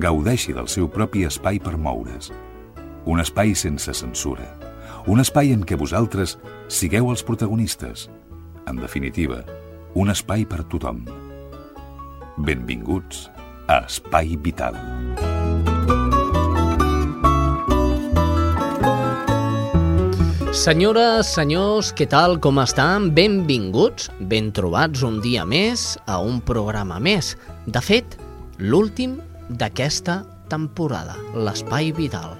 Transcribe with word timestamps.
gaudeixi 0.00 0.54
del 0.56 0.68
seu 0.68 0.88
propi 0.88 1.24
espai 1.28 1.58
per 1.62 1.76
moure's. 1.76 2.32
Un 3.08 3.20
espai 3.22 3.54
sense 3.56 3.92
censura. 3.94 4.46
Un 5.08 5.22
espai 5.22 5.54
en 5.54 5.62
què 5.64 5.78
vosaltres 5.78 6.36
sigueu 6.68 7.10
els 7.12 7.24
protagonistes. 7.24 8.08
En 8.68 8.76
definitiva, 8.76 9.42
un 9.94 10.12
espai 10.12 10.44
per 10.44 10.64
tothom. 10.68 11.04
Benvinguts 12.38 13.28
a 13.66 13.80
Espai 13.86 14.36
Vital. 14.36 14.76
Senyores, 20.58 21.28
senyors, 21.36 21.92
què 21.94 22.08
tal, 22.10 22.38
com 22.42 22.56
estan? 22.62 23.12
Benvinguts, 23.14 24.08
ben 24.18 24.48
trobats 24.56 25.04
un 25.06 25.20
dia 25.22 25.44
més 25.46 25.92
a 26.06 26.16
un 26.24 26.40
programa 26.42 26.96
més. 26.98 27.36
De 27.66 27.82
fet, 27.84 28.16
l'últim 28.58 29.18
d'aquesta 29.48 30.22
temporada, 30.48 31.16
l'Espai 31.34 31.92
Vital. 31.92 32.36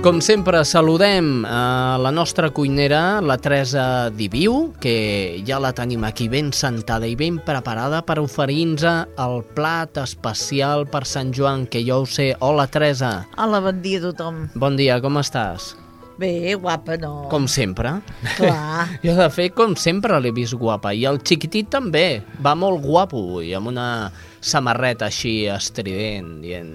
Com 0.00 0.16
sempre, 0.24 0.62
saludem 0.64 1.42
a 1.44 1.98
la 2.00 2.08
nostra 2.08 2.48
cuinera, 2.56 3.20
la 3.20 3.36
Teresa 3.36 4.08
Diviu, 4.08 4.70
que 4.80 5.42
ja 5.44 5.58
la 5.60 5.74
tenim 5.76 6.06
aquí 6.08 6.24
ben 6.32 6.54
sentada 6.56 7.04
i 7.04 7.18
ben 7.20 7.36
preparada 7.44 8.00
per 8.08 8.16
oferir-nos 8.22 8.86
el 9.20 9.44
plat 9.52 10.00
especial 10.00 10.86
per 10.88 11.04
Sant 11.04 11.34
Joan, 11.36 11.68
que 11.68 11.84
jo 11.84 12.00
ho 12.00 12.08
sé. 12.08 12.32
Hola, 12.40 12.64
Teresa. 12.72 13.26
Hola, 13.36 13.60
bon 13.60 13.84
dia 13.84 14.00
a 14.00 14.06
tothom. 14.08 14.46
Bon 14.56 14.80
dia, 14.80 14.96
com 15.04 15.20
estàs? 15.20 15.74
Bé, 16.20 16.54
guapa, 16.60 16.98
no. 17.00 17.28
Com 17.32 17.46
sempre. 17.48 17.94
Clar. 18.36 18.84
Jo, 19.04 19.14
de 19.16 19.28
fet, 19.32 19.54
com 19.56 19.72
sempre 19.80 20.18
l'he 20.20 20.32
vist 20.36 20.52
guapa. 20.60 20.92
I 20.92 21.06
el 21.08 21.22
xiquitit 21.24 21.70
també. 21.72 22.20
Va 22.44 22.52
molt 22.58 22.82
guapo 22.84 23.22
avui, 23.22 23.54
amb 23.56 23.70
una 23.72 23.86
samarreta 24.44 25.08
així 25.08 25.46
estrident, 25.48 26.42
dient 26.44 26.74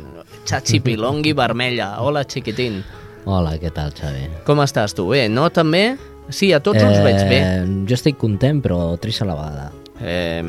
Chachi 0.49 0.81
Pilongui 0.81 1.35
vermella. 1.37 1.91
Hola, 2.01 2.25
xiquitín. 2.25 2.81
Hola, 3.25 3.55
què 3.61 3.69
tal, 3.73 3.93
Xavi? 3.93 4.25
Com 4.49 4.61
estàs 4.65 4.97
tu? 4.97 5.07
Bé, 5.13 5.27
no? 5.29 5.45
També? 5.53 5.85
Sí, 6.33 6.49
a 6.53 6.59
tots 6.65 6.81
els 6.81 6.97
veig 7.05 7.21
bé. 7.29 7.39
Jo 7.85 7.97
estic 7.97 8.17
content, 8.21 8.63
però 8.65 8.97
trist 9.01 9.21
a 9.21 9.29
la 9.29 9.37
vegada. 9.37 9.69
Eh, 10.01 10.41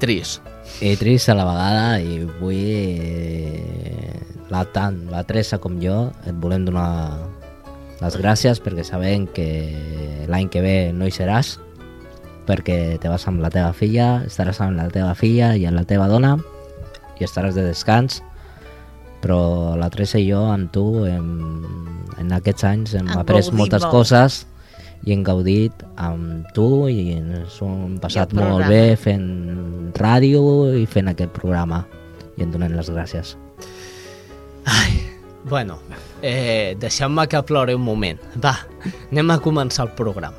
trist. 0.00 0.40
I 0.80 0.96
trist 1.00 1.28
a 1.32 1.36
la 1.36 1.44
vegada 1.48 2.00
i 2.00 2.22
vull... 2.40 4.05
La, 4.50 4.62
tant 4.70 5.00
la 5.10 5.24
Teresa 5.26 5.58
com 5.58 5.80
jo 5.82 6.12
et 6.26 6.36
volem 6.38 6.66
donar 6.68 7.18
les 7.98 8.16
gràcies 8.20 8.60
perquè 8.62 8.84
sabem 8.86 9.26
que 9.26 9.46
l'any 10.30 10.50
que 10.52 10.62
ve 10.62 10.76
no 10.94 11.08
hi 11.08 11.14
seràs 11.14 11.56
perquè 12.46 12.98
te 13.02 13.10
vas 13.10 13.24
amb 13.26 13.42
la 13.42 13.50
teva 13.50 13.72
filla, 13.74 14.22
estaràs 14.28 14.60
amb 14.62 14.78
la 14.78 14.86
teva 14.94 15.16
filla 15.18 15.56
i 15.58 15.64
amb 15.66 15.80
la 15.80 15.86
teva 15.88 16.06
dona 16.06 16.36
i 17.18 17.24
estaràs 17.26 17.56
de 17.56 17.64
descans 17.66 18.20
però 19.24 19.74
la 19.74 19.88
Teresa 19.90 20.20
i 20.22 20.28
jo 20.28 20.44
amb 20.52 20.70
tu 20.70 20.84
hem, 21.08 21.32
en 22.20 22.36
aquests 22.36 22.68
anys 22.68 22.94
hem 22.94 23.08
Hem 23.08 23.18
après 23.24 23.50
moltes 23.50 23.82
molt. 23.82 23.94
coses 23.94 24.44
i 25.06 25.14
hem 25.14 25.24
gaudit 25.26 25.82
amb 25.96 26.46
tu 26.54 26.86
i 26.92 27.16
ens 27.16 27.58
ho 27.62 27.66
hem 27.66 27.98
passat 28.02 28.36
molt 28.36 28.68
bé 28.70 28.94
fent 29.00 29.26
ràdio 29.96 30.70
i 30.76 30.86
fent 30.86 31.10
aquest 31.10 31.34
programa 31.34 31.82
i 32.36 32.44
en 32.44 32.52
donem 32.52 32.76
les 32.76 32.92
gràcies. 32.92 33.34
Ai, 34.66 35.12
bueno, 35.44 35.78
eh, 36.22 36.74
deixeu-me 36.78 37.28
que 37.30 37.42
plore 37.46 37.74
un 37.78 37.84
moment. 37.86 38.18
Va, 38.42 38.56
anem 39.12 39.30
a 39.30 39.38
començar 39.38 39.86
el 39.86 39.92
programa. 39.94 40.34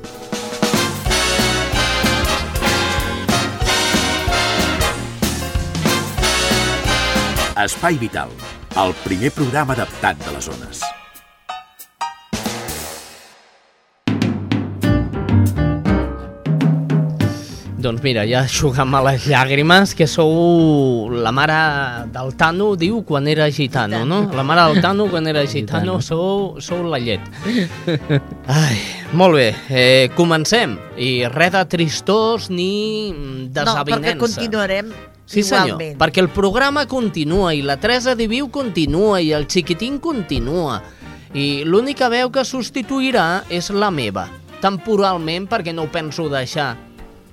Espai 7.58 7.96
Vital, 7.98 8.30
el 8.78 8.92
primer 9.02 9.32
programa 9.34 9.74
adaptat 9.74 10.20
de 10.22 10.36
les 10.36 10.46
zones. 10.46 10.84
Doncs 17.78 18.02
mira, 18.02 18.24
ja 18.26 18.40
a 18.42 19.00
les 19.06 19.26
llàgrimes, 19.30 19.92
que 19.94 20.08
sou 20.10 21.10
la 21.14 21.30
mare 21.30 21.58
del 22.10 22.32
Tano, 22.34 22.72
diu, 22.74 23.04
quan 23.06 23.28
era 23.30 23.46
gitano, 23.54 24.00
no? 24.04 24.24
La 24.34 24.42
mare 24.42 24.64
del 24.72 24.82
Tano, 24.82 25.06
quan 25.06 25.28
era 25.30 25.44
gitano, 25.46 26.00
sou, 26.02 26.58
sou 26.60 26.82
la 26.90 26.98
llet. 26.98 27.20
Ai, 28.50 28.80
molt 29.12 29.36
bé, 29.38 29.54
eh, 29.70 30.10
comencem. 30.16 30.74
I 30.98 31.28
res 31.30 31.52
de 31.54 31.62
tristors 31.70 32.48
ni 32.50 33.12
mm, 33.14 33.46
No, 33.46 33.46
perquè 33.46 33.62
desavinença. 33.62 34.18
continuarem 34.18 34.90
Sí, 35.28 35.42
senyor, 35.44 35.76
igualment. 35.76 35.98
perquè 36.00 36.18
el 36.24 36.30
programa 36.34 36.86
continua 36.88 37.52
i 37.54 37.62
la 37.62 37.76
Teresa 37.76 38.16
Diviu 38.16 38.48
continua 38.50 39.20
i 39.20 39.30
el 39.36 39.46
xiquitín 39.46 40.00
continua. 40.00 40.80
I 41.36 41.62
l'única 41.64 42.08
veu 42.08 42.32
que 42.32 42.42
substituirà 42.42 43.44
és 43.52 43.70
la 43.70 43.92
meva, 43.92 44.26
temporalment 44.64 45.46
perquè 45.46 45.74
no 45.76 45.84
ho 45.86 45.92
penso 45.92 46.26
deixar. 46.32 46.87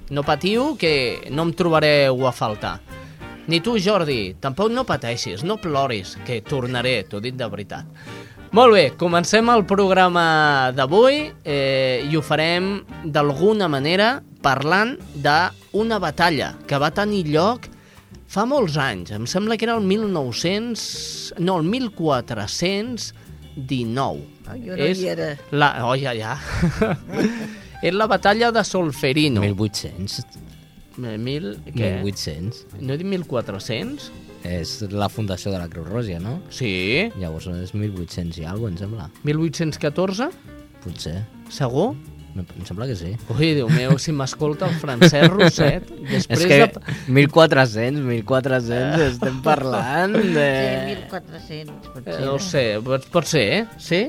No 0.10 0.24
patiu 0.24 0.76
que 0.78 1.26
no 1.32 1.44
em 1.48 1.54
trobareu 1.58 2.28
a 2.28 2.32
faltar. 2.36 2.80
Ni 3.48 3.62
tu, 3.62 3.78
Jordi, 3.78 4.36
tampoc 4.42 4.72
no 4.74 4.84
pateixis, 4.86 5.44
no 5.46 5.58
ploris, 5.62 6.18
que 6.26 6.42
tornaré, 6.46 7.04
t'ho 7.10 7.20
dic 7.22 7.36
de 7.38 7.48
veritat. 7.50 7.86
Molt 8.56 8.74
bé, 8.74 8.92
comencem 8.98 9.50
el 9.52 9.66
programa 9.68 10.72
d'avui 10.74 11.32
eh, 11.44 12.08
i 12.08 12.16
ho 12.16 12.22
farem 12.24 12.86
d'alguna 13.04 13.68
manera 13.68 14.22
parlant 14.46 14.96
d'una 15.18 16.00
batalla 16.00 16.54
que 16.70 16.78
va 16.80 16.92
tenir 16.94 17.26
lloc 17.28 17.68
fa 18.32 18.46
molts 18.50 18.78
anys. 18.82 19.12
Em 19.12 19.26
sembla 19.30 19.58
que 19.58 19.66
era 19.68 19.76
el 19.76 19.84
1900... 19.86 21.34
No, 21.42 21.58
el 21.60 21.66
1419. 21.68 24.24
Ah, 24.46 24.56
jo 24.56 24.76
no 24.78 24.88
hi 24.88 25.08
era. 25.10 25.38
La... 25.52 25.86
Oh, 25.90 25.96
ja, 26.00 26.14
ja. 26.16 26.40
és 27.85 27.94
la 27.94 28.07
batalla 28.09 28.51
de 28.56 28.63
Solferino. 28.66 29.44
1800. 29.46 30.25
Eh, 31.03 31.18
Mil... 31.22 31.51
Què? 31.68 31.91
1800. 32.01 32.66
No 32.81 32.96
he 32.96 33.00
dit 33.01 33.09
1400? 33.12 34.09
És 34.46 34.75
la 34.94 35.09
fundació 35.09 35.53
de 35.53 35.59
la 35.62 35.69
Creu 35.69 35.85
Roja, 35.88 36.19
no? 36.22 36.40
Sí. 36.53 36.72
Llavors 37.22 37.47
és 37.53 37.73
1800 37.78 38.41
i 38.41 38.50
alguna 38.50 38.75
em 38.75 38.81
sembla. 38.84 39.07
1814? 39.25 40.29
Potser. 40.85 41.18
Segur? 41.53 41.94
Em 42.35 42.44
em 42.44 42.66
sembla 42.68 42.85
que 42.90 42.97
sí. 43.00 43.13
Ui, 43.31 43.53
Déu 43.56 43.69
meu, 43.72 43.94
si 44.02 44.12
m'escolta 44.12 44.67
el 44.67 44.75
Francesc 44.81 45.31
Roset, 45.31 45.88
després 46.12 46.41
és 46.44 46.50
que 46.52 46.57
de... 46.66 46.96
1400, 47.16 48.02
1400, 48.09 49.03
estem 49.13 49.38
parlant 49.46 50.17
de... 50.19 50.50
Sí, 50.52 50.97
1400, 51.08 51.93
potser. 51.93 52.17
Eh, 52.17 52.26
no 52.26 52.34
ho 52.35 52.41
sé, 52.43 52.66
pot, 52.84 53.08
pot 53.14 53.29
ser, 53.31 53.46
eh? 53.61 53.61
Sí? 53.79 54.02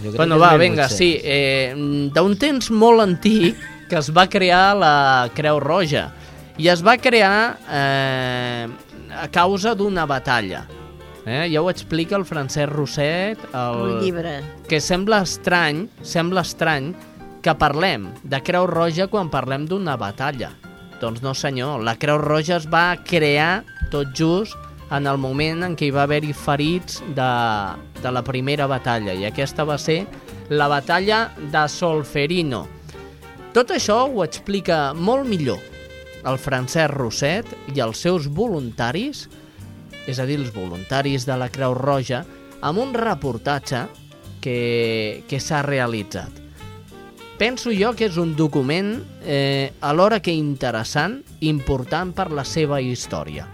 Jo 0.00 0.08
crec 0.10 0.16
Bueno, 0.16 0.36
que 0.36 0.40
va, 0.40 0.56
vinga, 0.56 0.86
1800. 0.88 0.96
sí. 0.96 1.20
Eh, 1.22 2.10
D'un 2.14 2.36
temps 2.40 2.70
molt 2.70 3.00
antic 3.04 3.56
que 3.90 3.98
es 3.98 4.10
va 4.14 4.28
crear 4.30 4.76
la 4.78 5.28
Creu 5.34 5.58
Roja 5.60 6.08
i 6.60 6.68
es 6.68 6.82
va 6.84 6.96
crear 7.00 7.56
eh, 7.70 8.68
a 9.16 9.28
causa 9.32 9.74
d'una 9.74 10.04
batalla. 10.06 10.66
Eh? 11.26 11.48
Ja 11.52 11.60
ho 11.62 11.68
explica 11.70 12.16
el 12.16 12.24
Francesc 12.24 12.70
Roset, 12.72 13.38
el... 13.52 13.80
Un 13.96 14.00
llibre. 14.02 14.34
que 14.68 14.80
sembla 14.80 15.22
estrany, 15.22 15.86
sembla 16.02 16.40
estrany 16.46 16.92
que 17.42 17.54
parlem 17.56 18.08
de 18.22 18.40
Creu 18.44 18.66
Roja 18.68 19.06
quan 19.08 19.28
parlem 19.32 19.66
d'una 19.68 19.96
batalla. 20.00 20.50
Doncs 21.00 21.22
no 21.24 21.32
senyor, 21.34 21.80
la 21.82 21.94
Creu 21.96 22.18
Roja 22.20 22.56
es 22.60 22.66
va 22.68 22.94
crear 23.04 23.64
tot 23.90 24.12
just 24.16 24.56
en 24.90 25.06
el 25.06 25.18
moment 25.22 25.64
en 25.66 25.76
què 25.78 25.88
hi 25.88 25.94
va 25.94 26.04
haver-hi 26.06 26.32
ferits 26.34 27.00
de, 27.16 27.30
de 28.02 28.12
la 28.12 28.22
primera 28.26 28.66
batalla 28.70 29.14
i 29.14 29.26
aquesta 29.28 29.66
va 29.68 29.78
ser 29.78 30.02
la 30.50 30.66
batalla 30.68 31.28
de 31.38 31.64
Solferino. 31.70 32.64
Tot 33.54 33.70
això 33.74 34.02
ho 34.08 34.24
explica 34.24 34.90
molt 34.94 35.28
millor 35.30 35.60
el 36.26 36.36
Francesc 36.38 36.92
Roset 36.92 37.46
i 37.74 37.80
els 37.80 38.02
seus 38.02 38.28
voluntaris, 38.28 39.24
és 40.10 40.18
a 40.18 40.26
dir, 40.26 40.40
els 40.42 40.52
voluntaris 40.54 41.24
de 41.26 41.38
la 41.38 41.48
Creu 41.52 41.74
Roja, 41.78 42.24
amb 42.60 42.82
un 42.82 42.92
reportatge 42.94 43.86
que, 44.42 45.24
que 45.28 45.40
s'ha 45.40 45.62
realitzat. 45.62 46.40
penso 47.40 47.70
jo 47.72 47.94
que 47.96 48.04
és 48.04 48.18
un 48.20 48.34
document 48.36 48.98
eh, 49.24 49.72
alhora 49.80 50.18
que 50.20 50.34
interessant, 50.36 51.22
important 51.40 52.12
per 52.12 52.28
la 52.36 52.44
seva 52.44 52.82
història. 52.84 53.46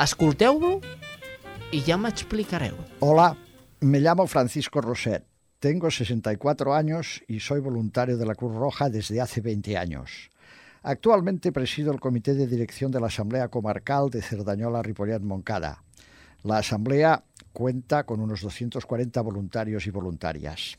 Escolteu-lo 0.00 0.80
y 1.70 1.82
ya 1.82 1.96
me. 1.96 2.12
Hola, 3.00 3.36
me 3.80 4.00
llamo 4.00 4.26
Francisco 4.26 4.80
Roset. 4.80 5.24
Tengo 5.60 5.90
64 5.90 6.74
años 6.74 7.22
y 7.28 7.40
soy 7.40 7.60
voluntario 7.60 8.16
de 8.16 8.26
la 8.26 8.34
Cruz 8.34 8.54
Roja 8.54 8.90
desde 8.90 9.20
hace 9.20 9.40
20 9.40 9.76
años. 9.76 10.30
Actualmente 10.82 11.52
presido 11.52 11.92
el 11.92 12.00
comité 12.00 12.34
de 12.34 12.46
dirección 12.46 12.90
de 12.90 13.00
la 13.00 13.06
Asamblea 13.06 13.48
Comarcal 13.48 14.10
de 14.10 14.20
Cerdañola 14.20 14.82
Ripollet 14.82 15.20
Moncada. 15.20 15.82
La 16.42 16.58
Asamblea 16.58 17.22
cuenta 17.52 18.04
con 18.04 18.20
unos 18.20 18.42
240 18.42 19.20
voluntarios 19.22 19.86
y 19.86 19.90
voluntarias. 19.90 20.76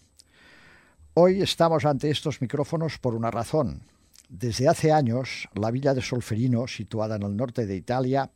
Hoy 1.13 1.41
estamos 1.41 1.85
ante 1.85 2.09
estos 2.09 2.41
micrófonos 2.41 2.99
por 2.99 3.15
una 3.15 3.31
razón. 3.31 3.81
Desde 4.27 4.67
hace 4.67 4.91
años, 4.91 5.47
la 5.53 5.71
villa 5.71 5.93
de 5.93 6.01
Solferino, 6.01 6.67
situada 6.67 7.15
en 7.15 7.23
el 7.23 7.37
norte 7.37 7.65
de 7.65 7.75
Italia, 7.75 8.29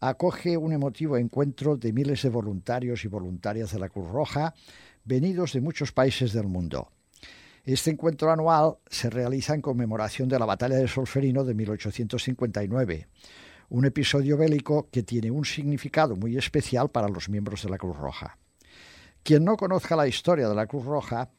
acoge 0.00 0.56
un 0.56 0.72
emotivo 0.72 1.16
encuentro 1.16 1.76
de 1.76 1.92
miles 1.92 2.22
de 2.22 2.28
voluntarios 2.28 3.04
y 3.04 3.08
voluntarias 3.08 3.72
de 3.72 3.78
la 3.78 3.88
Cruz 3.88 4.08
Roja 4.10 4.54
venidos 5.04 5.52
de 5.52 5.60
muchos 5.60 5.92
países 5.92 6.32
del 6.32 6.46
mundo. 6.46 6.90
Este 7.64 7.90
encuentro 7.90 8.30
anual 8.30 8.78
se 8.88 9.10
realiza 9.10 9.54
en 9.54 9.62
conmemoración 9.62 10.28
de 10.28 10.38
la 10.38 10.46
Batalla 10.46 10.76
de 10.76 10.88
Solferino 10.88 11.44
de 11.44 11.54
1859, 11.54 13.08
un 13.70 13.84
episodio 13.84 14.38
bélico 14.38 14.88
que 14.90 15.02
tiene 15.02 15.30
un 15.30 15.44
significado 15.44 16.16
muy 16.16 16.36
especial 16.36 16.90
para 16.90 17.08
los 17.08 17.28
miembros 17.28 17.62
de 17.62 17.70
la 17.70 17.78
Cruz 17.78 17.96
Roja. 17.96 18.38
Quien 19.22 19.44
no 19.44 19.56
conozca 19.56 19.96
la 19.96 20.08
historia 20.08 20.48
de 20.48 20.54
la 20.54 20.66
Cruz 20.66 20.84
Roja 20.84 21.30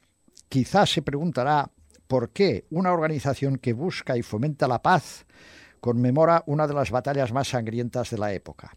quizás 0.50 0.92
se 0.92 1.02
preguntará 1.02 1.72
por 2.08 2.32
qué 2.32 2.66
una 2.70 2.92
organización 2.92 3.58
que 3.58 3.74
busca 3.74 4.18
y 4.18 4.22
fomenta 4.22 4.68
la 4.68 4.82
paz 4.82 5.26
conmemora 5.80 6.44
una 6.46 6.68
de 6.68 6.74
las 6.74 6.92
batallas 6.92 7.32
más 7.32 7.50
sangrientas 7.50 8.10
de 8.10 8.18
la 8.18 8.34
época. 8.34 8.76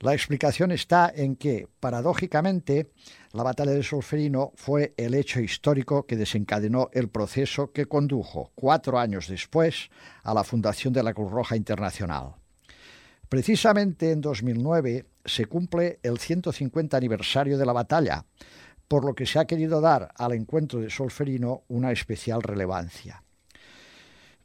La 0.00 0.12
explicación 0.12 0.72
está 0.72 1.10
en 1.14 1.36
que, 1.36 1.68
paradójicamente, 1.80 2.90
la 3.32 3.42
batalla 3.42 3.72
de 3.72 3.82
Solferino 3.82 4.52
fue 4.54 4.92
el 4.98 5.14
hecho 5.14 5.40
histórico 5.40 6.06
que 6.06 6.16
desencadenó 6.16 6.90
el 6.92 7.08
proceso 7.08 7.72
que 7.72 7.86
condujo, 7.86 8.52
cuatro 8.54 8.98
años 8.98 9.26
después, 9.28 9.88
a 10.22 10.34
la 10.34 10.44
fundación 10.44 10.92
de 10.92 11.02
la 11.02 11.14
Cruz 11.14 11.32
Roja 11.32 11.56
Internacional. 11.56 12.34
Precisamente 13.30 14.12
en 14.12 14.20
2009 14.20 15.06
se 15.24 15.46
cumple 15.46 15.98
el 16.02 16.18
150 16.18 16.94
aniversario 16.94 17.56
de 17.56 17.66
la 17.66 17.72
batalla, 17.72 18.26
por 18.88 19.04
lo 19.04 19.14
que 19.14 19.26
se 19.26 19.38
ha 19.38 19.46
querido 19.46 19.80
dar 19.80 20.12
al 20.16 20.32
encuentro 20.32 20.78
de 20.80 20.90
Solferino 20.90 21.62
una 21.68 21.90
especial 21.90 22.42
relevancia. 22.42 23.22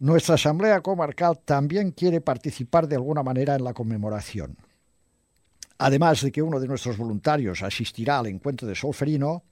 Nuestra 0.02 0.34
Asamblea 0.34 0.82
Comarcal 0.82 1.38
también 1.46 1.92
quiere 1.92 2.22
participar 2.22 2.88
de 2.88 2.96
alguna 2.96 3.22
manera 3.22 3.54
en 3.54 3.64
la 3.64 3.76
conmemoración. 3.76 4.58
Además 5.78 6.22
de 6.22 6.32
que 6.32 6.42
uno 6.42 6.60
de 6.60 6.68
nuestros 6.68 6.98
voluntarios 6.98 7.62
asistirá 7.62 8.18
al 8.18 8.26
encuentro 8.26 8.68
de 8.68 8.74
Solferino, 8.74 9.44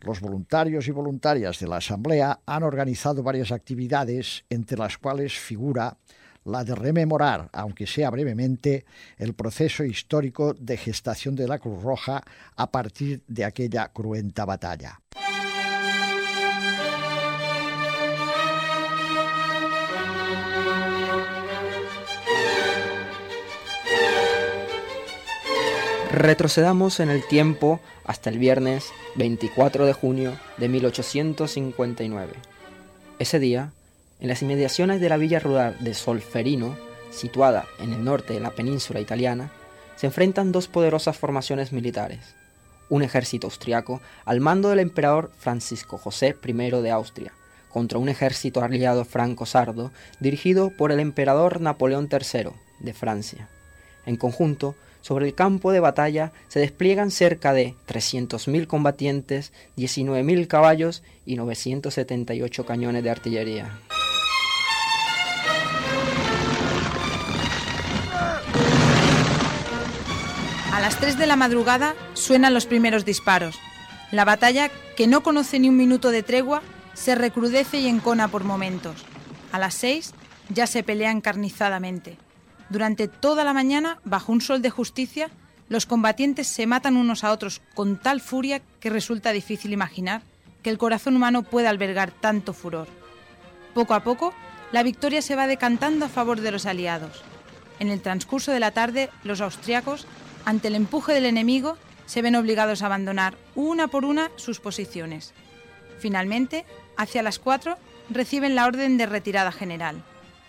los 0.00 0.20
voluntarios 0.20 0.86
y 0.88 0.90
voluntarias 0.90 1.58
de 1.58 1.68
la 1.68 1.76
Asamblea 1.76 2.40
han 2.44 2.62
organizado 2.64 3.22
varias 3.22 3.50
actividades, 3.50 4.44
entre 4.50 4.76
las 4.76 4.98
cuales 4.98 5.32
figura 5.32 5.96
la 6.44 6.64
de 6.64 6.74
rememorar, 6.74 7.48
aunque 7.54 7.86
sea 7.86 8.10
brevemente, 8.10 8.84
el 9.16 9.32
proceso 9.32 9.84
histórico 9.84 10.52
de 10.52 10.76
gestación 10.76 11.34
de 11.34 11.48
la 11.48 11.58
Cruz 11.58 11.82
Roja 11.82 12.22
a 12.56 12.70
partir 12.70 13.22
de 13.26 13.46
aquella 13.46 13.88
cruenta 13.88 14.44
batalla. 14.44 15.00
Retrocedamos 26.12 27.00
en 27.00 27.08
el 27.08 27.26
tiempo 27.26 27.80
hasta 28.04 28.28
el 28.28 28.38
viernes 28.38 28.92
24 29.14 29.86
de 29.86 29.94
junio 29.94 30.38
de 30.58 30.68
1859. 30.68 32.34
Ese 33.18 33.38
día, 33.38 33.72
en 34.20 34.28
las 34.28 34.42
inmediaciones 34.42 35.00
de 35.00 35.08
la 35.08 35.16
villa 35.16 35.38
rural 35.38 35.74
de 35.80 35.94
Solferino, 35.94 36.76
situada 37.10 37.64
en 37.78 37.94
el 37.94 38.04
norte 38.04 38.34
de 38.34 38.40
la 38.40 38.50
península 38.50 39.00
italiana, 39.00 39.52
se 39.96 40.04
enfrentan 40.04 40.52
dos 40.52 40.68
poderosas 40.68 41.16
formaciones 41.16 41.72
militares. 41.72 42.34
Un 42.90 43.02
ejército 43.02 43.46
austriaco 43.46 44.02
al 44.26 44.40
mando 44.40 44.68
del 44.68 44.80
emperador 44.80 45.32
Francisco 45.38 45.96
José 45.96 46.36
I 46.44 46.52
de 46.52 46.90
Austria, 46.90 47.32
contra 47.70 47.98
un 47.98 48.10
ejército 48.10 48.62
aliado 48.62 49.06
franco-sardo 49.06 49.92
dirigido 50.20 50.76
por 50.76 50.92
el 50.92 51.00
emperador 51.00 51.62
Napoleón 51.62 52.10
III 52.12 52.50
de 52.80 52.92
Francia. 52.92 53.48
En 54.04 54.16
conjunto, 54.16 54.74
sobre 55.02 55.26
el 55.26 55.34
campo 55.34 55.72
de 55.72 55.80
batalla 55.80 56.32
se 56.48 56.60
despliegan 56.60 57.10
cerca 57.10 57.52
de 57.52 57.74
300.000 57.86 58.66
combatientes, 58.66 59.52
19.000 59.76 60.46
caballos 60.46 61.02
y 61.26 61.36
978 61.36 62.64
cañones 62.64 63.04
de 63.04 63.10
artillería. 63.10 63.78
A 70.72 70.80
las 70.80 70.98
3 70.98 71.18
de 71.18 71.26
la 71.26 71.36
madrugada 71.36 71.94
suenan 72.14 72.54
los 72.54 72.66
primeros 72.66 73.04
disparos. 73.04 73.58
La 74.10 74.24
batalla, 74.24 74.70
que 74.96 75.06
no 75.06 75.22
conoce 75.22 75.58
ni 75.58 75.68
un 75.68 75.76
minuto 75.76 76.10
de 76.10 76.22
tregua, 76.22 76.62
se 76.94 77.14
recrudece 77.14 77.78
y 77.78 77.88
encona 77.88 78.28
por 78.28 78.44
momentos. 78.44 79.04
A 79.52 79.58
las 79.58 79.74
6 79.74 80.14
ya 80.48 80.66
se 80.66 80.82
pelea 80.82 81.10
encarnizadamente. 81.10 82.16
Durante 82.72 83.06
toda 83.06 83.44
la 83.44 83.52
mañana, 83.52 83.98
bajo 84.02 84.32
un 84.32 84.40
sol 84.40 84.62
de 84.62 84.70
justicia, 84.70 85.28
los 85.68 85.84
combatientes 85.84 86.46
se 86.46 86.66
matan 86.66 86.96
unos 86.96 87.22
a 87.22 87.30
otros 87.30 87.60
con 87.74 87.98
tal 87.98 88.22
furia 88.22 88.62
que 88.80 88.88
resulta 88.88 89.32
difícil 89.32 89.74
imaginar 89.74 90.22
que 90.62 90.70
el 90.70 90.78
corazón 90.78 91.14
humano 91.14 91.42
pueda 91.42 91.68
albergar 91.68 92.12
tanto 92.12 92.54
furor. 92.54 92.88
Poco 93.74 93.92
a 93.92 94.02
poco, 94.02 94.32
la 94.72 94.82
victoria 94.82 95.20
se 95.20 95.36
va 95.36 95.46
decantando 95.46 96.06
a 96.06 96.08
favor 96.08 96.40
de 96.40 96.50
los 96.50 96.64
aliados. 96.64 97.22
En 97.78 97.90
el 97.90 98.00
transcurso 98.00 98.52
de 98.52 98.60
la 98.60 98.70
tarde, 98.70 99.10
los 99.22 99.42
austriacos, 99.42 100.06
ante 100.46 100.68
el 100.68 100.74
empuje 100.74 101.12
del 101.12 101.26
enemigo, 101.26 101.76
se 102.06 102.22
ven 102.22 102.36
obligados 102.36 102.80
a 102.80 102.86
abandonar 102.86 103.36
una 103.54 103.88
por 103.88 104.06
una 104.06 104.30
sus 104.36 104.60
posiciones. 104.60 105.34
Finalmente, 105.98 106.64
hacia 106.96 107.22
las 107.22 107.38
cuatro, 107.38 107.76
reciben 108.08 108.54
la 108.54 108.64
orden 108.64 108.96
de 108.96 109.04
retirada 109.04 109.52
general. 109.52 110.02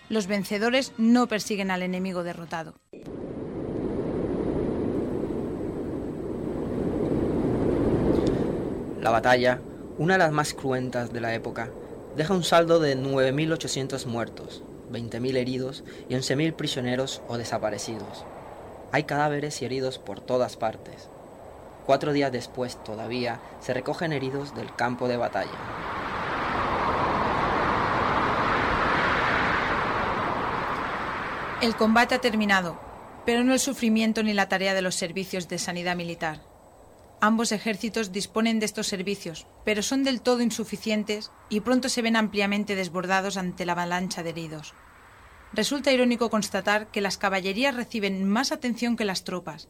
Los 0.09 0.27
vencedores 0.27 0.91
no 0.97 1.27
persiguen 1.27 1.71
al 1.71 1.81
enemigo 1.81 2.23
derrotado. 2.23 2.75
La 9.01 9.11
batalla, 9.11 9.59
una 9.97 10.13
de 10.13 10.19
las 10.19 10.31
más 10.31 10.53
cruentas 10.53 11.11
de 11.11 11.21
la 11.21 11.33
época, 11.33 11.69
deja 12.15 12.33
un 12.33 12.43
saldo 12.43 12.79
de 12.79 12.97
9.800 12.97 14.05
muertos, 14.05 14.63
20.000 14.91 15.35
heridos 15.37 15.83
y 16.09 16.15
11.000 16.15 16.53
prisioneros 16.53 17.21
o 17.27 17.37
desaparecidos. 17.37 18.25
Hay 18.91 19.03
cadáveres 19.03 19.61
y 19.61 19.65
heridos 19.65 19.99
por 19.99 20.21
todas 20.21 20.57
partes. 20.57 21.09
Cuatro 21.85 22.13
días 22.13 22.31
después 22.31 22.81
todavía 22.83 23.39
se 23.59 23.73
recogen 23.73 24.13
heridos 24.13 24.55
del 24.55 24.73
campo 24.75 25.07
de 25.07 25.17
batalla. 25.17 26.02
El 31.63 31.77
combate 31.77 32.13
ha 32.13 32.19
terminado, 32.19 32.77
pero 33.25 33.45
no 33.45 33.53
el 33.53 33.59
sufrimiento 33.59 34.21
ni 34.21 34.33
la 34.33 34.49
tarea 34.49 34.73
de 34.73 34.81
los 34.81 34.95
servicios 34.95 35.47
de 35.47 35.57
sanidad 35.57 35.95
militar. 35.95 36.41
Ambos 37.21 37.53
ejércitos 37.53 38.11
disponen 38.11 38.59
de 38.59 38.65
estos 38.65 38.87
servicios, 38.87 39.47
pero 39.63 39.81
son 39.81 40.03
del 40.03 40.19
todo 40.19 40.41
insuficientes 40.41 41.31
y 41.47 41.61
pronto 41.61 41.87
se 41.87 42.01
ven 42.01 42.17
ampliamente 42.17 42.75
desbordados 42.75 43.37
ante 43.37 43.65
la 43.65 43.71
avalancha 43.71 44.23
de 44.23 44.31
heridos. 44.31 44.73
Resulta 45.53 45.93
irónico 45.93 46.29
constatar 46.29 46.87
que 46.87 46.99
las 46.99 47.17
caballerías 47.17 47.73
reciben 47.73 48.27
más 48.27 48.51
atención 48.51 48.97
que 48.97 49.05
las 49.05 49.23
tropas. 49.23 49.69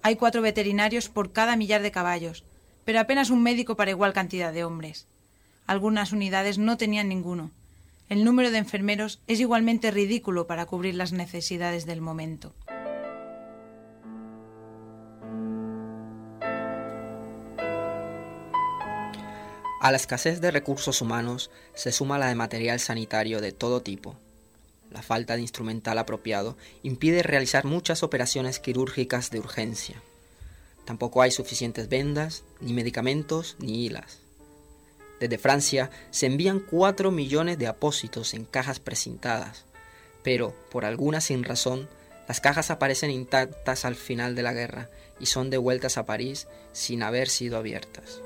Hay 0.00 0.16
cuatro 0.16 0.40
veterinarios 0.40 1.10
por 1.10 1.32
cada 1.32 1.54
millar 1.54 1.82
de 1.82 1.90
caballos, 1.92 2.44
pero 2.86 2.98
apenas 2.98 3.28
un 3.28 3.42
médico 3.42 3.76
para 3.76 3.90
igual 3.90 4.14
cantidad 4.14 4.54
de 4.54 4.64
hombres. 4.64 5.06
Algunas 5.66 6.12
unidades 6.12 6.56
no 6.56 6.78
tenían 6.78 7.10
ninguno, 7.10 7.50
el 8.08 8.24
número 8.24 8.50
de 8.50 8.58
enfermeros 8.58 9.20
es 9.26 9.40
igualmente 9.40 9.90
ridículo 9.90 10.46
para 10.46 10.66
cubrir 10.66 10.94
las 10.94 11.12
necesidades 11.12 11.86
del 11.86 12.00
momento. 12.00 12.54
A 19.80 19.90
la 19.90 19.96
escasez 19.96 20.40
de 20.40 20.50
recursos 20.50 21.00
humanos 21.00 21.50
se 21.74 21.92
suma 21.92 22.18
la 22.18 22.26
de 22.26 22.34
material 22.34 22.80
sanitario 22.80 23.40
de 23.40 23.52
todo 23.52 23.82
tipo. 23.82 24.16
La 24.90 25.02
falta 25.02 25.36
de 25.36 25.42
instrumental 25.42 25.98
apropiado 25.98 26.56
impide 26.82 27.22
realizar 27.22 27.64
muchas 27.64 28.02
operaciones 28.02 28.58
quirúrgicas 28.58 29.30
de 29.30 29.38
urgencia. 29.38 30.02
Tampoco 30.84 31.22
hay 31.22 31.30
suficientes 31.30 31.88
vendas, 31.88 32.44
ni 32.60 32.72
medicamentos, 32.72 33.56
ni 33.58 33.84
hilas. 33.84 34.25
Desde 35.20 35.38
Francia 35.38 35.90
se 36.10 36.26
envían 36.26 36.60
4 36.60 37.10
millones 37.10 37.58
de 37.58 37.66
apósitos 37.66 38.34
en 38.34 38.44
cajas 38.44 38.80
precintadas, 38.80 39.64
pero 40.22 40.54
por 40.70 40.84
alguna 40.84 41.20
sin 41.20 41.44
razón, 41.44 41.88
las 42.28 42.40
cajas 42.40 42.70
aparecen 42.70 43.10
intactas 43.10 43.84
al 43.84 43.94
final 43.94 44.34
de 44.34 44.42
la 44.42 44.52
guerra 44.52 44.88
y 45.20 45.26
son 45.26 45.48
devueltas 45.48 45.96
a 45.96 46.04
París 46.04 46.48
sin 46.72 47.02
haber 47.02 47.28
sido 47.28 47.56
abiertas. 47.56 48.20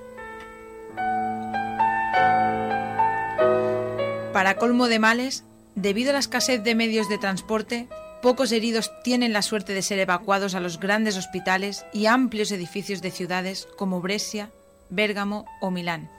Para 4.33 4.57
colmo 4.57 4.89
de 4.89 4.99
males, 4.99 5.45
debido 5.75 6.11
a 6.11 6.13
la 6.15 6.19
escasez 6.21 6.63
de 6.63 6.75
medios 6.75 7.09
de 7.09 7.19
transporte, 7.19 7.89
pocos 8.23 8.53
heridos 8.53 8.91
tienen 9.05 9.33
la 9.33 9.43
suerte 9.43 9.75
de 9.75 9.83
ser 9.83 9.99
evacuados 9.99 10.55
a 10.55 10.61
los 10.61 10.81
grandes 10.81 11.17
hospitales 11.17 11.85
y 11.93 12.07
amplios 12.07 12.51
edificios 12.53 13.03
de 13.03 13.11
ciudades 13.11 13.69
como 13.77 14.01
Brescia, 14.01 14.51
Bérgamo 14.89 15.45
o 15.61 15.71
Milán. 15.71 16.11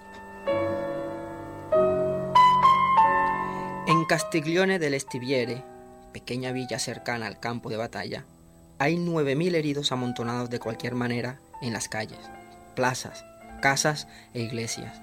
Castiglione 4.12 4.78
del 4.78 4.94
Estiviere, 4.94 5.64
pequeña 6.12 6.52
villa 6.52 6.80
cercana 6.80 7.28
al 7.28 7.40
campo 7.40 7.70
de 7.70 7.78
batalla, 7.78 8.26
hay 8.78 8.98
9.000 8.98 9.56
heridos 9.56 9.94
amontonados 9.94 10.50
de 10.50 10.60
cualquier 10.60 10.96
manera 10.96 11.40
en 11.62 11.72
las 11.72 11.88
calles, 11.88 12.20
plazas, 12.76 13.24
casas 13.62 14.10
e 14.34 14.42
iglesias. 14.42 15.00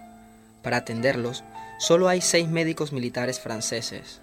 Para 0.62 0.76
atenderlos, 0.76 1.42
solo 1.78 2.10
hay 2.10 2.20
seis 2.20 2.48
médicos 2.48 2.92
militares 2.92 3.40
franceses. 3.40 4.20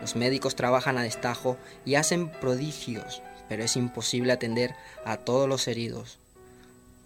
Los 0.00 0.16
médicos 0.16 0.56
trabajan 0.56 0.96
a 0.96 1.02
destajo 1.02 1.58
y 1.84 1.96
hacen 1.96 2.30
prodigios, 2.30 3.20
pero 3.50 3.62
es 3.62 3.76
imposible 3.76 4.32
atender 4.32 4.74
a 5.04 5.18
todos 5.18 5.46
los 5.46 5.68
heridos. 5.68 6.18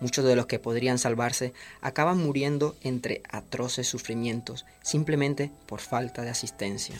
Muchos 0.00 0.24
de 0.24 0.36
los 0.36 0.46
que 0.46 0.58
podrían 0.58 0.98
salvarse 0.98 1.52
acaban 1.80 2.18
muriendo 2.18 2.76
entre 2.82 3.22
atroces 3.30 3.88
sufrimientos 3.88 4.64
simplemente 4.82 5.50
por 5.66 5.80
falta 5.80 6.22
de 6.22 6.30
asistencia. 6.30 6.94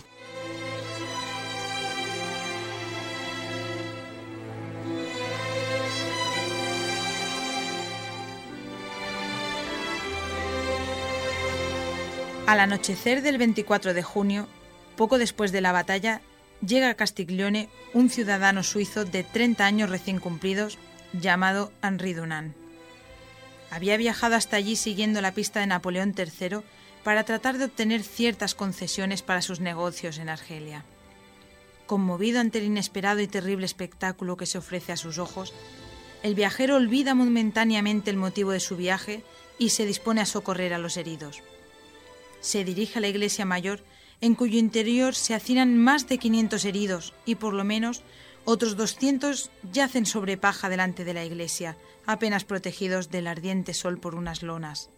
Al 12.49 12.61
anochecer 12.61 13.21
del 13.21 13.37
24 13.37 13.93
de 13.93 14.03
junio, 14.03 14.49
poco 14.97 15.19
después 15.19 15.53
de 15.53 15.61
la 15.61 15.71
batalla, 15.71 16.23
llega 16.67 16.89
a 16.89 16.95
Castiglione 16.95 17.69
un 17.93 18.09
ciudadano 18.09 18.63
suizo 18.63 19.05
de 19.05 19.23
30 19.23 19.67
años 19.67 19.91
recién 19.91 20.19
cumplidos 20.19 20.79
llamado 21.13 21.73
Henri 21.83 22.15
Dunant. 22.15 22.68
Había 23.71 23.97
viajado 23.97 24.35
hasta 24.35 24.57
allí 24.57 24.77
siguiendo 24.77 25.21
la 25.21 25.33
pista 25.33 25.61
de 25.61 25.67
Napoleón 25.67 26.15
III 26.17 26.59
para 27.05 27.25
tratar 27.25 27.59
de 27.59 27.67
obtener 27.67 28.03
ciertas 28.03 28.55
concesiones 28.55 29.23
para 29.23 29.43
sus 29.43 29.61
negocios 29.61 30.19
en 30.19 30.29
Argelia. 30.29 30.85
Conmovido 31.87 32.41
ante 32.41 32.59
el 32.59 32.65
inesperado 32.65 33.21
y 33.21 33.27
terrible 33.27 33.67
espectáculo 33.67 34.37
que 34.37 34.47
se 34.47 34.59
ofrece 34.59 34.93
a 34.93 34.97
sus 34.97 35.19
ojos, 35.19 35.55
el 36.23 36.35
viajero 36.35 36.77
olvida 36.77 37.15
momentáneamente 37.15 38.11
el 38.11 38.17
motivo 38.17 38.51
de 38.51 38.61
su 38.61 38.77
viaje 38.77 39.23
y 39.59 39.71
se 39.71 39.87
dispone 39.87 40.21
a 40.21 40.27
socorrer 40.27 40.75
a 40.75 40.79
los 40.79 40.97
heridos 40.97 41.43
se 42.41 42.65
dirige 42.65 42.99
a 42.99 43.01
la 43.01 43.09
iglesia 43.09 43.45
mayor, 43.45 43.81
en 44.21 44.35
cuyo 44.35 44.59
interior 44.59 45.15
se 45.15 45.35
hacinan 45.35 45.79
más 45.79 46.09
de 46.09 46.19
500 46.19 46.65
heridos 46.65 47.15
y 47.25 47.37
por 47.37 47.55
lo 47.55 47.65
menos 47.65 48.03
otros 48.51 48.79
200 48.79 49.51
yacen 49.75 50.07
sobre 50.07 50.39
paja 50.39 50.71
delante 50.71 51.05
de 51.05 51.13
la 51.13 51.23
iglesia, 51.23 51.77
apenas 52.07 52.45
protegidos 52.45 53.11
del 53.11 53.27
ardiente 53.27 53.75
sol 53.75 53.99
por 53.99 54.15
unas 54.15 54.43
lonas. 54.43 54.89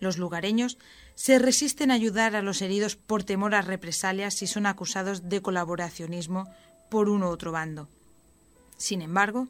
Los 0.00 0.18
lugareños 0.18 0.76
se 1.14 1.38
resisten 1.38 1.90
a 1.90 1.94
ayudar 1.94 2.36
a 2.36 2.42
los 2.42 2.60
heridos 2.60 2.94
por 2.94 3.24
temor 3.24 3.54
a 3.54 3.62
represalias 3.62 4.34
si 4.34 4.46
son 4.46 4.66
acusados 4.66 5.30
de 5.30 5.40
colaboracionismo 5.40 6.46
por 6.90 7.08
uno 7.08 7.28
u 7.28 7.30
otro 7.30 7.52
bando. 7.52 7.88
Sin 8.76 9.00
embargo, 9.00 9.48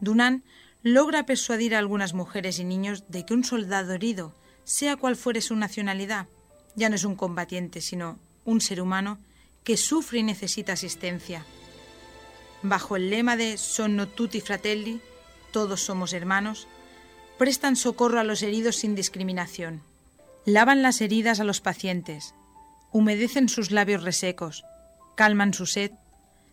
Dunán 0.00 0.42
logra 0.82 1.26
persuadir 1.26 1.74
a 1.74 1.80
algunas 1.80 2.14
mujeres 2.14 2.58
y 2.58 2.64
niños 2.64 3.04
de 3.08 3.26
que 3.26 3.34
un 3.34 3.44
soldado 3.44 3.92
herido 3.92 4.32
sea 4.64 4.96
cual 4.96 5.16
fuere 5.16 5.42
su 5.42 5.54
nacionalidad, 5.54 6.28
ya 6.76 6.88
no 6.88 6.94
es 6.94 7.04
un 7.04 7.14
combatiente, 7.14 7.82
sino 7.82 8.18
un 8.46 8.62
ser 8.62 8.80
humano 8.80 9.18
que 9.64 9.76
sufre 9.76 10.20
y 10.20 10.22
necesita 10.22 10.72
asistencia. 10.72 11.44
Bajo 12.62 12.96
el 12.96 13.10
lema 13.10 13.36
de 13.36 13.58
Sono 13.58 14.06
tutti 14.06 14.40
fratelli, 14.40 15.00
todos 15.50 15.82
somos 15.82 16.12
hermanos, 16.12 16.68
prestan 17.36 17.74
socorro 17.74 18.20
a 18.20 18.24
los 18.24 18.42
heridos 18.42 18.76
sin 18.76 18.94
discriminación. 18.94 19.82
Lavan 20.44 20.82
las 20.82 21.00
heridas 21.00 21.40
a 21.40 21.44
los 21.44 21.60
pacientes, 21.60 22.34
humedecen 22.92 23.48
sus 23.48 23.72
labios 23.72 24.04
resecos, 24.04 24.64
calman 25.16 25.54
su 25.54 25.66
sed, 25.66 25.90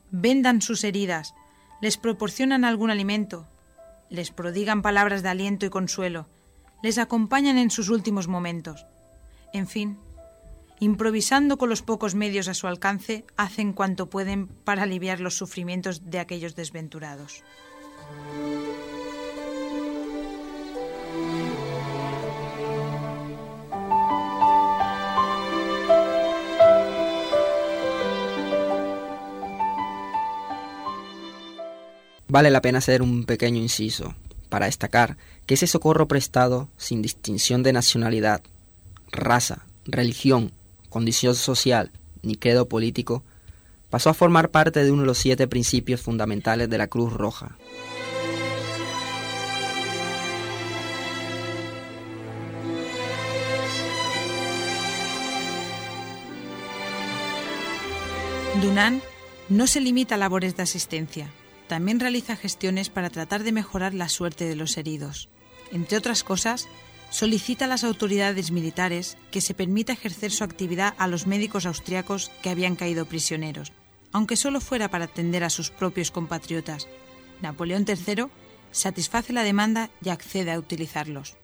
vendan 0.10 0.62
sus 0.62 0.84
heridas, 0.84 1.36
les 1.82 1.98
proporcionan 1.98 2.66
algún 2.66 2.90
alimento, 2.90 3.48
les 4.10 4.32
prodigan 4.32 4.82
palabras 4.82 5.22
de 5.22 5.30
aliento 5.30 5.66
y 5.68 5.70
consuelo, 5.70 6.28
les 6.82 6.98
acompañan 6.98 7.58
en 7.58 7.70
sus 7.70 7.90
últimos 7.90 8.28
momentos. 8.28 8.88
En 9.54 9.68
fin, 9.68 10.00
improvisando 10.80 11.58
con 11.58 11.70
los 11.70 11.82
pocos 11.82 12.16
medios 12.16 12.48
a 12.48 12.54
su 12.54 12.68
alcance, 12.68 13.26
hacen 13.38 13.74
cuanto 13.74 14.10
pueden 14.10 14.48
para 14.48 14.84
aliviar 14.84 15.20
los 15.20 15.36
sufrimientos 15.36 16.10
de 16.10 16.20
aquellos 16.20 16.56
desventurados. 16.56 17.44
Vale 32.28 32.52
la 32.52 32.62
pena 32.62 32.78
hacer 32.78 33.02
un 33.02 33.26
pequeño 33.26 33.60
inciso 33.60 34.14
para 34.50 34.68
destacar 34.68 35.18
que 35.48 35.56
ese 35.56 35.66
socorro 35.66 36.08
prestado 36.08 36.70
sin 36.78 37.02
distinción 37.02 37.64
de 37.64 37.74
nacionalidad, 37.74 38.44
raza, 39.12 39.66
religión, 39.86 40.52
condición 40.90 41.36
social 41.36 41.92
ni 42.22 42.36
credo 42.36 42.68
político, 42.68 43.24
pasó 43.90 44.10
a 44.10 44.14
formar 44.14 44.50
parte 44.50 44.84
de 44.84 44.92
uno 44.92 45.04
de 45.04 45.08
los 45.08 45.18
siete 45.18 45.48
principios 45.48 46.02
fundamentales 46.02 46.70
de 46.70 46.78
la 46.78 46.88
Cruz 46.88 47.14
Roja. 47.14 47.58
Dunán 58.62 59.02
no 59.48 59.68
se 59.68 59.80
limita 59.80 60.16
a 60.16 60.18
labores 60.18 60.58
de 60.58 60.64
asistencia, 60.64 61.32
también 61.68 62.00
realiza 62.00 62.36
gestiones 62.36 62.90
para 62.90 63.10
tratar 63.10 63.44
de 63.44 63.52
mejorar 63.52 63.94
la 63.94 64.10
suerte 64.10 64.46
de 64.46 64.56
los 64.56 64.78
heridos. 64.78 65.30
Entre 65.72 65.98
otras 65.98 66.24
cosas, 66.24 66.68
solicita 67.10 67.66
a 67.66 67.68
las 67.68 67.84
autoridades 67.84 68.52
militares 68.52 69.18
que 69.32 69.42
se 69.42 69.54
permita 69.54 69.94
ejercer 69.94 70.32
su 70.32 70.44
actividad 70.44 70.94
a 70.98 71.08
los 71.08 71.28
médicos 71.28 71.66
austriacos 71.66 72.32
que 72.42 72.50
habían 72.50 72.76
caído 72.76 73.06
prisioneros, 73.06 73.72
aunque 74.12 74.36
solo 74.36 74.62
fuera 74.62 74.90
para 74.90 75.06
atender 75.06 75.44
a 75.44 75.50
sus 75.50 75.72
propios 75.72 76.12
compatriotas. 76.12 76.88
Napoleón 77.42 77.86
III 77.88 78.26
satisface 78.72 79.34
la 79.34 79.44
demanda 79.44 79.90
y 80.04 80.10
accede 80.10 80.52
a 80.52 80.60
utilizarlos. 80.60 81.36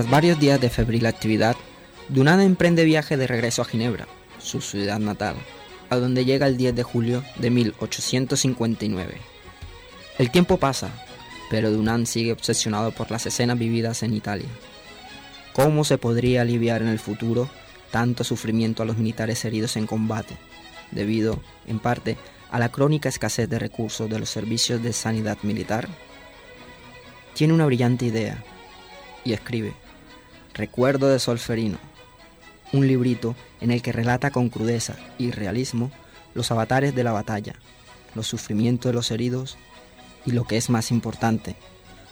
Tras 0.00 0.10
varios 0.10 0.40
días 0.40 0.58
de 0.58 0.70
febril 0.70 1.04
actividad, 1.04 1.56
Dunant 2.08 2.40
emprende 2.40 2.86
viaje 2.86 3.18
de 3.18 3.26
regreso 3.26 3.60
a 3.60 3.66
Ginebra, 3.66 4.08
su 4.38 4.62
ciudad 4.62 4.98
natal, 4.98 5.36
a 5.90 5.96
donde 5.96 6.24
llega 6.24 6.46
el 6.46 6.56
10 6.56 6.74
de 6.74 6.82
julio 6.82 7.22
de 7.36 7.50
1859. 7.50 9.18
El 10.16 10.30
tiempo 10.30 10.56
pasa, 10.56 10.88
pero 11.50 11.70
Dunant 11.70 12.06
sigue 12.06 12.32
obsesionado 12.32 12.92
por 12.92 13.10
las 13.10 13.26
escenas 13.26 13.58
vividas 13.58 14.02
en 14.02 14.14
Italia. 14.14 14.48
¿Cómo 15.52 15.84
se 15.84 15.98
podría 15.98 16.40
aliviar 16.40 16.80
en 16.80 16.88
el 16.88 16.98
futuro 16.98 17.50
tanto 17.90 18.24
sufrimiento 18.24 18.82
a 18.82 18.86
los 18.86 18.96
militares 18.96 19.44
heridos 19.44 19.76
en 19.76 19.86
combate, 19.86 20.34
debido, 20.92 21.42
en 21.66 21.78
parte, 21.78 22.16
a 22.50 22.58
la 22.58 22.70
crónica 22.70 23.10
escasez 23.10 23.50
de 23.50 23.58
recursos 23.58 24.08
de 24.08 24.18
los 24.18 24.30
servicios 24.30 24.82
de 24.82 24.94
sanidad 24.94 25.36
militar? 25.42 25.90
Tiene 27.34 27.52
una 27.52 27.66
brillante 27.66 28.06
idea 28.06 28.42
y 29.26 29.34
escribe 29.34 29.74
Recuerdo 30.54 31.08
de 31.08 31.18
Solferino, 31.18 31.78
un 32.72 32.86
librito 32.86 33.36
en 33.60 33.70
el 33.70 33.82
que 33.82 33.92
relata 33.92 34.30
con 34.30 34.48
crudeza 34.48 34.96
y 35.18 35.30
realismo 35.30 35.90
los 36.34 36.50
avatares 36.50 36.94
de 36.94 37.04
la 37.04 37.12
batalla, 37.12 37.54
los 38.14 38.26
sufrimientos 38.26 38.90
de 38.90 38.94
los 38.94 39.10
heridos 39.10 39.56
y 40.26 40.32
lo 40.32 40.44
que 40.44 40.56
es 40.56 40.70
más 40.70 40.90
importante, 40.90 41.56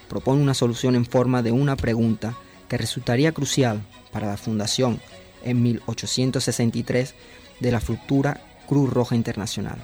propone 0.09 0.43
una 0.43 0.55
solución 0.55 0.95
en 0.95 1.05
forma 1.05 1.43
de 1.43 1.53
una 1.53 1.77
pregunta 1.77 2.37
que 2.69 2.79
resultaría 2.79 3.33
crucial 3.33 3.83
para 4.13 4.27
la 4.27 4.37
fundación 4.37 5.01
en 5.45 5.63
1863 5.63 7.15
de 7.61 7.73
la 7.73 7.81
futura 7.81 8.41
Cruz 8.67 8.91
Roja 8.93 9.15
Internacional. 9.15 9.79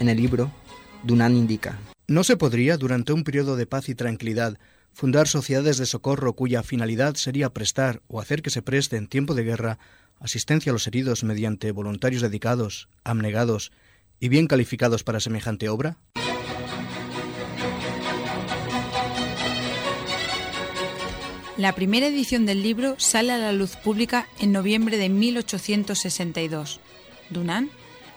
En 0.00 0.08
el 0.08 0.16
libro, 0.16 0.50
Dunant 1.02 1.36
indica, 1.36 1.78
¿No 2.08 2.24
se 2.24 2.36
podría, 2.36 2.76
durante 2.76 3.12
un 3.12 3.24
periodo 3.24 3.56
de 3.56 3.66
paz 3.66 3.88
y 3.88 3.94
tranquilidad, 3.94 4.58
fundar 4.92 5.28
sociedades 5.28 5.78
de 5.78 5.86
socorro 5.86 6.34
cuya 6.34 6.62
finalidad 6.62 7.14
sería 7.14 7.50
prestar 7.50 8.02
o 8.08 8.20
hacer 8.20 8.42
que 8.42 8.50
se 8.50 8.62
preste 8.62 8.96
en 8.96 9.08
tiempo 9.08 9.34
de 9.34 9.44
guerra 9.44 9.78
asistencia 10.20 10.70
a 10.70 10.74
los 10.74 10.86
heridos 10.86 11.24
mediante 11.24 11.72
voluntarios 11.72 12.22
dedicados, 12.22 12.88
abnegados 13.04 13.72
y 14.20 14.28
bien 14.28 14.46
calificados 14.46 15.02
para 15.02 15.20
semejante 15.20 15.68
obra? 15.68 15.98
La 21.56 21.74
primera 21.74 22.06
edición 22.06 22.46
del 22.46 22.62
libro 22.62 22.94
sale 22.98 23.32
a 23.32 23.38
la 23.38 23.52
luz 23.52 23.76
pública 23.76 24.26
en 24.40 24.52
noviembre 24.52 24.96
de 24.96 25.08
1862. 25.08 26.80
Dunant 27.30 27.70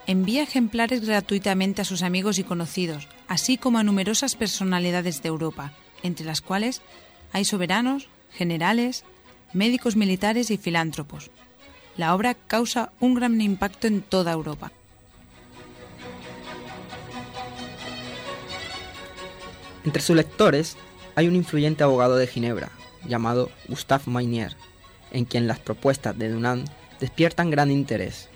envía 0.08 0.44
ejemplares 0.44 1.06
gratuitamente 1.06 1.82
a 1.82 1.86
sus 1.86 2.02
amigos 2.02 2.40
y 2.40 2.44
conocidos, 2.44 3.08
así 3.28 3.58
como 3.58 3.78
a 3.78 3.84
numerosas 3.84 4.36
personalidades 4.36 5.22
de 5.22 5.30
Europa, 5.30 5.74
entre 6.06 6.26
las 6.26 6.42
cuales 6.42 6.82
hay 7.34 7.46
soberanos, 7.46 8.08
generales, 8.32 9.04
médicos 9.54 9.96
militares 9.96 10.52
y 10.52 10.58
filántropos. 10.58 11.32
La 11.98 12.14
obra 12.14 12.34
causa 12.34 12.92
un 13.00 13.16
gran 13.16 13.40
impacto 13.42 13.88
en 13.88 14.02
toda 14.02 14.32
Europa. 14.32 14.72
Entre 19.84 20.02
sus 20.02 20.16
lectores 20.16 20.78
hay 21.16 21.28
un 21.28 21.36
influyente 21.36 21.84
abogado 21.84 22.18
de 22.18 22.28
Ginebra, 22.28 22.70
llamado 23.08 23.50
Gustave 23.68 24.04
Maynier, 24.08 24.56
en 25.12 25.26
quien 25.26 25.48
las 25.48 25.60
propuestas 25.60 26.18
de 26.18 26.30
Dunant 26.30 26.70
despiertan 27.00 27.52
gran 27.52 27.72
interés. 27.72 28.30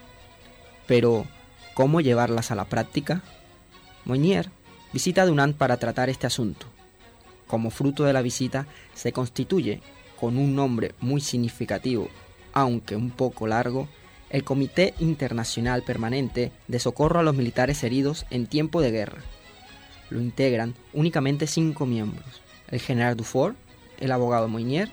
Pero, 0.88 1.26
¿cómo 1.74 2.02
llevarlas 2.02 2.52
a 2.52 2.56
la 2.56 2.66
práctica? 2.66 3.22
Moynier 4.06 4.50
visita 4.94 5.24
a 5.24 5.26
Dunant 5.26 5.58
para 5.58 5.78
tratar 5.78 6.10
este 6.10 6.28
asunto. 6.28 6.68
Como 7.50 7.72
fruto 7.72 8.04
de 8.04 8.14
la 8.14 8.22
visita, 8.22 8.68
se 8.94 9.12
constituye, 9.12 9.82
con 10.20 10.38
un 10.38 10.56
nombre 10.56 10.94
muy 11.00 11.20
significativo, 11.20 12.08
aunque 12.54 12.96
un 12.96 13.10
poco 13.10 13.48
largo, 13.48 13.90
el 14.30 14.44
Comité 14.44 14.94
Internacional 15.00 15.82
Permanente 15.82 16.52
de 16.68 16.78
Socorro 16.80 17.20
a 17.20 17.24
los 17.24 17.36
Militares 17.36 17.84
Heridos 17.84 18.28
en 18.30 18.46
Tiempo 18.46 18.82
de 18.82 18.92
Guerra. 18.92 19.24
Lo 20.12 20.22
integran 20.22 20.76
únicamente 20.94 21.48
cinco 21.48 21.88
miembros, 21.88 22.44
el 22.70 22.80
general 22.82 23.18
Dufour, 23.18 23.56
el 24.00 24.12
abogado 24.12 24.48
Moynier, 24.48 24.92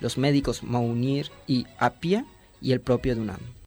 los 0.00 0.18
médicos 0.18 0.62
Mounier 0.62 1.30
y 1.46 1.66
Appia 1.78 2.26
y 2.60 2.72
el 2.72 2.82
propio 2.82 3.16
Dunant. 3.16 3.63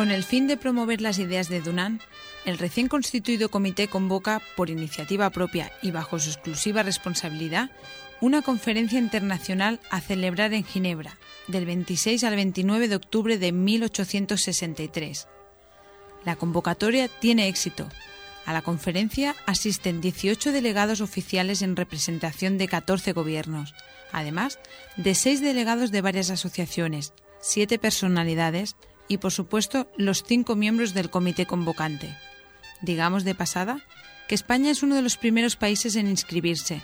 Con 0.00 0.10
el 0.10 0.24
fin 0.24 0.46
de 0.46 0.56
promover 0.56 1.02
las 1.02 1.18
ideas 1.18 1.50
de 1.50 1.60
Dunant, 1.60 2.00
el 2.46 2.56
recién 2.56 2.88
constituido 2.88 3.50
comité 3.50 3.86
convoca, 3.86 4.40
por 4.56 4.70
iniciativa 4.70 5.28
propia 5.28 5.72
y 5.82 5.90
bajo 5.90 6.18
su 6.18 6.30
exclusiva 6.30 6.82
responsabilidad, 6.82 7.70
una 8.22 8.40
conferencia 8.40 8.98
internacional 8.98 9.78
a 9.90 10.00
celebrar 10.00 10.54
en 10.54 10.64
Ginebra, 10.64 11.18
del 11.48 11.66
26 11.66 12.24
al 12.24 12.34
29 12.34 12.88
de 12.88 12.96
octubre 12.96 13.36
de 13.36 13.52
1863. 13.52 15.28
La 16.24 16.36
convocatoria 16.36 17.08
tiene 17.08 17.48
éxito. 17.48 17.86
A 18.46 18.54
la 18.54 18.62
conferencia 18.62 19.36
asisten 19.44 20.00
18 20.00 20.50
delegados 20.50 21.02
oficiales 21.02 21.60
en 21.60 21.76
representación 21.76 22.56
de 22.56 22.68
14 22.68 23.12
gobiernos, 23.12 23.74
además 24.12 24.60
de 24.96 25.14
6 25.14 25.42
delegados 25.42 25.90
de 25.90 26.00
varias 26.00 26.30
asociaciones, 26.30 27.12
7 27.42 27.78
personalidades 27.78 28.76
y, 29.10 29.18
por 29.18 29.32
supuesto, 29.32 29.90
los 29.96 30.22
5 30.22 30.54
miembros 30.54 30.94
del 30.94 31.10
comité 31.10 31.44
convocante. 31.44 32.16
Digamos 32.80 33.24
de 33.24 33.34
pasada 33.34 33.80
que 34.28 34.36
España 34.36 34.70
es 34.70 34.84
uno 34.84 34.94
de 34.94 35.02
los 35.02 35.16
primeros 35.16 35.56
países 35.56 35.96
en 35.96 36.06
inscribirse. 36.06 36.80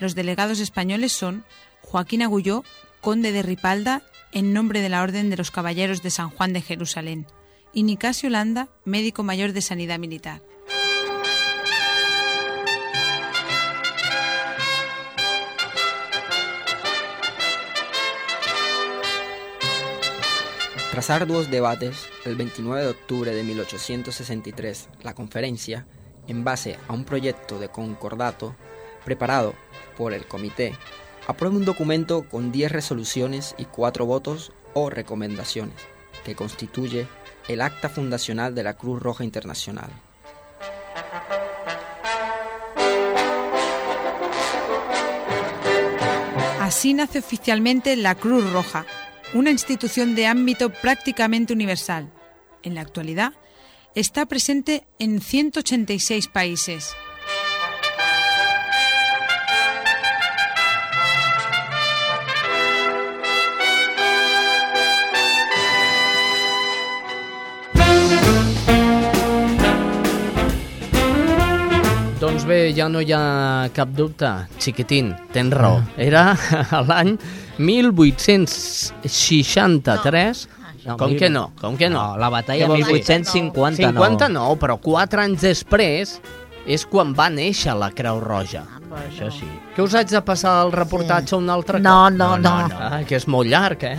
Los 0.00 0.14
delegados 0.14 0.60
españoles 0.60 1.12
son 1.12 1.44
Joaquín 1.82 2.22
Agulló, 2.22 2.64
conde 3.02 3.32
de 3.32 3.42
Ripalda, 3.42 4.02
en 4.32 4.54
nombre 4.54 4.80
de 4.80 4.88
la 4.88 5.02
Orden 5.02 5.28
de 5.28 5.36
los 5.36 5.50
Caballeros 5.50 6.02
de 6.02 6.08
San 6.08 6.30
Juan 6.30 6.54
de 6.54 6.62
Jerusalén, 6.62 7.26
y 7.74 7.82
Nicasio 7.82 8.30
Landa, 8.30 8.70
médico 8.86 9.22
mayor 9.22 9.52
de 9.52 9.60
Sanidad 9.60 9.98
Militar. 9.98 10.40
Tras 20.98 21.10
arduos 21.10 21.48
debates, 21.48 22.08
el 22.24 22.34
29 22.34 22.82
de 22.82 22.88
octubre 22.88 23.32
de 23.32 23.44
1863, 23.44 24.88
la 25.04 25.14
conferencia, 25.14 25.86
en 26.26 26.42
base 26.42 26.76
a 26.88 26.92
un 26.92 27.04
proyecto 27.04 27.60
de 27.60 27.68
concordato 27.68 28.56
preparado 29.04 29.54
por 29.96 30.12
el 30.12 30.26
comité, 30.26 30.74
aprueba 31.28 31.54
un 31.54 31.64
documento 31.64 32.24
con 32.28 32.50
10 32.50 32.72
resoluciones 32.72 33.54
y 33.58 33.66
4 33.66 34.06
votos 34.06 34.50
o 34.74 34.90
recomendaciones, 34.90 35.76
que 36.24 36.34
constituye 36.34 37.06
el 37.46 37.60
acta 37.60 37.88
fundacional 37.88 38.56
de 38.56 38.64
la 38.64 38.74
Cruz 38.74 39.00
Roja 39.00 39.22
Internacional. 39.22 39.92
Así 46.60 46.92
nace 46.92 47.20
oficialmente 47.20 47.94
la 47.94 48.16
Cruz 48.16 48.52
Roja, 48.52 48.84
una 49.34 49.50
institución 49.50 50.14
de 50.14 50.26
ámbito 50.26 50.70
prácticamente 50.70 51.52
universal. 51.52 52.12
En 52.62 52.74
la 52.74 52.80
actualidad, 52.80 53.34
está 53.94 54.26
presente 54.26 54.86
en 54.98 55.20
186 55.20 56.28
países. 56.28 56.94
Bé, 72.48 72.72
ja 72.76 72.88
no 72.90 73.00
hi 73.04 73.12
ha 73.14 73.68
cap 73.76 73.88
dubte. 73.94 74.30
Xiquitín, 74.58 75.12
tens 75.32 75.52
raó. 75.54 75.80
Era 75.96 76.32
l'any 76.88 77.14
1863. 77.58 80.48
No, 80.88 80.96
Com 80.96 81.12
que 81.18 81.28
no? 81.28 81.50
Com 81.60 81.76
que 81.76 81.90
no? 81.90 82.14
No, 82.14 82.16
la 82.16 82.30
batalla 82.32 82.64
Què 82.64 82.68
vols 82.70 82.86
dir? 82.86 82.94
1859. 83.02 83.92
59, 83.92 84.56
però 84.62 84.78
4 84.80 85.20
anys 85.26 85.40
després 85.44 86.14
és 86.68 86.84
quan 86.88 87.12
va 87.16 87.28
néixer 87.32 87.74
la 87.76 87.90
Creu 87.96 88.20
Roja. 88.20 88.62
Això 88.98 89.28
sí. 89.32 89.46
Que 89.76 89.82
us 89.84 89.94
haig 89.96 90.08
de 90.10 90.20
passar 90.24 90.62
el 90.64 90.72
reportatge 90.72 91.36
un 91.36 91.48
altre 91.52 91.78
No, 91.80 92.06
cop? 92.08 92.16
no, 92.16 92.36
no. 92.40 92.54
Ah, 92.78 93.00
que 93.08 93.16
és 93.16 93.26
molt 93.28 93.48
llarg, 93.50 93.82
eh? 93.84 93.98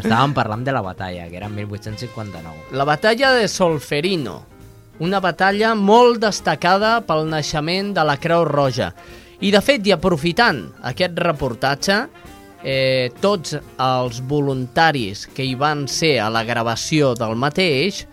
Estàvem 0.00 0.32
parlant 0.36 0.64
de 0.64 0.72
la 0.72 0.80
batalla, 0.84 1.28
que 1.28 1.36
era 1.36 1.46
en 1.48 1.54
1859. 1.56 2.54
La 2.76 2.84
batalla 2.88 3.32
de 3.36 3.48
Solferino, 3.48 4.42
una 5.00 5.20
batalla 5.20 5.74
molt 5.78 6.20
destacada 6.22 6.98
pel 7.06 7.28
naixement 7.30 7.92
de 7.96 8.04
la 8.06 8.16
Creu 8.20 8.44
Roja. 8.48 8.92
I, 9.40 9.52
de 9.54 9.60
fet, 9.62 9.86
i 9.86 9.94
aprofitant 9.94 10.64
aquest 10.90 11.18
reportatge, 11.22 11.98
eh, 12.64 13.10
tots 13.22 13.54
els 13.54 14.22
voluntaris 14.26 15.26
que 15.34 15.46
hi 15.46 15.54
van 15.54 15.86
ser 15.88 16.18
a 16.22 16.30
la 16.30 16.42
gravació 16.44 17.14
del 17.14 17.36
mateix 17.38 18.04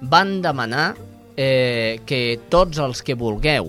van 0.00 0.40
demanar 0.40 0.94
eh, 1.36 2.00
que 2.06 2.40
tots 2.48 2.80
els 2.80 3.04
que 3.04 3.18
vulgueu 3.18 3.68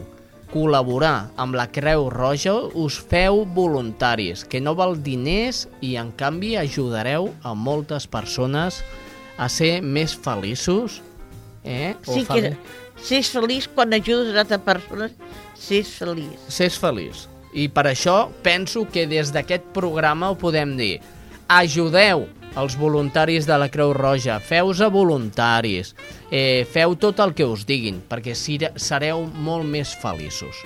col·laborar 0.51 1.31
amb 1.39 1.55
la 1.55 1.67
Creu 1.71 2.10
Roja 2.12 2.53
us 2.75 2.97
feu 2.99 3.45
voluntaris, 3.55 4.43
que 4.43 4.60
no 4.60 4.75
val 4.75 4.97
diners 5.03 5.65
i 5.81 5.95
en 5.99 6.12
canvi 6.19 6.57
ajudareu 6.60 7.29
a 7.43 7.53
moltes 7.55 8.07
persones 8.07 8.81
a 9.38 9.47
ser 9.49 9.79
més 9.81 10.13
feliços. 10.13 10.99
Eh? 11.63 11.93
Sí 12.08 12.26
que 12.26 12.56
sés 13.02 13.32
feliç 13.34 13.69
quan 13.74 13.93
ajudes 13.93 14.36
a 14.36 14.43
altres 14.45 14.62
persones, 14.65 15.15
sés 15.58 15.93
feliç. 16.00 16.38
Sés 16.50 16.78
feliç. 16.82 17.28
I 17.54 17.67
per 17.74 17.88
això 17.91 18.30
penso 18.45 18.86
que 18.89 19.08
des 19.10 19.34
d'aquest 19.34 19.74
programa 19.76 20.32
ho 20.32 20.38
podem 20.39 20.78
dir. 20.80 21.02
Ajudeu 21.52 22.28
els 22.60 22.76
voluntaris 22.76 23.47
de 23.47 23.58
la 23.60 23.69
Creu 23.71 23.93
Roja, 23.95 24.39
feu-se 24.43 24.88
voluntaris, 24.91 25.93
eh, 26.32 26.67
feu 26.67 26.95
tot 27.00 27.19
el 27.19 27.34
que 27.34 27.47
us 27.47 27.65
diguin, 27.67 28.02
perquè 28.10 28.36
sereu 28.36 29.26
molt 29.36 29.65
més 29.65 29.95
feliços. 29.95 30.63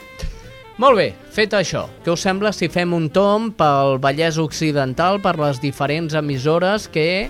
Molt 0.78 0.98
bé, 0.98 1.14
fet 1.32 1.54
això, 1.56 1.86
què 2.04 2.12
us 2.12 2.24
sembla 2.26 2.52
si 2.52 2.68
fem 2.68 2.92
un 2.94 3.10
tom 3.10 3.52
pel 3.56 3.96
Vallès 4.04 4.38
Occidental, 4.42 5.22
per 5.24 5.38
les 5.40 5.62
diferents 5.64 6.14
emissores 6.14 6.90
que 6.92 7.30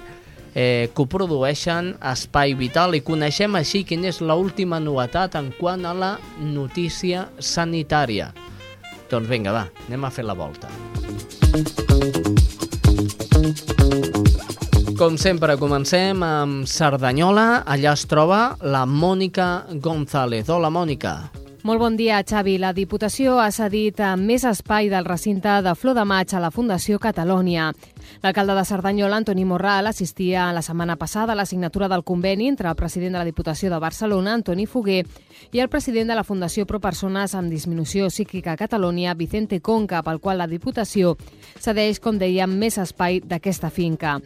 eh, 0.55 0.89
que 0.95 1.03
ho 1.03 1.05
produeixen 1.11 1.93
Espai 1.99 2.55
Vital 2.57 2.95
i 2.95 3.03
coneixem 3.05 3.59
així 3.59 3.83
quina 3.85 4.09
és 4.09 4.21
l'última 4.23 4.79
novetat 4.79 5.35
en 5.37 5.51
quant 5.59 5.85
a 5.85 5.93
la 5.93 6.15
notícia 6.39 7.27
sanitària. 7.37 8.31
Doncs 9.11 9.29
vinga, 9.29 9.53
va, 9.53 9.67
anem 9.85 10.07
a 10.07 10.09
fer 10.09 10.25
la 10.25 10.33
volta. 10.33 10.71
Com 14.95 15.17
sempre, 15.19 15.57
comencem 15.59 16.21
amb 16.23 16.63
Cerdanyola. 16.71 17.65
Allà 17.67 17.91
es 17.93 18.05
troba 18.07 18.55
la 18.63 18.85
Mònica 18.87 19.65
González. 19.83 20.47
Hola, 20.49 20.71
Mònica. 20.71 21.17
Molt 21.65 21.81
bon 21.81 21.97
dia, 21.97 22.21
Xavi. 22.23 22.59
La 22.61 22.71
Diputació 22.77 23.39
ha 23.41 23.49
cedit 23.51 23.99
més 24.21 24.45
espai 24.47 24.87
del 24.87 25.03
recinte 25.03 25.59
de 25.65 25.73
Flor 25.75 25.97
de 25.97 26.05
Maig 26.05 26.31
a 26.31 26.39
la 26.39 26.51
Fundació 26.53 26.99
Catalònia. 27.01 27.71
L'alcalde 28.23 28.55
de 28.55 28.65
Cerdanyola, 28.65 29.17
Antoni 29.17 29.45
Morral, 29.45 29.87
assistia 29.87 30.51
la 30.53 30.61
setmana 30.61 30.95
passada 30.95 31.33
a 31.33 31.35
la 31.35 31.45
signatura 31.45 31.87
del 31.87 32.03
conveni 32.03 32.47
entre 32.47 32.69
el 32.69 32.75
president 32.75 33.13
de 33.13 33.19
la 33.19 33.25
Diputació 33.25 33.69
de 33.71 33.79
Barcelona, 33.79 34.33
Antoni 34.33 34.65
Foguer, 34.65 35.05
i 35.51 35.59
el 35.59 35.69
president 35.69 36.09
de 36.09 36.15
la 36.15 36.23
Fundació 36.23 36.65
Pro 36.65 36.79
Persones 36.79 37.35
amb 37.35 37.51
Disminució 37.51 38.09
Psíquica 38.09 38.53
a 38.53 38.57
Catalunya, 38.57 39.13
Vicente 39.13 39.61
Conca, 39.61 40.01
pel 40.03 40.19
qual 40.19 40.39
la 40.41 40.47
Diputació 40.47 41.15
cedeix, 41.61 41.99
com 41.99 42.19
dèiem, 42.19 42.51
més 42.59 42.77
espai 42.81 43.21
d'aquesta 43.23 43.69
finca. 43.69 44.17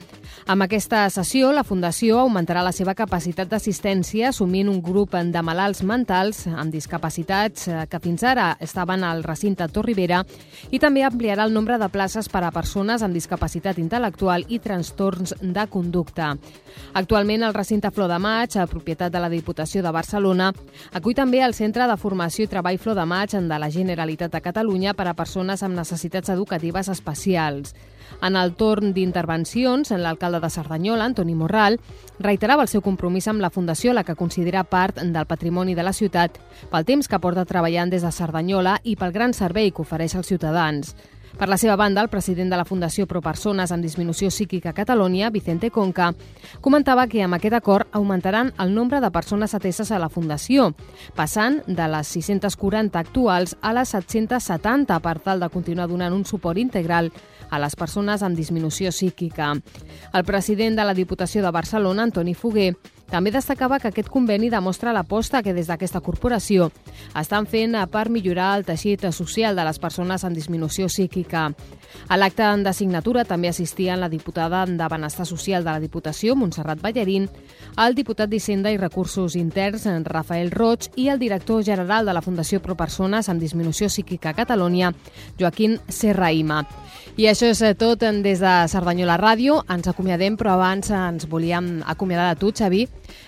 Amb 0.47 0.65
aquesta 0.65 1.05
sessió, 1.13 1.51
la 1.53 1.63
Fundació 1.67 2.19
augmentarà 2.23 2.63
la 2.65 2.73
seva 2.73 2.95
capacitat 2.95 3.49
d'assistència 3.49 4.29
assumint 4.29 4.69
un 4.69 4.81
grup 4.81 5.13
de 5.13 5.41
malalts 5.41 5.83
mentals 5.83 6.45
amb 6.47 6.71
discapacitats 6.73 7.67
eh, 7.67 7.85
que 7.89 7.99
fins 7.99 8.23
ara 8.23 8.55
estaven 8.61 9.03
al 9.03 9.23
recinte 9.23 9.67
Torribera 9.67 10.23
i 10.71 10.79
també 10.79 11.03
ampliarà 11.03 11.45
el 11.45 11.53
nombre 11.53 11.77
de 11.81 11.89
places 11.89 12.29
per 12.29 12.43
a 12.45 12.51
persones 12.51 13.03
amb 13.03 13.13
discapacitat 13.13 13.68
intel·lectual 13.77 14.45
i 14.49 14.58
trastorns 14.60 15.36
de 15.41 15.67
conducta. 15.69 16.32
Actualment, 16.93 17.43
el 17.43 17.53
recinte 17.53 17.91
Flor 17.91 18.10
de 18.10 18.17
Maig, 18.19 18.58
a 18.58 18.65
propietat 18.67 19.13
de 19.13 19.19
la 19.21 19.29
Diputació 19.29 19.84
de 19.84 19.91
Barcelona, 19.91 20.49
acull 20.93 21.15
també 21.15 21.43
el 21.45 21.53
Centre 21.53 21.86
de 21.86 21.97
Formació 21.97 22.45
i 22.45 22.49
Treball 22.49 22.79
Flor 22.79 22.97
de 22.97 23.05
Maig 23.05 23.38
de 23.38 23.60
la 23.60 23.69
Generalitat 23.69 24.32
de 24.32 24.41
Catalunya 24.41 24.95
per 24.95 25.08
a 25.08 25.13
persones 25.13 25.62
amb 25.62 25.77
necessitats 25.77 26.29
educatives 26.29 26.89
especials. 26.89 27.75
En 28.25 28.36
el 28.36 28.55
torn 28.58 28.93
d'intervencions, 28.93 29.91
l'alcalde 29.91 30.39
de 30.41 30.49
Cerdanyola, 30.49 31.05
Antoni 31.05 31.36
Morral, 31.36 31.79
reiterava 32.19 32.65
el 32.65 32.71
seu 32.71 32.82
compromís 32.82 33.27
amb 33.29 33.41
la 33.43 33.51
Fundació, 33.53 33.93
la 33.93 34.03
que 34.03 34.17
considera 34.19 34.63
part 34.63 34.99
del 34.99 35.29
patrimoni 35.29 35.75
de 35.75 35.86
la 35.86 35.93
ciutat, 35.93 36.39
pel 36.71 36.88
temps 36.89 37.08
que 37.08 37.21
porta 37.21 37.45
treballant 37.45 37.93
des 37.93 38.03
de 38.03 38.12
Cerdanyola 38.12 38.79
i 38.84 38.97
pel 38.99 39.13
gran 39.15 39.34
servei 39.34 39.71
que 39.71 39.86
ofereix 39.86 40.15
als 40.15 40.27
ciutadans. 40.27 40.95
Per 41.37 41.47
la 41.47 41.57
seva 41.57 41.75
banda, 41.75 42.01
el 42.01 42.09
president 42.09 42.49
de 42.49 42.57
la 42.57 42.65
Fundació 42.65 43.05
Pro 43.07 43.21
Persones 43.21 43.71
amb 43.71 43.83
Disminució 43.85 44.31
Psíquica 44.31 44.71
a 44.71 44.75
Catalunya, 44.75 45.29
Vicente 45.29 45.69
Conca, 45.71 46.13
comentava 46.61 47.07
que 47.07 47.21
amb 47.23 47.37
aquest 47.37 47.55
acord 47.55 47.87
augmentaran 47.91 48.53
el 48.59 48.73
nombre 48.73 48.99
de 48.99 49.11
persones 49.11 49.53
ateses 49.55 49.91
a 49.91 49.99
la 49.99 50.09
Fundació, 50.09 50.73
passant 51.15 51.61
de 51.67 51.87
les 51.87 52.13
640 52.17 52.99
actuals 52.99 53.55
a 53.61 53.73
les 53.77 53.95
770 53.95 54.99
per 54.99 55.17
tal 55.23 55.39
de 55.39 55.49
continuar 55.53 55.87
donant 55.87 56.13
un 56.13 56.25
suport 56.25 56.57
integral 56.57 57.11
a 57.49 57.59
les 57.59 57.75
persones 57.75 58.23
amb 58.23 58.37
disminució 58.37 58.91
psíquica. 58.91 59.53
El 60.13 60.25
president 60.25 60.77
de 60.77 60.85
la 60.85 60.97
Diputació 60.97 61.43
de 61.43 61.51
Barcelona, 61.51 62.03
Antoni 62.03 62.33
Foguer, 62.33 62.73
també 63.09 63.31
destacava 63.33 63.79
que 63.79 63.89
aquest 63.89 64.09
conveni 64.13 64.51
demostra 64.53 64.93
l'aposta 64.93 65.41
que 65.41 65.53
des 65.53 65.67
d'aquesta 65.67 66.01
corporació 66.05 66.69
estan 67.17 67.47
fent 67.49 67.73
per 67.89 68.09
millorar 68.13 68.51
el 68.57 68.65
teixit 68.67 69.07
social 69.11 69.55
de 69.57 69.65
les 69.65 69.79
persones 69.79 70.23
amb 70.23 70.37
disminució 70.37 70.85
psíquica. 70.87 71.49
A 72.07 72.17
l'acte 72.17 72.45
de 72.63 72.73
signatura 72.73 73.25
també 73.25 73.49
assistien 73.49 73.99
la 73.99 74.09
diputada 74.09 74.65
de 74.65 74.87
Benestar 74.87 75.25
Social 75.25 75.63
de 75.63 75.71
la 75.71 75.79
Diputació, 75.79 76.35
Montserrat 76.35 76.81
Ballarín, 76.81 77.27
el 77.77 77.95
diputat 77.95 78.29
d'Hisenda 78.29 78.71
i 78.71 78.77
Recursos 78.77 79.35
Interns, 79.35 79.87
Rafael 80.05 80.51
Roig, 80.51 80.91
i 80.95 81.09
el 81.09 81.19
director 81.19 81.63
general 81.63 82.05
de 82.05 82.13
la 82.13 82.21
Fundació 82.21 82.61
Pro 82.61 82.75
Persones 82.77 83.29
amb 83.29 83.41
Disminució 83.41 83.89
Psíquica 83.89 84.29
a 84.29 84.37
Catalunya, 84.37 84.93
Joaquín 85.39 85.79
Serraima. 85.87 86.61
I 87.17 87.25
això 87.27 87.49
és 87.49 87.61
tot 87.77 88.05
des 88.23 88.39
de 88.39 88.53
Cerdanyola 88.71 89.17
Ràdio. 89.19 89.63
Ens 89.67 89.89
acomiadem, 89.89 90.37
però 90.37 90.53
abans 90.53 90.91
ens 90.93 91.25
volíem 91.27 91.81
acomiadar 91.85 92.29
de 92.33 92.39
tu, 92.39 92.53
Xavi, 92.55 92.85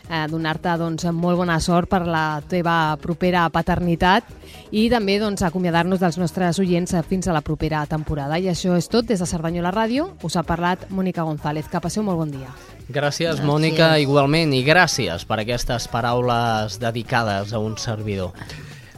eh, 0.09 0.25
donar-te 0.31 0.75
doncs, 0.79 1.05
molt 1.13 1.39
bona 1.39 1.59
sort 1.59 1.89
per 1.91 2.03
la 2.07 2.41
teva 2.47 2.95
propera 3.01 3.47
paternitat 3.53 4.27
i 4.71 4.87
també 4.91 5.17
doncs, 5.19 5.43
acomiadar-nos 5.43 5.99
dels 6.01 6.19
nostres 6.21 6.59
oients 6.59 6.95
fins 7.07 7.27
a 7.27 7.35
la 7.35 7.43
propera 7.45 7.85
temporada. 7.85 8.39
I 8.39 8.49
això 8.51 8.77
és 8.77 8.89
tot 8.91 9.07
des 9.07 9.19
de 9.19 9.27
Cerdanyola 9.27 9.73
Ràdio. 9.75 10.11
Us 10.23 10.37
ha 10.37 10.43
parlat 10.43 10.89
Mònica 10.89 11.23
González. 11.27 11.67
Que 11.71 11.79
passeu 11.79 12.03
molt 12.03 12.19
bon 12.19 12.31
dia. 12.31 12.49
Gràcies, 12.91 13.37
gràcies, 13.37 13.45
Mònica, 13.47 13.93
igualment, 14.03 14.51
i 14.53 14.65
gràcies 14.65 15.23
per 15.27 15.39
aquestes 15.39 15.87
paraules 15.91 16.79
dedicades 16.81 17.53
a 17.53 17.59
un 17.59 17.77
servidor. 17.79 18.33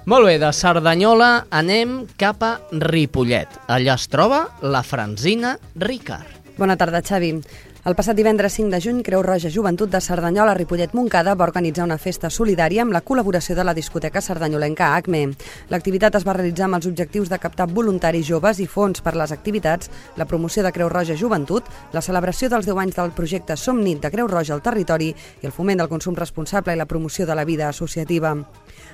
Molt 0.05 0.27
bé, 0.27 0.39
de 0.41 0.49
Cerdanyola 0.51 1.45
anem 1.53 2.01
cap 2.19 2.41
a 2.43 2.57
Ripollet. 2.71 3.47
Allà 3.71 3.95
es 3.95 4.09
troba 4.11 4.47
la 4.61 4.81
Franzina 4.83 5.55
Ricard. 5.79 6.41
Bona 6.57 6.75
tarda, 6.75 6.99
Xavi. 7.01 7.37
El 7.83 7.97
passat 7.99 8.15
divendres 8.15 8.53
5 8.55 8.71
de 8.71 8.79
juny, 8.79 8.99
Creu 9.03 9.19
Roja 9.25 9.49
Joventut 9.51 9.89
de 9.91 9.99
Cerdanyola 9.99 10.53
Ripollet 10.55 10.93
Moncada 10.95 11.33
va 11.35 11.43
organitzar 11.43 11.83
una 11.83 11.97
festa 11.99 12.29
solidària 12.31 12.85
amb 12.85 12.95
la 12.95 13.01
col·laboració 13.03 13.57
de 13.57 13.65
la 13.67 13.73
discoteca 13.75 14.21
sardanyollenca 14.23 14.93
ACME. 14.95 15.25
L'activitat 15.67 16.15
es 16.15 16.23
va 16.23 16.37
realitzar 16.37 16.69
amb 16.69 16.79
els 16.79 16.87
objectius 16.87 17.27
de 17.27 17.41
captar 17.43 17.67
voluntaris 17.67 18.23
joves 18.29 18.63
i 18.63 18.69
fons 18.71 19.03
per 19.03 19.17
les 19.19 19.35
activitats, 19.35 19.91
la 20.15 20.23
promoció 20.23 20.63
de 20.63 20.71
Creu 20.71 20.87
Roja 20.87 21.19
Joventut, 21.19 21.67
la 21.91 22.05
celebració 22.07 22.47
dels 22.47 22.71
10 22.71 22.83
anys 22.85 23.01
del 23.01 23.11
projecte 23.19 23.59
Som 23.59 23.83
Nit 23.83 23.99
de 23.99 24.15
Creu 24.15 24.31
Roja 24.31 24.55
al 24.55 24.63
territori 24.63 25.11
i 25.11 25.45
el 25.45 25.51
foment 25.51 25.83
del 25.83 25.91
consum 25.91 26.15
responsable 26.15 26.71
i 26.71 26.79
la 26.79 26.87
promoció 26.87 27.27
de 27.27 27.35
la 27.35 27.43
vida 27.43 27.67
associativa. 27.67 28.37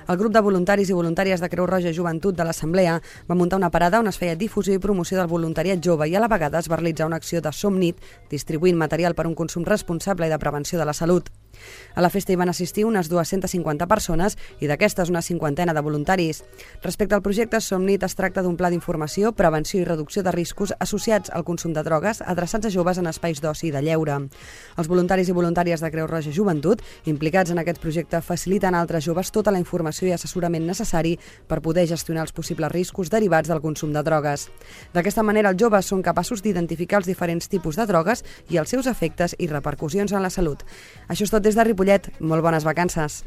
El 0.08 0.16
grup 0.16 0.32
de 0.34 0.40
voluntaris 0.40 0.90
i 0.90 0.96
voluntàries 0.96 1.40
de 1.40 1.48
Creu 1.48 1.66
Roja 1.66 1.92
Joventut 1.96 2.36
de 2.36 2.44
l'Assemblea 2.44 3.00
va 3.28 3.38
muntar 3.38 3.60
una 3.60 3.70
parada 3.70 4.00
on 4.00 4.08
es 4.10 4.18
feia 4.18 4.36
difusió 4.36 4.74
i 4.74 4.82
promoció 4.82 5.18
del 5.18 5.30
voluntariat 5.30 5.82
jove 5.84 6.08
i 6.08 6.16
a 6.16 6.20
la 6.20 6.28
vegada 6.28 6.58
es 6.58 6.70
va 6.70 6.80
realitzar 6.80 7.06
una 7.06 7.16
acció 7.16 7.40
de 7.40 7.52
Som 7.52 7.78
Nit, 7.78 8.00
distribuint 8.30 8.76
material 8.76 9.14
per 9.14 9.26
un 9.26 9.34
consum 9.34 9.64
responsable 9.64 10.26
i 10.26 10.30
de 10.30 10.38
prevenció 10.38 10.78
de 10.78 10.88
la 10.88 10.96
salut. 10.96 11.30
A 11.94 12.02
la 12.02 12.10
festa 12.10 12.32
hi 12.32 12.38
van 12.40 12.48
assistir 12.48 12.84
unes 12.84 13.08
250 13.08 13.86
persones 13.90 14.36
i 14.60 14.68
d'aquestes 14.70 15.10
una 15.10 15.22
cinquantena 15.22 15.74
de 15.74 15.80
voluntaris. 15.80 16.42
Respecte 16.82 17.14
al 17.14 17.22
projecte 17.22 17.60
Somnit 17.60 18.02
es 18.06 18.14
tracta 18.14 18.42
d'un 18.42 18.56
pla 18.56 18.70
d'informació, 18.70 19.32
prevenció 19.32 19.80
i 19.80 19.84
reducció 19.84 20.22
de 20.22 20.32
riscos 20.32 20.74
associats 20.78 21.30
al 21.34 21.44
consum 21.44 21.72
de 21.72 21.82
drogues 21.82 22.22
adreçats 22.22 22.66
a 22.66 22.70
joves 22.70 22.98
en 22.98 23.06
espais 23.10 23.40
d'oci 23.40 23.68
i 23.68 23.74
de 23.74 23.82
lleure. 23.82 24.16
Els 24.76 24.88
voluntaris 24.88 25.28
i 25.28 25.36
voluntàries 25.36 25.80
de 25.80 25.90
Creu 25.90 26.06
Roja 26.06 26.32
Joventut 26.32 26.82
implicats 27.06 27.50
en 27.50 27.58
aquest 27.62 27.80
projecte 27.82 28.20
faciliten 28.22 28.74
a 28.74 28.80
altres 28.80 29.04
joves 29.04 29.30
tota 29.30 29.52
la 29.52 29.60
informació 29.62 30.08
i 30.08 30.14
assessorament 30.14 30.66
necessari 30.66 31.16
per 31.48 31.60
poder 31.60 31.86
gestionar 31.90 32.24
els 32.26 32.32
possibles 32.32 32.72
riscos 32.72 33.10
derivats 33.10 33.48
del 33.48 33.60
consum 33.60 33.92
de 33.92 34.02
drogues. 34.02 34.48
D'aquesta 34.94 35.22
manera, 35.26 35.50
els 35.50 35.60
joves 35.60 35.86
són 35.86 36.02
capaços 36.02 36.42
d'identificar 36.42 37.00
els 37.00 37.10
diferents 37.10 37.48
tipus 37.48 37.76
de 37.76 37.86
drogues 37.86 38.24
i 38.50 38.58
els 38.60 38.70
seus 38.70 38.86
efectes 38.90 39.36
i 39.38 39.48
repercussions 39.50 40.12
en 40.12 40.22
la 40.22 40.30
salut. 40.30 40.64
Això 41.08 41.26
és 41.26 41.32
tot 41.32 41.42
des 41.42 41.49
de 41.56 41.64
Ripollet. 41.66 42.10
Molt 42.20 42.44
bones 42.44 42.66
vacances. 42.66 43.22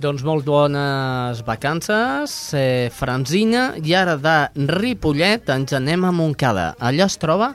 Doncs 0.00 0.22
molt 0.24 0.46
bones 0.48 1.42
vacances, 1.44 2.54
eh, 2.56 2.88
Franzina, 2.88 3.74
i 3.76 3.92
ara 3.92 4.16
de 4.16 4.36
Ripollet 4.70 5.50
ens 5.52 5.74
anem 5.76 6.06
a 6.08 6.12
Montcada. 6.12 6.74
Allà 6.80 7.04
es 7.04 7.18
troba 7.20 7.52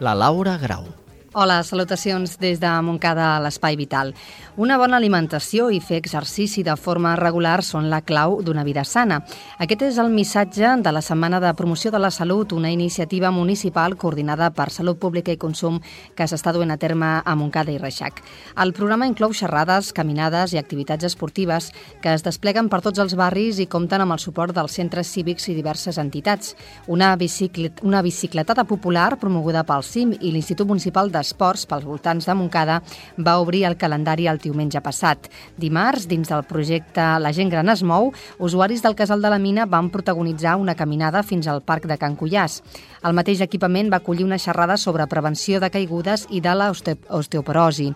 la 0.00 0.14
Laura 0.18 0.58
Grau. 0.58 0.88
Hola, 1.34 1.62
salutacions 1.66 2.36
des 2.38 2.60
de 2.62 2.70
Montcada 2.82 3.36
a 3.36 3.40
l'Espai 3.42 3.74
Vital. 3.74 4.12
Una 4.54 4.76
bona 4.78 5.00
alimentació 5.00 5.64
i 5.74 5.80
fer 5.82 5.96
exercici 5.98 6.62
de 6.62 6.76
forma 6.78 7.16
regular 7.18 7.56
són 7.66 7.88
la 7.90 7.98
clau 8.06 8.36
d'una 8.46 8.62
vida 8.62 8.84
sana. 8.86 9.16
Aquest 9.58 9.80
és 9.82 9.96
el 9.98 10.12
missatge 10.14 10.68
de 10.78 10.92
la 10.94 11.00
Setmana 11.02 11.40
de 11.42 11.50
Promoció 11.58 11.90
de 11.90 11.98
la 11.98 12.12
Salut, 12.14 12.52
una 12.54 12.70
iniciativa 12.70 13.32
municipal 13.34 13.96
coordinada 13.98 14.52
per 14.54 14.68
Salut 14.70 15.00
Pública 15.02 15.34
i 15.34 15.40
Consum 15.42 15.80
que 16.14 16.28
s'està 16.30 16.52
duent 16.54 16.70
a 16.70 16.76
terme 16.78 17.08
a 17.24 17.34
Montcada 17.34 17.74
i 17.74 17.80
Reixac. 17.82 18.20
El 18.62 18.70
programa 18.76 19.08
inclou 19.10 19.34
xerrades, 19.34 19.90
caminades 19.92 20.54
i 20.54 20.62
activitats 20.62 21.10
esportives 21.10 21.72
que 22.00 22.14
es 22.14 22.22
despleguen 22.22 22.70
per 22.70 22.78
tots 22.86 23.02
els 23.02 23.18
barris 23.18 23.58
i 23.58 23.66
compten 23.66 24.06
amb 24.06 24.14
el 24.14 24.22
suport 24.22 24.54
dels 24.54 24.78
centres 24.78 25.10
cívics 25.10 25.48
i 25.50 25.56
diverses 25.58 25.98
entitats. 25.98 26.54
Una, 26.86 27.16
biciclet 27.18 27.82
una 27.82 28.04
bicicletada 28.06 28.62
popular 28.62 29.18
promoguda 29.18 29.66
pel 29.66 29.82
CIM 29.82 30.14
i 30.20 30.30
l'Institut 30.30 30.70
Municipal 30.70 31.10
d'Esports 31.10 31.66
pels 31.66 31.90
voltants 31.90 32.30
de 32.30 32.38
Montcada 32.38 32.80
va 33.18 33.40
obrir 33.42 33.66
el 33.66 33.74
calendari 33.76 34.30
el 34.30 34.43
diumenge 34.44 34.80
passat. 34.84 35.30
Dimarts, 35.58 36.06
dins 36.08 36.30
del 36.30 36.44
projecte 36.48 37.04
La 37.18 37.32
gent 37.32 37.50
gran 37.52 37.72
es 37.72 37.82
mou, 37.82 38.12
usuaris 38.38 38.84
del 38.84 38.94
Casal 38.94 39.22
de 39.24 39.32
la 39.32 39.40
Mina 39.42 39.66
van 39.66 39.90
protagonitzar 39.90 40.56
una 40.60 40.76
caminada 40.76 41.22
fins 41.22 41.48
al 41.48 41.62
Parc 41.62 41.88
de 41.90 41.98
Can 41.98 42.16
Cullàs. 42.20 42.60
El 43.04 43.12
mateix 43.16 43.42
equipament 43.44 43.90
va 43.92 43.98
acollir 44.00 44.24
una 44.24 44.38
xerrada 44.40 44.78
sobre 44.80 45.06
prevenció 45.08 45.58
de 45.60 45.68
caigudes 45.70 46.26
i 46.30 46.40
de 46.40 46.54
l'osteoporosi. 46.56 47.90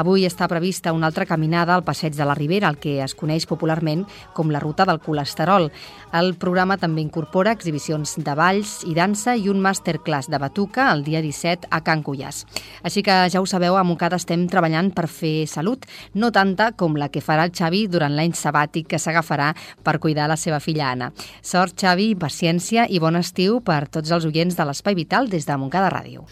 Avui 0.00 0.24
està 0.24 0.48
prevista 0.48 0.94
una 0.96 1.10
altra 1.10 1.26
caminada 1.28 1.74
al 1.74 1.84
Passeig 1.84 2.14
de 2.16 2.24
la 2.24 2.36
Ribera, 2.38 2.70
el 2.70 2.78
que 2.80 3.00
es 3.04 3.14
coneix 3.14 3.44
popularment 3.50 4.06
com 4.32 4.50
la 4.50 4.62
Ruta 4.62 4.86
del 4.88 5.02
Colesterol. 5.04 5.68
El 6.14 6.32
programa 6.40 6.78
també 6.80 7.02
incorpora 7.04 7.52
exhibicions 7.52 8.16
de 8.24 8.34
balls 8.38 8.78
i 8.88 8.94
dansa 8.96 9.34
i 9.36 9.50
un 9.52 9.60
masterclass 9.60 10.30
de 10.32 10.40
batuca 10.40 10.90
el 10.92 11.04
dia 11.04 11.20
17 11.20 11.68
a 11.70 11.82
Can 11.84 12.04
Cullàs. 12.06 12.44
Així 12.82 13.02
que 13.04 13.16
ja 13.28 13.42
ho 13.42 13.46
sabeu, 13.46 13.76
a 13.76 13.84
Montcada 13.84 14.16
estem 14.20 14.46
treballant 14.48 14.92
per 14.94 15.08
fer 15.10 15.44
salut, 15.50 15.84
no 16.14 16.30
tanta 16.32 16.72
com 16.72 16.96
la 16.96 17.08
que 17.08 17.22
farà 17.24 17.44
el 17.48 17.52
Xavi 17.54 17.86
durant 17.88 18.14
l'any 18.16 18.32
sabàtic 18.36 18.88
que 18.94 18.98
s'agafarà 18.98 19.52
per 19.84 19.98
cuidar 19.98 20.28
la 20.28 20.36
seva 20.40 20.60
filla 20.60 20.90
Anna. 20.92 21.12
Sort, 21.42 21.76
Xavi, 21.80 22.14
paciència 22.16 22.86
i 22.88 23.00
bon 23.02 23.16
estiu 23.20 23.60
per 23.64 23.86
tots 23.88 24.10
els 24.14 24.24
oients 24.28 24.56
de 24.56 24.64
l'Espai 24.68 24.94
Vital 24.98 25.28
des 25.28 25.46
de 25.46 25.56
Montcada 25.60 25.90
Ràdio. 25.92 26.24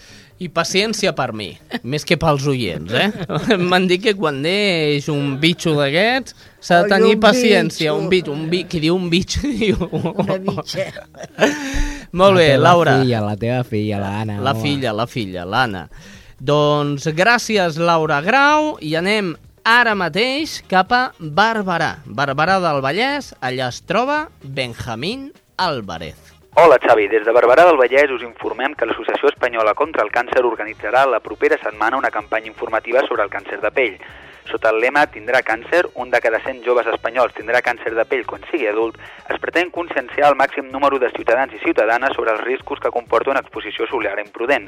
I 0.43 0.49
paciència 0.51 1.13
per 1.15 1.29
mi, 1.39 1.53
més 1.87 2.03
que 2.09 2.17
pels 2.19 2.43
oients, 2.51 2.91
eh? 2.99 3.13
M'han 3.69 3.85
dit 3.87 4.03
que 4.03 4.15
quan 4.19 4.41
neix 4.43 5.07
un 5.13 5.37
bitxo 5.39 5.77
d'aquests 5.77 6.35
s'ha 6.59 6.81
de 6.81 6.89
Ai, 6.89 6.91
tenir 6.91 7.13
un 7.15 7.21
paciència. 7.23 7.93
bitxo. 7.93 8.01
Un 8.03 8.09
bitxo, 8.11 8.33
un 8.35 8.49
bitxo, 8.51 8.69
qui 8.73 8.81
diu 8.83 8.97
un 8.97 9.07
bitxo 9.13 9.53
diu... 9.61 9.87
Una 9.93 10.39
bitxa. 10.43 10.89
Molt 12.13 12.37
bé, 12.41 12.49
la 12.57 12.57
teva 12.57 12.65
Laura. 12.65 12.97
Filla, 13.05 13.21
la 13.23 13.37
teva 13.39 13.63
filla, 13.65 14.01
l'Anna. 14.03 14.41
La 14.43 14.55
filla, 14.59 14.93
la 14.93 15.07
filla, 15.07 15.45
l'Anna. 15.47 15.85
Doncs 16.43 17.07
gràcies, 17.15 17.79
Laura 17.79 18.19
Grau, 18.27 18.75
i 18.83 18.97
anem 18.99 19.37
ara 19.65 19.95
mateix 19.95 20.61
cap 20.69 20.93
a 20.93 21.13
Barberà. 21.19 22.03
Barberà 22.07 22.59
del 22.63 22.81
Vallès, 22.83 23.33
allà 23.41 23.69
es 23.71 23.81
troba 23.87 24.29
Benjamín 24.43 25.31
Álvarez. 25.57 26.19
Hola 26.55 26.79
Xavi, 26.83 27.07
des 27.09 27.25
de 27.25 27.33
Barberà 27.33 27.65
del 27.65 27.79
Vallès 27.81 28.11
us 28.13 28.25
informem 28.27 28.75
que 28.75 28.87
l'Associació 28.87 29.31
Espanyola 29.31 29.75
contra 29.75 30.03
el 30.05 30.11
Càncer 30.13 30.43
organitzarà 30.45 31.07
la 31.09 31.21
propera 31.21 31.57
setmana 31.63 31.97
una 31.97 32.11
campanya 32.11 32.51
informativa 32.51 33.07
sobre 33.07 33.23
el 33.25 33.31
càncer 33.31 33.61
de 33.63 33.71
pell. 33.71 33.97
Sota 34.51 34.73
el 34.75 34.81
lema 34.83 35.05
Tindrà 35.07 35.41
càncer, 35.47 35.85
un 35.95 36.11
de 36.11 36.21
cada 36.21 36.41
100 36.43 36.65
joves 36.67 36.89
espanyols 36.91 37.35
tindrà 37.37 37.61
càncer 37.63 37.93
de 37.95 38.05
pell 38.11 38.25
quan 38.27 38.43
sigui 38.51 38.67
adult, 38.67 38.99
es 39.31 39.39
pretén 39.41 39.71
conscienciar 39.71 40.33
el 40.33 40.39
màxim 40.41 40.67
número 40.73 40.99
de 40.99 41.13
ciutadans 41.15 41.55
i 41.55 41.61
ciutadanes 41.63 42.17
sobre 42.17 42.35
els 42.35 42.43
riscos 42.43 42.83
que 42.83 42.91
comporta 42.91 43.31
una 43.31 43.41
exposició 43.45 43.87
solar 43.87 44.19
imprudent. 44.19 44.67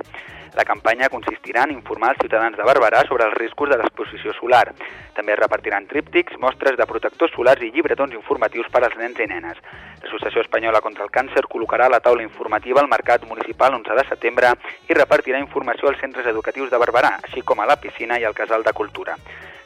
La 0.55 0.65
campanya 0.65 1.09
consistirà 1.11 1.65
en 1.67 1.73
informar 1.75 2.13
els 2.15 2.21
ciutadans 2.23 2.57
de 2.57 2.63
Barberà 2.63 3.01
sobre 3.09 3.27
els 3.27 3.35
riscos 3.35 3.69
de 3.73 3.79
l'exposició 3.81 4.33
solar. 4.39 4.69
També 5.17 5.35
es 5.35 5.41
repartiran 5.41 5.89
tríptics, 5.91 6.39
mostres 6.39 6.79
de 6.79 6.87
protectors 6.87 7.35
solars 7.35 7.65
i 7.67 7.73
llibretons 7.75 8.15
informatius 8.15 8.71
per 8.71 8.85
als 8.85 8.95
nens 9.01 9.19
i 9.19 9.27
nenes. 9.27 9.59
L'Associació 10.05 10.45
Espanyola 10.47 10.83
contra 10.85 11.03
el 11.03 11.11
Càncer 11.11 11.43
col·locarà 11.51 11.91
la 11.91 11.99
taula 12.05 12.23
informativa 12.23 12.81
al 12.81 12.93
Mercat 12.93 13.27
Municipal 13.27 13.75
l'11 13.75 13.99
de 13.99 14.07
setembre 14.13 14.55
i 14.87 14.95
repartirà 14.95 15.43
informació 15.43 15.91
als 15.91 15.99
centres 15.99 16.31
educatius 16.31 16.71
de 16.71 16.79
Barberà, 16.79 17.17
així 17.25 17.43
com 17.43 17.59
a 17.59 17.67
la 17.67 17.81
piscina 17.83 18.21
i 18.23 18.25
al 18.25 18.39
Casal 18.39 18.63
de 18.63 18.73
Cultura. 18.73 19.19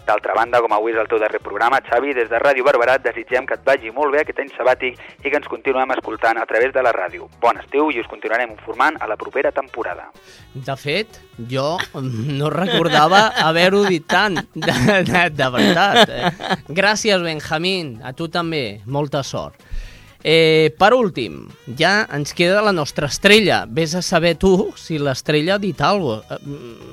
D'altra 0.08 0.32
banda, 0.32 0.62
com 0.64 0.72
avui 0.72 0.94
és 0.94 0.98
el 1.02 1.08
teu 1.10 1.18
darrer 1.20 1.36
programa, 1.44 1.82
Xavi, 1.84 2.14
des 2.16 2.30
de 2.30 2.38
Ràdio 2.40 2.64
Barberà 2.64 2.94
desitgem 3.04 3.44
que 3.44 3.58
et 3.58 3.64
vagi 3.66 3.90
molt 3.92 4.14
bé 4.14 4.22
aquest 4.22 4.38
any 4.40 4.48
sabàtic 4.54 4.96
i 5.20 5.28
que 5.28 5.36
ens 5.36 5.48
continuem 5.52 5.92
escoltant 5.92 6.40
a 6.40 6.46
través 6.48 6.72
de 6.72 6.84
la 6.86 6.94
ràdio. 6.96 7.28
Bon 7.42 7.60
estiu 7.60 7.90
i 7.92 8.00
us 8.00 8.08
continuarem 8.08 8.54
informant 8.54 8.96
a 9.04 9.08
la 9.10 9.18
propera 9.20 9.52
temporada. 9.52 10.06
De 10.54 10.76
fet, 10.80 11.20
jo 11.52 11.76
no 11.92 12.48
recordava 12.54 13.26
haver-ho 13.44 13.84
dit 13.84 14.08
tant, 14.08 14.40
de, 14.56 14.76
de, 15.10 15.26
de 15.36 15.50
veritat. 15.58 16.08
Eh? 16.08 16.56
Gràcies, 16.80 17.20
Benjamín, 17.20 17.98
a 18.00 18.14
tu 18.16 18.30
també, 18.32 18.80
molta 18.86 19.20
sort. 19.20 19.60
Eh, 20.24 20.74
per 20.78 20.94
últim, 20.98 21.44
ja 21.78 22.02
ens 22.12 22.32
queda 22.34 22.60
la 22.62 22.72
nostra 22.74 23.06
estrella. 23.06 23.64
Vés 23.70 23.94
a 23.94 24.02
saber 24.02 24.34
tu 24.36 24.72
si 24.76 24.98
l'estrella 24.98 25.54
ha 25.54 25.58
dit 25.62 25.78
alguna 25.80 26.22
cosa. 26.26 26.40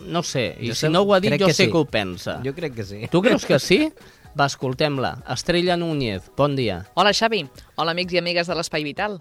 No 0.06 0.22
sé, 0.24 0.56
i 0.60 0.68
Jo 0.70 0.76
si 0.76 0.82
sé- 0.86 0.90
no 0.90 1.02
ho 1.02 1.14
ha 1.16 1.20
dit 1.20 1.34
jo 1.40 1.48
que 1.48 1.54
sé 1.54 1.66
sí. 1.66 1.72
que 1.72 1.78
ho 1.78 1.86
pensa. 1.86 2.40
Jo 2.46 2.54
crec 2.54 2.76
que 2.76 2.84
sí. 2.86 3.08
Tu 3.10 3.22
creus 3.22 3.46
que 3.46 3.58
sí? 3.60 3.92
Va, 4.40 4.46
escoltem-la. 4.46 5.24
Estrella 5.32 5.78
Núñez, 5.78 6.30
bon 6.36 6.56
dia. 6.58 6.86
Hola 6.94 7.14
Xavi, 7.14 7.46
hola 7.76 7.92
amics 7.96 8.14
i 8.14 8.18
amigues 8.20 8.48
de 8.48 8.56
l'Espai 8.56 8.84
Vital. 8.84 9.20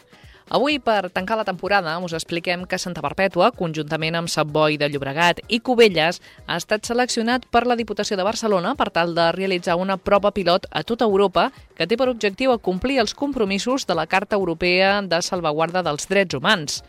Avui, 0.51 0.77
per 0.79 1.09
tancar 1.09 1.39
la 1.39 1.45
temporada, 1.49 1.97
us 2.05 2.13
expliquem 2.13 2.67
que 2.69 2.77
Santa 2.79 3.01
Perpètua, 3.01 3.49
conjuntament 3.57 4.19
amb 4.19 4.29
Sant 4.29 4.51
Boi 4.53 4.77
de 4.77 4.91
Llobregat 4.93 5.41
i 5.49 5.63
Cubelles, 5.65 6.21
ha 6.45 6.59
estat 6.61 6.85
seleccionat 6.85 7.47
per 7.49 7.65
la 7.65 7.79
Diputació 7.81 8.19
de 8.21 8.27
Barcelona 8.29 8.75
per 8.77 8.91
tal 8.93 9.17
de 9.17 9.31
realitzar 9.33 9.79
una 9.81 9.97
prova 9.97 10.35
pilot 10.37 10.69
a 10.71 10.85
tota 10.85 11.09
Europa 11.09 11.49
que 11.79 11.89
té 11.89 11.97
per 11.97 12.11
objectiu 12.13 12.53
acomplir 12.53 13.01
els 13.01 13.17
compromisos 13.17 13.89
de 13.89 13.97
la 13.97 14.05
Carta 14.07 14.37
Europea 14.37 15.01
de 15.01 15.23
Salvaguarda 15.25 15.83
dels 15.83 16.05
Drets 16.13 16.37
Humans. 16.37 16.83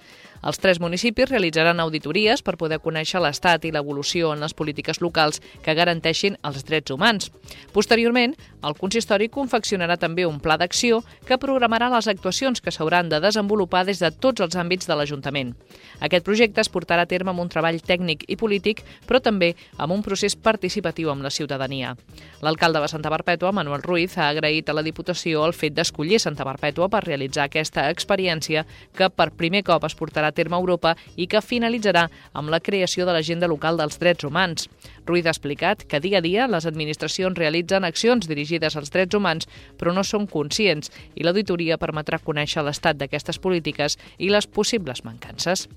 Els 0.46 0.60
tres 0.62 0.78
municipis 0.80 1.30
realitzaran 1.30 1.80
auditories 1.82 2.44
per 2.46 2.54
poder 2.62 2.78
conèixer 2.84 3.22
l'estat 3.24 3.63
i 3.65 3.72
l'evolució 3.74 4.30
en 4.34 4.44
les 4.46 4.54
polítiques 4.54 5.00
locals 5.02 5.41
que 5.65 5.74
garanteixin 5.74 6.38
els 6.46 6.68
drets 6.68 6.94
humans. 6.94 7.32
Posteriorment, 7.74 8.36
el 8.65 8.73
consistori 8.80 9.28
confeccionarà 9.30 9.97
també 10.01 10.25
un 10.25 10.39
pla 10.41 10.58
d'acció 10.58 11.01
que 11.28 11.38
programarà 11.41 11.89
les 11.93 12.08
actuacions 12.10 12.62
que 12.62 12.73
s'hauran 12.73 13.10
de 13.12 13.19
desenvolupar 13.21 13.84
des 13.86 14.01
de 14.01 14.10
tots 14.12 14.41
els 14.41 14.58
àmbits 14.58 14.89
de 14.89 14.97
l'Ajuntament. 14.97 15.54
Aquest 16.01 16.25
projecte 16.25 16.62
es 16.63 16.71
portarà 16.71 17.06
a 17.06 17.10
terme 17.10 17.30
amb 17.32 17.43
un 17.43 17.51
treball 17.51 17.78
tècnic 17.86 18.25
i 18.28 18.38
polític, 18.39 18.82
però 19.06 19.21
també 19.21 19.54
amb 19.78 19.93
un 19.93 20.01
procés 20.06 20.36
participatiu 20.36 21.12
amb 21.12 21.21
la 21.23 21.30
ciutadania. 21.30 21.95
L'alcalde 22.41 22.82
de 22.82 22.89
Santa 22.89 23.12
Perpètua, 23.13 23.54
Manuel 23.54 23.84
Ruiz, 23.86 24.17
ha 24.17 24.30
agraït 24.30 24.69
a 24.69 24.73
la 24.73 24.84
Diputació 24.86 25.45
el 25.45 25.54
fet 25.54 25.75
d'escollir 25.78 26.19
Santa 26.19 26.45
Perpètua 26.47 26.89
per 26.89 27.04
realitzar 27.06 27.45
aquesta 27.45 27.89
experiència 27.91 28.65
que 28.95 29.10
per 29.10 29.32
primer 29.38 29.63
cop 29.63 29.86
es 29.86 29.95
portarà 29.95 30.34
a 30.34 30.36
terme 30.36 30.58
a 30.58 30.63
Europa 30.63 30.95
i 31.15 31.28
que 31.28 31.41
finalitzarà 31.41 32.08
amb 32.34 32.49
la 32.49 32.60
creació 32.60 33.06
de 33.06 33.13
l'agenda 33.13 33.47
local 33.47 33.78
dels 33.78 33.99
drets 34.01 34.25
humans. 34.25 34.69
Ruiz 35.06 35.26
ha 35.26 35.34
explicat 35.34 35.86
que 35.88 36.02
dia 36.04 36.20
a 36.20 36.26
dia 36.26 36.48
les 36.52 36.65
administracions 36.65 37.38
realitzen 37.38 37.86
accions 37.88 38.28
dirigides 38.28 38.76
als 38.76 38.91
drets 38.94 39.15
humans 39.15 39.50
però 39.80 39.94
no 39.94 40.04
són 40.04 40.28
conscients 40.28 40.91
i 41.15 41.26
l'auditoria 41.26 41.80
permetrà 41.82 42.20
conèixer 42.20 42.63
l'estat 42.65 43.00
d'aquestes 43.00 43.39
polítiques 43.39 43.98
i 44.18 44.32
les 44.34 44.48
possibles 44.48 45.04
mancances. 45.06 45.68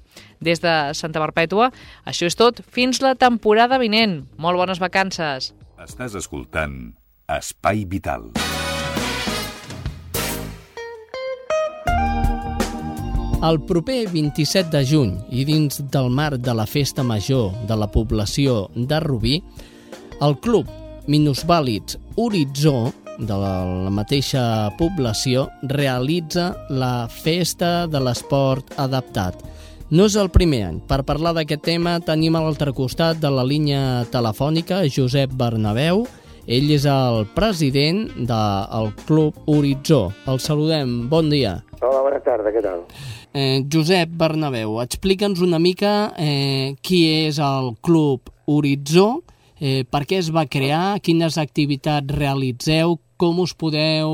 Des 0.41 0.63
de 0.65 0.75
Santa 0.95 1.23
Perpètua, 1.23 1.71
això 2.05 2.29
és 2.29 2.39
tot. 2.39 2.63
Fins 2.67 3.03
la 3.05 3.15
temporada 3.15 3.79
vinent. 3.79 4.23
Molt 4.37 4.59
bones 4.59 4.83
vacances. 4.83 5.53
Estàs 5.79 6.19
escoltant 6.19 6.95
Espai 7.29 7.85
Vital. 7.87 8.33
El 13.39 13.61
proper 13.63 14.09
27 14.11 14.73
de 14.73 14.81
juny 14.83 15.13
i 15.31 15.45
dins 15.47 15.79
del 15.95 16.09
marc 16.11 16.41
de 16.43 16.51
la 16.59 16.65
Festa 16.67 17.05
Major 17.07 17.53
de 17.69 17.77
la 17.79 17.87
població 17.87 18.65
de 18.75 18.99
Rubí, 18.99 19.37
el 20.21 20.35
Club 20.43 20.67
Minusvàlids 21.07 22.01
Horitzó 22.19 22.91
de 23.19 23.37
la, 23.39 23.91
mateixa 23.95 24.43
població 24.79 25.47
realitza 25.63 26.51
la 26.69 27.07
Festa 27.07 27.87
de 27.87 28.03
l'Esport 28.03 28.75
Adaptat. 28.77 29.39
No 29.95 30.11
és 30.11 30.19
el 30.19 30.33
primer 30.35 30.65
any. 30.67 30.83
Per 30.91 31.05
parlar 31.07 31.37
d'aquest 31.39 31.63
tema 31.63 31.95
tenim 32.03 32.35
a 32.35 32.43
l'altre 32.43 32.75
costat 32.75 33.23
de 33.23 33.31
la 33.31 33.47
línia 33.47 34.03
telefònica 34.11 34.83
Josep 34.91 35.31
Bernabeu. 35.39 36.09
Ell 36.49 36.71
és 36.75 36.89
el 36.91 37.23
president 37.39 38.09
del 38.19 38.93
Club 39.07 39.39
Horitzó. 39.47 40.09
El 40.27 40.43
saludem. 40.43 41.05
Bon 41.09 41.31
dia. 41.31 41.61
Hola, 41.79 41.98
bona 42.19 42.25
tarda, 42.25 42.53
què 42.53 42.63
tal? 42.63 42.85
Eh, 43.33 43.65
Josep 43.71 44.11
Bernabeu, 44.19 44.81
explica'ns 44.83 45.41
una 45.41 45.59
mica 45.59 46.13
eh, 46.19 46.75
qui 46.83 47.27
és 47.29 47.39
el 47.39 47.77
Club 47.83 48.31
Horitzó, 48.47 49.23
eh, 49.61 49.85
per 49.85 50.05
què 50.07 50.19
es 50.19 50.31
va 50.31 50.47
crear, 50.47 51.01
quines 51.01 51.39
activitats 51.39 52.15
realitzeu, 52.15 52.99
com 53.19 53.41
us 53.43 53.53
podeu 53.59 54.13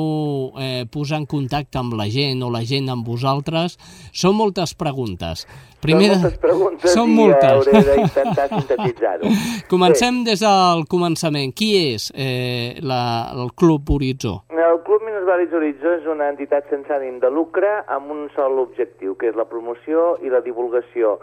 eh, 0.57 0.85
posar 0.91 1.21
en 1.21 1.27
contacte 1.29 1.79
amb 1.79 1.95
la 1.99 2.07
gent 2.09 2.41
o 2.43 2.49
la 2.53 2.65
gent 2.65 2.89
amb 2.93 3.07
vosaltres. 3.07 3.77
Són 4.17 4.35
moltes 4.39 4.73
preguntes. 4.81 5.45
Són 5.85 6.01
moltes 6.01 6.39
preguntes 6.41 6.95
Són 6.97 7.11
i 7.13 7.17
moltes. 7.19 7.51
hauré 7.51 7.83
d'intentar 7.85 8.49
sintetitzar-ho. 8.49 9.33
Comencem 9.73 10.23
des 10.25 10.41
del 10.41 10.87
començament. 10.89 11.53
Qui 11.53 11.71
és 11.93 12.09
eh, 12.17 12.81
la, 12.81 13.03
el 13.37 13.53
Club 13.53 13.93
Horitzó? 13.93 14.39
El 14.49 14.81
Club 14.89 15.05
Minusvàlids 15.05 15.53
Horitzó 15.55 15.93
és 15.99 16.09
una 16.09 16.31
entitat 16.33 16.73
sense 16.73 16.91
ànim 16.97 17.21
de 17.21 17.29
lucre 17.31 17.71
amb 17.93 18.11
un 18.17 18.27
sol 18.35 18.57
objectiu, 18.65 19.19
que 19.21 19.29
és 19.29 19.37
la 19.37 19.45
promoció 19.51 20.15
i 20.25 20.33
la 20.33 20.41
divulgació 20.41 21.19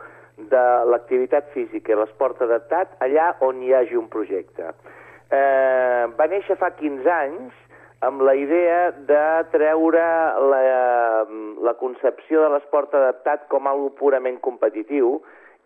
de 0.52 0.62
l'activitat 0.89 1.50
física 1.56 1.94
i 1.94 1.98
l'esport 1.98 2.41
adaptat 2.46 2.94
allà 3.02 3.34
on 3.46 3.65
hi 3.65 3.74
hagi 3.74 3.98
un 3.98 4.08
projecte. 4.13 4.72
Eh, 5.32 6.06
va 6.17 6.30
néixer 6.30 6.58
fa 6.60 6.72
15 6.78 7.12
anys 7.17 7.58
amb 8.01 8.21
la 8.25 8.33
idea 8.35 8.91
de 9.09 9.25
treure 9.53 10.05
la, 10.51 10.61
la 11.67 11.73
concepció 11.77 12.41
de 12.41 12.49
l'esport 12.55 12.95
adaptat 12.97 13.45
com 13.53 13.69
algo 13.69 13.91
purament 13.99 14.39
competitiu 14.41 15.19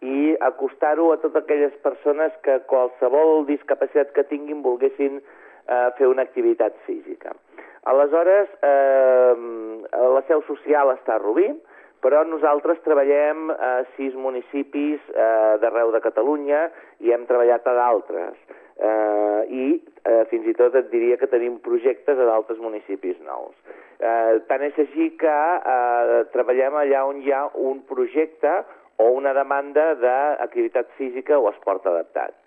i 0.03 0.35
acostar-ho 0.43 1.11
a 1.13 1.19
totes 1.23 1.43
aquelles 1.43 1.75
persones 1.85 2.35
que 2.43 2.59
qualsevol 2.71 3.45
discapacitat 3.47 4.11
que 4.17 4.27
tinguin 4.27 4.61
volguessin 4.65 5.21
eh, 5.21 5.87
fer 5.97 6.09
una 6.11 6.25
activitat 6.27 6.75
física. 6.85 7.31
Aleshores, 7.87 8.51
eh, 8.65 9.33
la 10.17 10.23
seu 10.27 10.43
social 10.49 10.91
està 10.95 11.15
a 11.15 11.23
Rubí, 11.23 11.47
però 12.05 12.21
nosaltres 12.29 12.83
treballem 12.85 13.49
a 13.49 13.71
sis 13.95 14.13
municipis 14.13 15.01
eh, 15.09 15.55
d'arreu 15.63 15.89
de 15.95 16.03
Catalunya 16.03 16.67
i 17.01 17.09
hem 17.09 17.25
treballat 17.25 17.65
a 17.65 17.73
d'altres. 17.79 18.37
Eh, 18.77 19.41
I 19.49 19.65
eh, 19.73 20.21
fins 20.29 20.45
i 20.45 20.53
tot 20.53 20.77
et 20.77 20.91
diria 20.93 21.17
que 21.17 21.31
tenim 21.31 21.57
projectes 21.65 22.19
a 22.19 22.29
d'altres 22.29 22.61
municipis 22.61 23.17
nous. 23.25 23.57
Eh, 23.97 24.37
tant 24.45 24.61
és 24.69 24.77
així 24.85 25.09
que 25.17 25.35
eh, 25.73 26.23
treballem 26.35 26.77
allà 26.83 27.05
on 27.09 27.25
hi 27.25 27.33
ha 27.33 27.47
un 27.57 27.81
projecte 27.89 28.53
o 29.01 29.09
una 29.17 29.33
demanda 29.33 29.93
d'activitat 29.97 30.93
física 30.99 31.39
o 31.39 31.49
esport 31.49 31.87
adaptat. 31.89 32.37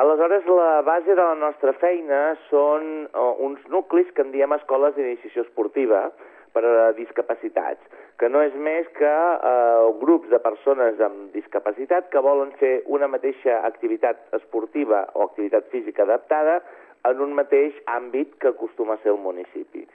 Aleshores, 0.00 0.44
la 0.46 0.82
base 0.82 1.14
de 1.14 1.22
la 1.22 1.34
nostra 1.34 1.72
feina 1.80 2.36
són 2.46 3.08
uh, 3.10 3.32
uns 3.42 3.64
nuclis 3.72 4.06
que 4.14 4.22
en 4.22 4.30
diem 4.30 4.54
escoles 4.54 4.94
d'iniciació 4.94 5.42
esportiva 5.42 6.04
per 6.54 6.64
a 6.66 6.90
discapacitats, 6.96 7.80
que 8.18 8.28
no 8.28 8.42
és 8.44 8.54
més 8.54 8.88
que 8.98 9.10
uh, 9.10 9.90
grups 10.02 10.28
de 10.32 10.40
persones 10.44 11.00
amb 11.00 11.32
discapacitat 11.36 12.10
que 12.12 12.22
volen 12.24 12.52
fer 12.60 12.80
una 12.86 13.08
mateixa 13.08 13.60
activitat 13.68 14.20
esportiva 14.36 15.06
o 15.14 15.24
activitat 15.28 15.70
física 15.72 16.04
adaptada 16.04 16.60
en 17.08 17.20
un 17.24 17.32
mateix 17.38 17.76
àmbit 17.88 18.36
que 18.40 18.52
acostuma 18.52 18.98
a 18.98 19.02
ser 19.04 19.14
el 19.14 19.20
municipi. 19.22 19.86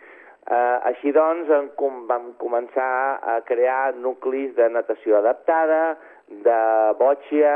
Uh, 0.46 0.78
així 0.92 1.10
doncs, 1.14 1.50
en 1.50 1.72
com, 1.78 2.04
vam 2.10 2.34
començar 2.42 3.18
a 3.34 3.40
crear 3.48 3.96
nuclis 3.98 4.54
de 4.58 4.68
natació 4.70 5.18
adaptada, 5.18 5.96
de 6.46 6.60
bòtxia, 7.00 7.56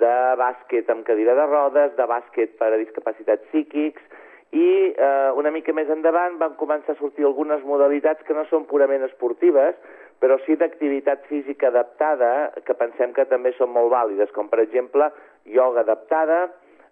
de 0.00 0.14
bàsquet 0.40 0.88
amb 0.92 1.04
cadira 1.04 1.34
de 1.36 1.46
rodes, 1.48 1.92
de 1.96 2.06
bàsquet 2.08 2.56
per 2.60 2.72
a 2.72 2.80
discapacitats 2.80 3.44
psíquics, 3.50 4.02
i 4.50 4.68
eh, 4.90 5.30
una 5.38 5.52
mica 5.54 5.72
més 5.76 5.90
endavant 5.92 6.38
van 6.40 6.56
començar 6.58 6.96
a 6.96 6.98
sortir 6.98 7.26
algunes 7.26 7.62
modalitats 7.66 8.26
que 8.26 8.34
no 8.34 8.44
són 8.50 8.66
purament 8.70 9.04
esportives, 9.06 9.76
però 10.20 10.36
sí 10.44 10.56
d'activitat 10.58 11.24
física 11.30 11.70
adaptada, 11.70 12.50
que 12.66 12.76
pensem 12.76 13.14
que 13.16 13.24
també 13.30 13.54
són 13.56 13.70
molt 13.72 13.92
vàlides, 13.94 14.32
com 14.36 14.50
per 14.50 14.60
exemple 14.64 15.08
ioga 15.46 15.84
adaptada, 15.86 16.48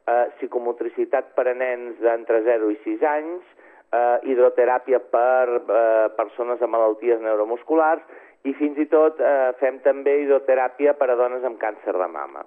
eh, 0.07 0.27
psicomotricitat 0.38 1.35
per 1.35 1.49
a 1.51 1.55
nens 1.55 1.99
d'entre 2.01 2.44
0 2.47 2.71
i 2.71 2.79
6 2.87 3.05
anys, 3.11 3.42
eh, 3.90 4.18
hidroteràpia 4.31 5.03
per 5.11 5.49
eh, 5.59 6.09
persones 6.16 6.62
amb 6.62 6.77
malalties 6.77 7.21
neuromusculars 7.25 8.03
i 8.47 8.55
fins 8.55 8.79
i 8.79 8.87
tot 8.87 9.21
eh, 9.21 9.53
fem 9.61 9.81
també 9.85 10.21
hidroteràpia 10.23 10.94
per 10.94 11.11
a 11.11 11.18
dones 11.18 11.44
amb 11.44 11.59
càncer 11.61 11.97
de 11.97 12.11
mama. 12.12 12.47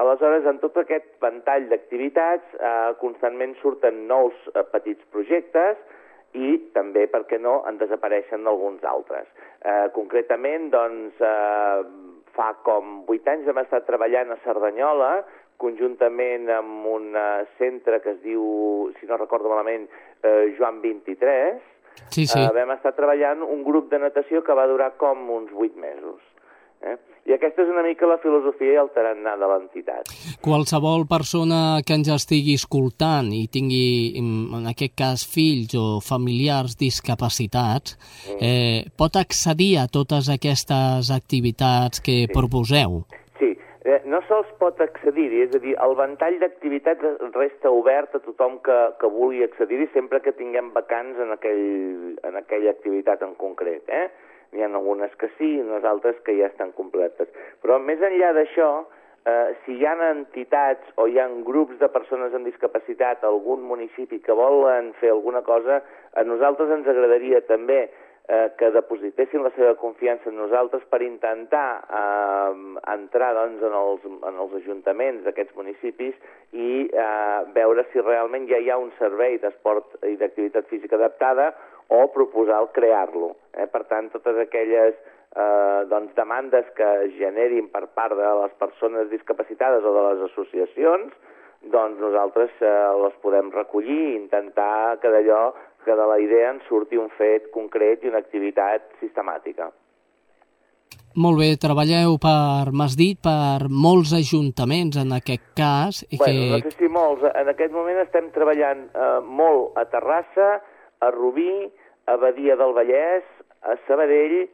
Aleshores, 0.00 0.46
en 0.48 0.60
tot 0.62 0.76
aquest 0.80 1.08
ventall 1.22 1.68
d'activitats, 1.70 2.54
eh, 2.56 2.92
constantment 3.00 3.56
surten 3.60 4.06
nous 4.10 4.36
eh, 4.54 4.64
petits 4.72 5.04
projectes 5.14 5.80
i 6.38 6.54
també, 6.74 7.06
per 7.10 7.24
què 7.30 7.40
no, 7.42 7.58
en 7.68 7.80
desapareixen 7.80 8.46
alguns 8.46 8.84
altres. 8.86 9.26
Eh, 9.60 9.88
concretament, 9.96 10.70
doncs, 10.72 11.20
eh, 11.20 11.82
fa 12.36 12.52
com 12.66 13.02
vuit 13.08 13.26
anys 13.28 13.48
hem 13.50 13.58
estat 13.64 13.88
treballant 13.88 14.30
a 14.30 14.38
Cerdanyola 14.44 15.10
conjuntament 15.60 16.48
amb 16.54 16.86
un 16.88 17.10
eh, 17.18 17.42
centre 17.58 18.00
que 18.00 18.14
es 18.14 18.22
diu, 18.22 18.44
si 19.00 19.10
no 19.10 19.18
recordo 19.20 19.52
malament, 19.52 19.90
eh, 20.22 20.54
Joan 20.56 20.80
23, 20.80 21.60
Sí, 22.08 22.26
sí. 22.26 22.38
Eh, 22.40 22.50
vam 22.54 22.72
estar 22.74 22.92
treballant 22.96 23.42
un 23.44 23.62
grup 23.66 23.90
de 23.90 24.00
natació 24.02 24.42
que 24.46 24.56
va 24.56 24.66
durar 24.70 24.94
com 24.98 25.28
uns 25.34 25.52
8 25.54 25.78
mesos. 25.78 26.22
Eh? 26.80 26.96
I 27.30 27.34
aquesta 27.36 27.62
és 27.62 27.68
una 27.70 27.84
mica 27.86 28.08
la 28.10 28.16
filosofia 28.18 28.72
i 28.74 28.78
el 28.80 28.88
tarannà 28.90 29.36
de 29.38 29.46
l'entitat. 29.46 30.08
Qualsevol 30.42 31.04
persona 31.06 31.78
que 31.86 31.94
ens 31.94 32.08
estigui 32.10 32.56
escoltant 32.58 33.28
i 33.30 33.44
tingui, 33.46 34.18
en 34.18 34.66
aquest 34.66 34.96
cas, 34.98 35.22
fills 35.30 35.76
o 35.78 36.00
familiars 36.02 36.74
discapacitats, 36.80 37.94
Mm. 38.26 38.38
eh, 38.42 38.80
pot 38.98 39.14
accedir 39.16 39.78
a 39.78 39.86
totes 39.86 40.28
aquestes 40.28 41.10
activitats 41.14 42.00
que 42.00 42.26
Sí. 42.26 42.32
proposeu. 42.34 43.04
Sí, 43.38 43.56
eh, 43.84 44.02
no 44.06 44.20
sols 44.26 44.48
pot 44.58 44.80
accedir-hi, 44.80 45.42
és 45.42 45.54
a 45.54 45.58
dir, 45.60 45.76
el 45.78 45.94
ventall 45.94 46.38
d'activitats 46.40 47.00
resta 47.32 47.70
obert 47.70 48.14
a 48.14 48.18
tothom 48.18 48.58
que, 48.58 48.78
que 48.98 49.06
vulgui 49.06 49.44
accedir-hi 49.44 49.88
sempre 49.94 50.20
que 50.20 50.32
tinguem 50.32 50.72
vacants 50.74 51.16
en, 51.18 51.30
aquell, 51.30 52.18
en 52.24 52.36
aquella 52.36 52.70
activitat 52.70 53.22
en 53.22 53.34
concret, 53.36 53.84
eh? 53.88 54.10
N'hi 54.52 54.64
ha 54.64 54.70
algunes 54.70 55.14
que 55.20 55.28
sí 55.36 55.56
i 55.56 55.60
unes 55.62 55.84
altres 55.86 56.18
que 56.26 56.34
ja 56.38 56.48
estan 56.50 56.72
completes. 56.78 57.28
Però 57.62 57.78
més 57.78 58.02
enllà 58.02 58.32
d'això, 58.34 58.70
eh, 59.24 59.54
si 59.64 59.78
hi 59.78 59.86
ha 59.86 59.94
entitats 60.10 60.94
o 60.96 61.06
hi 61.06 61.18
ha 61.20 61.28
grups 61.46 61.78
de 61.78 61.88
persones 61.88 62.34
amb 62.34 62.48
discapacitat 62.48 63.24
a 63.24 63.30
algun 63.30 63.62
municipi 63.62 64.20
que 64.20 64.36
volen 64.36 64.92
fer 65.00 65.10
alguna 65.14 65.42
cosa, 65.42 65.82
a 66.14 66.24
nosaltres 66.24 66.70
ens 66.78 66.88
agradaria 66.88 67.42
també 67.46 67.82
eh, 68.30 68.50
que 68.56 68.70
depositessin 68.70 69.42
la 69.42 69.52
seva 69.56 69.74
confiança 69.78 70.30
en 70.30 70.38
nosaltres 70.38 70.84
per 70.90 71.02
intentar 71.02 71.82
eh, 71.82 72.54
entrar 72.94 73.32
doncs, 73.36 73.62
en, 73.66 73.76
els, 73.82 74.06
en 74.30 74.40
els 74.44 74.56
ajuntaments 74.62 75.26
d'aquests 75.26 75.56
municipis 75.58 76.16
i 76.52 76.86
eh, 76.86 77.38
veure 77.56 77.86
si 77.90 78.02
realment 78.02 78.48
ja 78.50 78.62
hi 78.62 78.70
ha 78.70 78.78
un 78.80 78.92
servei 78.98 79.38
d'esport 79.42 79.98
i 80.06 80.16
d'activitat 80.20 80.70
física 80.72 80.98
adaptada 81.00 81.52
o 81.90 82.06
proposar 82.14 82.62
crear-lo. 82.74 83.34
Eh? 83.54 83.66
Per 83.70 83.82
tant, 83.90 84.10
totes 84.12 84.38
aquelles 84.44 84.94
eh, 84.94 85.80
doncs, 85.90 86.14
demandes 86.16 86.68
que 86.76 86.88
es 87.06 87.16
generin 87.18 87.70
per 87.72 87.86
part 87.96 88.16
de 88.18 88.30
les 88.42 88.54
persones 88.62 89.10
discapacitades 89.10 89.84
o 89.84 89.94
de 89.96 90.06
les 90.08 90.24
associacions, 90.30 91.12
doncs 91.72 92.00
nosaltres 92.00 92.54
eh, 92.64 92.72
les 93.04 93.18
podem 93.24 93.50
recollir 93.52 94.00
i 94.10 94.16
intentar 94.16 94.98
que 95.02 95.12
d'allò 95.12 95.50
que 95.84 95.96
de 95.96 96.06
la 96.08 96.18
idea 96.20 96.50
en 96.54 96.60
surti 96.68 96.98
un 97.00 97.08
fet 97.16 97.50
concret 97.54 98.04
i 98.04 98.10
una 98.12 98.20
activitat 98.20 98.90
sistemàtica. 99.00 99.70
Molt 101.20 101.40
bé, 101.40 101.48
treballeu 101.58 102.20
per, 102.22 102.70
m'has 102.70 102.94
dit, 102.94 103.18
per 103.18 103.66
molts 103.66 104.12
ajuntaments 104.14 105.00
en 105.00 105.10
aquest 105.16 105.42
cas. 105.58 106.04
I 106.06 106.20
Bueno, 106.20 106.44
no 106.52 106.60
que... 106.62 106.70
sé 106.70 106.78
si 106.78 106.88
molts. 106.88 107.24
En 107.34 107.50
aquest 107.50 107.72
moment 107.74 107.98
estem 107.98 108.30
treballant 108.30 108.84
eh, 108.94 109.18
molt 109.26 109.78
a 109.80 109.88
Terrassa, 109.90 110.60
a 111.00 111.10
Rubí, 111.10 111.66
a 112.10 112.16
Badia 112.18 112.56
del 112.58 112.74
Vallès, 112.74 113.26
a 113.62 113.76
Sabadell, 113.86 114.48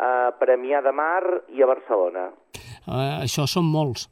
a 0.00 0.32
Premià 0.40 0.80
de 0.84 0.92
Mar 0.94 1.42
i 1.52 1.62
a 1.62 1.68
Barcelona. 1.68 2.30
Eh, 2.86 3.16
això 3.26 3.44
són 3.50 3.66
molts. 3.70 4.06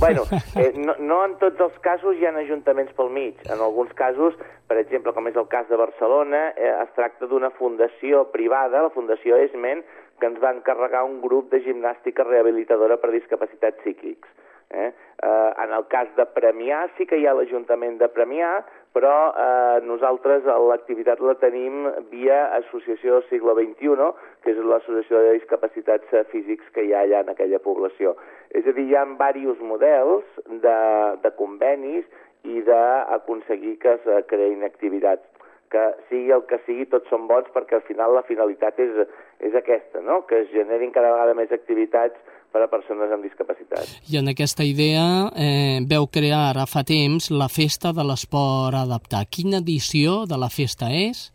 Bueno, 0.00 0.24
eh, 0.60 0.72
no, 0.78 0.94
no 0.98 1.18
en 1.26 1.36
tots 1.42 1.60
els 1.66 1.76
casos 1.84 2.16
hi 2.16 2.26
ha 2.26 2.32
ajuntaments 2.40 2.94
pel 2.96 3.12
mig. 3.12 3.42
En 3.50 3.60
alguns 3.60 3.92
casos, 3.98 4.38
per 4.70 4.78
exemple, 4.80 5.12
com 5.16 5.28
és 5.28 5.36
el 5.36 5.48
cas 5.52 5.68
de 5.68 5.78
Barcelona, 5.80 6.48
eh, 6.56 6.72
es 6.72 6.94
tracta 6.96 7.28
d'una 7.30 7.52
fundació 7.58 8.26
privada, 8.32 8.86
la 8.86 8.94
Fundació 8.94 9.38
Esmen, 9.42 9.84
que 10.20 10.30
ens 10.30 10.40
va 10.42 10.54
encarregar 10.56 11.04
un 11.04 11.20
grup 11.20 11.52
de 11.52 11.60
gimnàstica 11.66 12.24
rehabilitadora 12.24 12.96
per 13.02 13.12
discapacitats 13.12 13.84
psíquics. 13.84 14.32
Eh? 14.70 14.92
Eh, 15.22 15.50
en 15.62 15.72
el 15.72 15.86
cas 15.88 16.08
de 16.16 16.26
Premià 16.34 16.82
sí 16.96 17.06
que 17.06 17.18
hi 17.20 17.26
ha 17.26 17.34
l'Ajuntament 17.38 18.00
de 18.00 18.08
Premià, 18.12 18.50
però 18.96 19.14
eh, 19.30 19.78
nosaltres 19.86 20.44
l'activitat 20.44 21.20
la 21.22 21.36
tenim 21.38 21.86
via 22.10 22.46
Associació 22.58 23.20
Segle 23.30 23.54
XXI, 23.60 24.10
que 24.42 24.54
és 24.54 24.58
l'associació 24.58 25.22
de 25.22 25.36
discapacitats 25.38 26.12
eh, 26.12 26.24
físics 26.32 26.68
que 26.74 26.86
hi 26.86 26.94
ha 26.94 27.04
allà 27.06 27.22
en 27.24 27.32
aquella 27.34 27.62
població. 27.62 28.16
És 28.50 28.66
a 28.66 28.74
dir, 28.74 28.88
hi 28.90 28.98
ha 28.98 29.06
diversos 29.06 29.62
models 29.62 30.26
de, 30.64 30.78
de 31.22 31.34
convenis 31.38 32.04
i 32.46 32.62
d'aconseguir 32.66 33.78
que 33.82 33.96
es 33.98 34.06
eh, 34.10 34.22
creïn 34.30 34.66
activitats 34.66 35.24
que 35.70 35.82
sigui 36.08 36.30
el 36.30 36.44
que 36.46 36.58
sigui, 36.64 36.86
tots 36.90 37.10
són 37.10 37.26
bons 37.30 37.48
perquè 37.54 37.78
al 37.78 37.86
final 37.88 38.14
la 38.14 38.24
finalitat 38.28 38.78
és, 38.82 39.00
és 39.42 39.54
aquesta, 39.58 40.00
no? 40.00 40.22
que 40.28 40.44
es 40.44 40.52
generin 40.54 40.92
cada 40.94 41.10
vegada 41.14 41.34
més 41.34 41.52
activitats 41.52 42.18
per 42.56 42.64
a 42.64 42.72
persones 42.72 43.12
amb 43.12 43.26
discapacitat. 43.26 43.84
I 44.08 44.16
en 44.22 44.32
aquesta 44.32 44.64
idea 44.64 45.04
eh, 45.36 45.84
veu 45.84 46.08
crear 46.08 46.46
ara 46.50 46.64
fa 46.70 46.86
temps 46.88 47.28
la 47.28 47.50
Festa 47.52 47.92
de 47.92 48.04
l'Esport 48.08 48.78
Adaptat. 48.80 49.28
Quina 49.28 49.60
edició 49.60 50.22
de 50.30 50.38
la 50.40 50.48
festa 50.48 50.88
és? 50.88 51.26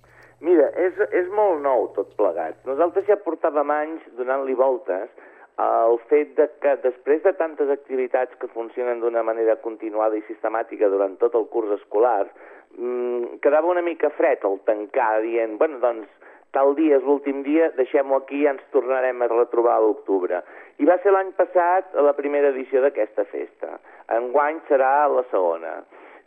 Mira, 0.42 0.72
és, 0.74 0.98
és 1.14 1.28
molt 1.38 1.62
nou 1.62 1.92
tot 1.94 2.16
plegat. 2.18 2.58
Nosaltres 2.66 3.06
ja 3.06 3.20
portàvem 3.22 3.70
anys 3.76 4.08
donant-li 4.18 4.58
voltes 4.58 5.12
al 5.62 6.00
fet 6.10 6.34
de 6.40 6.48
que 6.64 6.74
després 6.82 7.22
de 7.22 7.36
tantes 7.38 7.70
activitats 7.70 8.34
que 8.42 8.50
funcionen 8.56 9.04
d'una 9.04 9.22
manera 9.22 9.60
continuada 9.62 10.18
i 10.18 10.26
sistemàtica 10.26 10.90
durant 10.90 11.20
tot 11.22 11.38
el 11.38 11.46
curs 11.54 11.76
escolar, 11.78 12.26
mmm, 12.80 13.38
quedava 13.46 13.70
una 13.70 13.86
mica 13.86 14.10
fred 14.18 14.42
el 14.48 14.58
tancar 14.66 15.22
dient, 15.22 15.60
bueno, 15.62 15.78
doncs 15.84 16.10
tal 16.56 16.76
dia 16.76 16.98
és 17.00 17.08
l'últim 17.08 17.42
dia, 17.48 17.70
deixem-ho 17.78 18.20
aquí 18.20 18.44
i 18.44 18.50
ens 18.52 18.64
tornarem 18.76 19.22
a 19.22 19.30
retrobar 19.32 19.78
a 19.78 19.86
l'octubre. 19.86 20.42
I 20.82 20.88
va 20.90 20.98
ser 21.04 21.14
l'any 21.16 21.32
passat 21.38 21.96
la 21.96 22.14
primera 22.18 22.52
edició 22.52 22.84
d'aquesta 22.84 23.26
festa. 23.32 23.78
Enguany 24.12 24.62
serà 24.68 25.08
la 25.12 25.24
segona. 25.32 25.82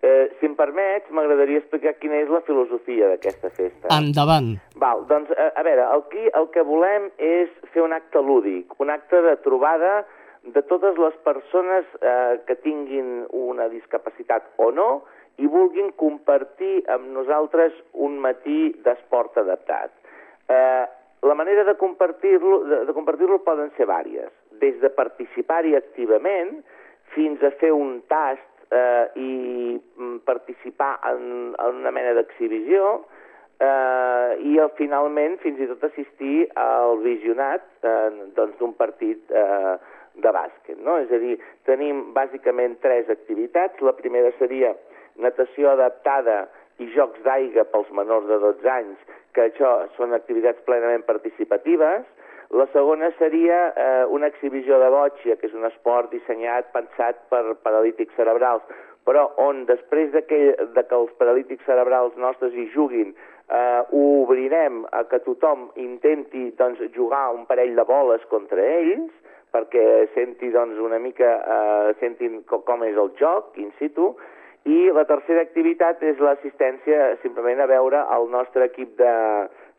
Eh, 0.05 0.29
si 0.39 0.49
em 0.49 0.53
permets, 0.57 1.09
m'agradaria 1.17 1.63
explicar 1.63 1.95
quina 1.97 2.19
és 2.21 2.29
la 2.29 2.43
filosofia 2.45 3.09
d'aquesta 3.13 3.49
festa. 3.57 3.89
Endavant. 3.95 4.51
Val, 4.81 5.07
doncs, 5.09 5.33
a, 5.33 5.49
a 5.57 5.65
veure, 5.65 5.87
aquí 5.97 6.27
el 6.41 6.51
que 6.53 6.65
volem 6.69 7.09
és 7.17 7.53
fer 7.73 7.85
un 7.85 7.97
acte 7.97 8.21
lúdic, 8.21 8.75
un 8.85 8.93
acte 8.93 9.23
de 9.25 9.39
trobada 9.47 10.03
de 10.45 10.61
totes 10.69 11.01
les 11.01 11.17
persones 11.25 11.89
eh, 12.03 12.37
que 12.45 12.57
tinguin 12.61 13.25
una 13.33 13.71
discapacitat 13.73 14.51
o 14.61 14.69
no 14.77 14.89
i 15.41 15.49
vulguin 15.49 15.89
compartir 15.97 16.83
amb 16.93 17.09
nosaltres 17.17 17.73
un 18.07 18.21
matí 18.21 18.75
d'esport 18.85 19.41
adaptat. 19.41 19.95
Eh, 20.49 20.85
la 21.25 21.35
manera 21.35 21.65
de 21.65 21.75
compartir-lo 21.81 22.65
de, 22.65 22.85
de 22.85 22.93
compartir 22.93 23.29
poden 23.45 23.71
ser 23.77 23.87
vàries, 23.89 24.31
des 24.61 24.77
de 24.81 24.91
participar-hi 24.93 25.75
activament 25.77 26.59
fins 27.15 27.43
a 27.43 27.51
fer 27.61 27.73
un 27.73 28.03
tast 28.09 28.45
eh, 28.71 29.07
i 29.17 29.33
mm, 29.79 30.19
participar 30.29 30.99
en, 31.11 31.55
en 31.57 31.81
una 31.81 31.93
mena 31.95 32.13
d'exhibició 32.19 33.07
eh, 33.61 34.37
i 34.51 34.59
al, 34.61 34.73
finalment 34.77 35.39
fins 35.43 35.61
i 35.61 35.69
tot 35.71 35.85
assistir 35.89 36.49
al 36.61 37.01
visionat 37.05 37.65
eh, 37.83 38.11
doncs 38.37 38.59
d'un 38.61 38.75
partit 38.77 39.33
eh, 39.33 39.77
de 40.15 40.31
bàsquet, 40.31 40.79
no? 40.79 40.99
És 41.03 41.11
a 41.11 41.19
dir, 41.19 41.39
tenim 41.67 42.13
bàsicament 42.15 42.77
tres 42.85 43.09
activitats. 43.11 43.81
La 43.83 43.97
primera 43.99 44.31
seria 44.39 44.75
natació 45.19 45.73
adaptada 45.73 46.45
i 46.83 46.89
jocs 46.95 47.23
d'aigua 47.27 47.67
pels 47.71 47.91
menors 47.95 48.27
de 48.31 48.39
12 48.43 48.71
anys, 48.71 49.15
que 49.35 49.49
això 49.49 49.73
són 49.97 50.15
activitats 50.17 50.63
plenament 50.67 51.05
participatives. 51.07 52.07
La 52.55 52.67
segona 52.73 53.11
seria 53.19 53.61
eh, 53.71 54.05
una 54.15 54.29
exhibició 54.31 54.79
de 54.83 54.91
botxa, 54.93 55.37
que 55.41 55.49
és 55.49 55.55
un 55.57 55.67
esport 55.69 56.13
dissenyat, 56.13 56.71
pensat 56.75 57.25
per 57.31 57.43
paralítics 57.67 58.15
cerebrals, 58.19 58.67
però 59.05 59.27
on 59.43 59.65
després 59.69 60.13
de 60.13 60.23
que, 60.29 60.41
de 60.77 60.83
que 60.83 60.97
els 60.97 61.13
paralítics 61.21 61.67
cerebrals 61.69 62.17
nostres 62.21 62.55
hi 62.55 62.69
juguin, 62.75 63.15
eh, 63.49 63.81
ho 63.91 64.05
obrirem 64.23 64.85
a 64.93 65.05
que 65.11 65.21
tothom 65.27 65.69
intenti 65.81 66.51
doncs, 66.59 66.81
jugar 66.95 67.27
un 67.35 67.45
parell 67.47 67.75
de 67.77 67.85
boles 67.89 68.25
contra 68.31 68.63
ells, 68.63 69.13
perquè 69.55 70.09
senti 70.15 70.51
doncs, 70.51 70.79
una 70.83 70.99
mica, 70.99 71.35
eh, 71.39 71.93
sentin 72.01 72.43
com 72.49 72.87
és 72.87 72.97
el 72.99 73.13
joc 73.21 73.59
in 73.63 73.71
situ, 73.79 74.15
i 74.65 74.91
la 74.97 75.05
tercera 75.05 75.43
activitat 75.45 76.03
és 76.09 76.21
l'assistència 76.25 77.15
simplement 77.23 77.61
a 77.61 77.69
veure 77.69 78.01
el 78.17 78.31
nostre 78.33 78.71
equip 78.71 78.95
de, 78.97 79.17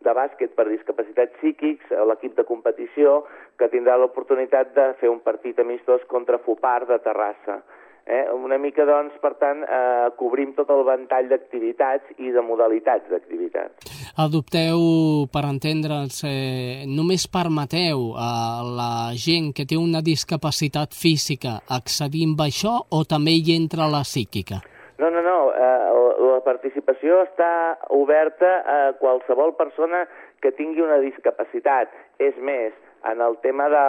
de 0.05 0.13
bàsquet 0.13 0.53
per 0.57 0.67
discapacitats 0.69 1.33
psíquics, 1.39 1.89
l'equip 2.09 2.36
de 2.38 2.45
competició, 2.45 3.23
que 3.57 3.71
tindrà 3.71 3.97
l'oportunitat 3.97 4.75
de 4.75 4.91
fer 4.99 5.09
un 5.09 5.23
partit 5.25 5.57
amistós 5.63 6.05
contra 6.11 6.41
Fupar 6.45 6.83
de 6.86 6.99
Terrassa. 7.01 7.63
Eh? 8.05 8.27
Una 8.29 8.59
mica, 8.61 8.86
doncs, 8.86 9.15
per 9.17 9.31
tant, 9.41 9.63
eh, 9.65 10.11
cobrim 10.19 10.51
tot 10.53 10.69
el 10.69 10.83
ventall 10.86 11.31
d'activitats 11.31 12.19
i 12.21 12.29
de 12.29 12.43
modalitats 12.45 13.09
d'activitats. 13.09 13.89
Adopteu, 14.21 15.25
per 15.33 15.43
entendre'ns, 15.49 16.21
eh, 16.29 16.86
només 16.86 17.25
permeteu 17.25 18.13
a 18.13 18.61
la 18.61 18.93
gent 19.17 19.49
que 19.57 19.65
té 19.65 19.81
una 19.81 20.05
discapacitat 20.05 20.93
física 20.93 21.57
accedir 21.65 22.29
amb 22.29 22.45
això 22.45 22.77
o 22.91 23.03
també 23.09 23.33
hi 23.33 23.57
entra 23.57 23.89
la 23.89 24.05
psíquica? 24.05 24.61
No, 24.97 25.09
no, 25.11 25.21
no. 25.21 25.37
Eh, 25.51 26.15
la 26.23 26.39
participació 26.45 27.21
està 27.25 27.49
oberta 27.91 28.51
a 28.63 28.79
qualsevol 28.99 29.55
persona 29.59 30.05
que 30.41 30.53
tingui 30.55 30.83
una 30.85 31.01
discapacitat. 31.03 31.91
És 32.23 32.37
més, 32.39 32.75
en 33.11 33.21
el 33.21 33.37
tema 33.43 33.67
de, 33.69 33.85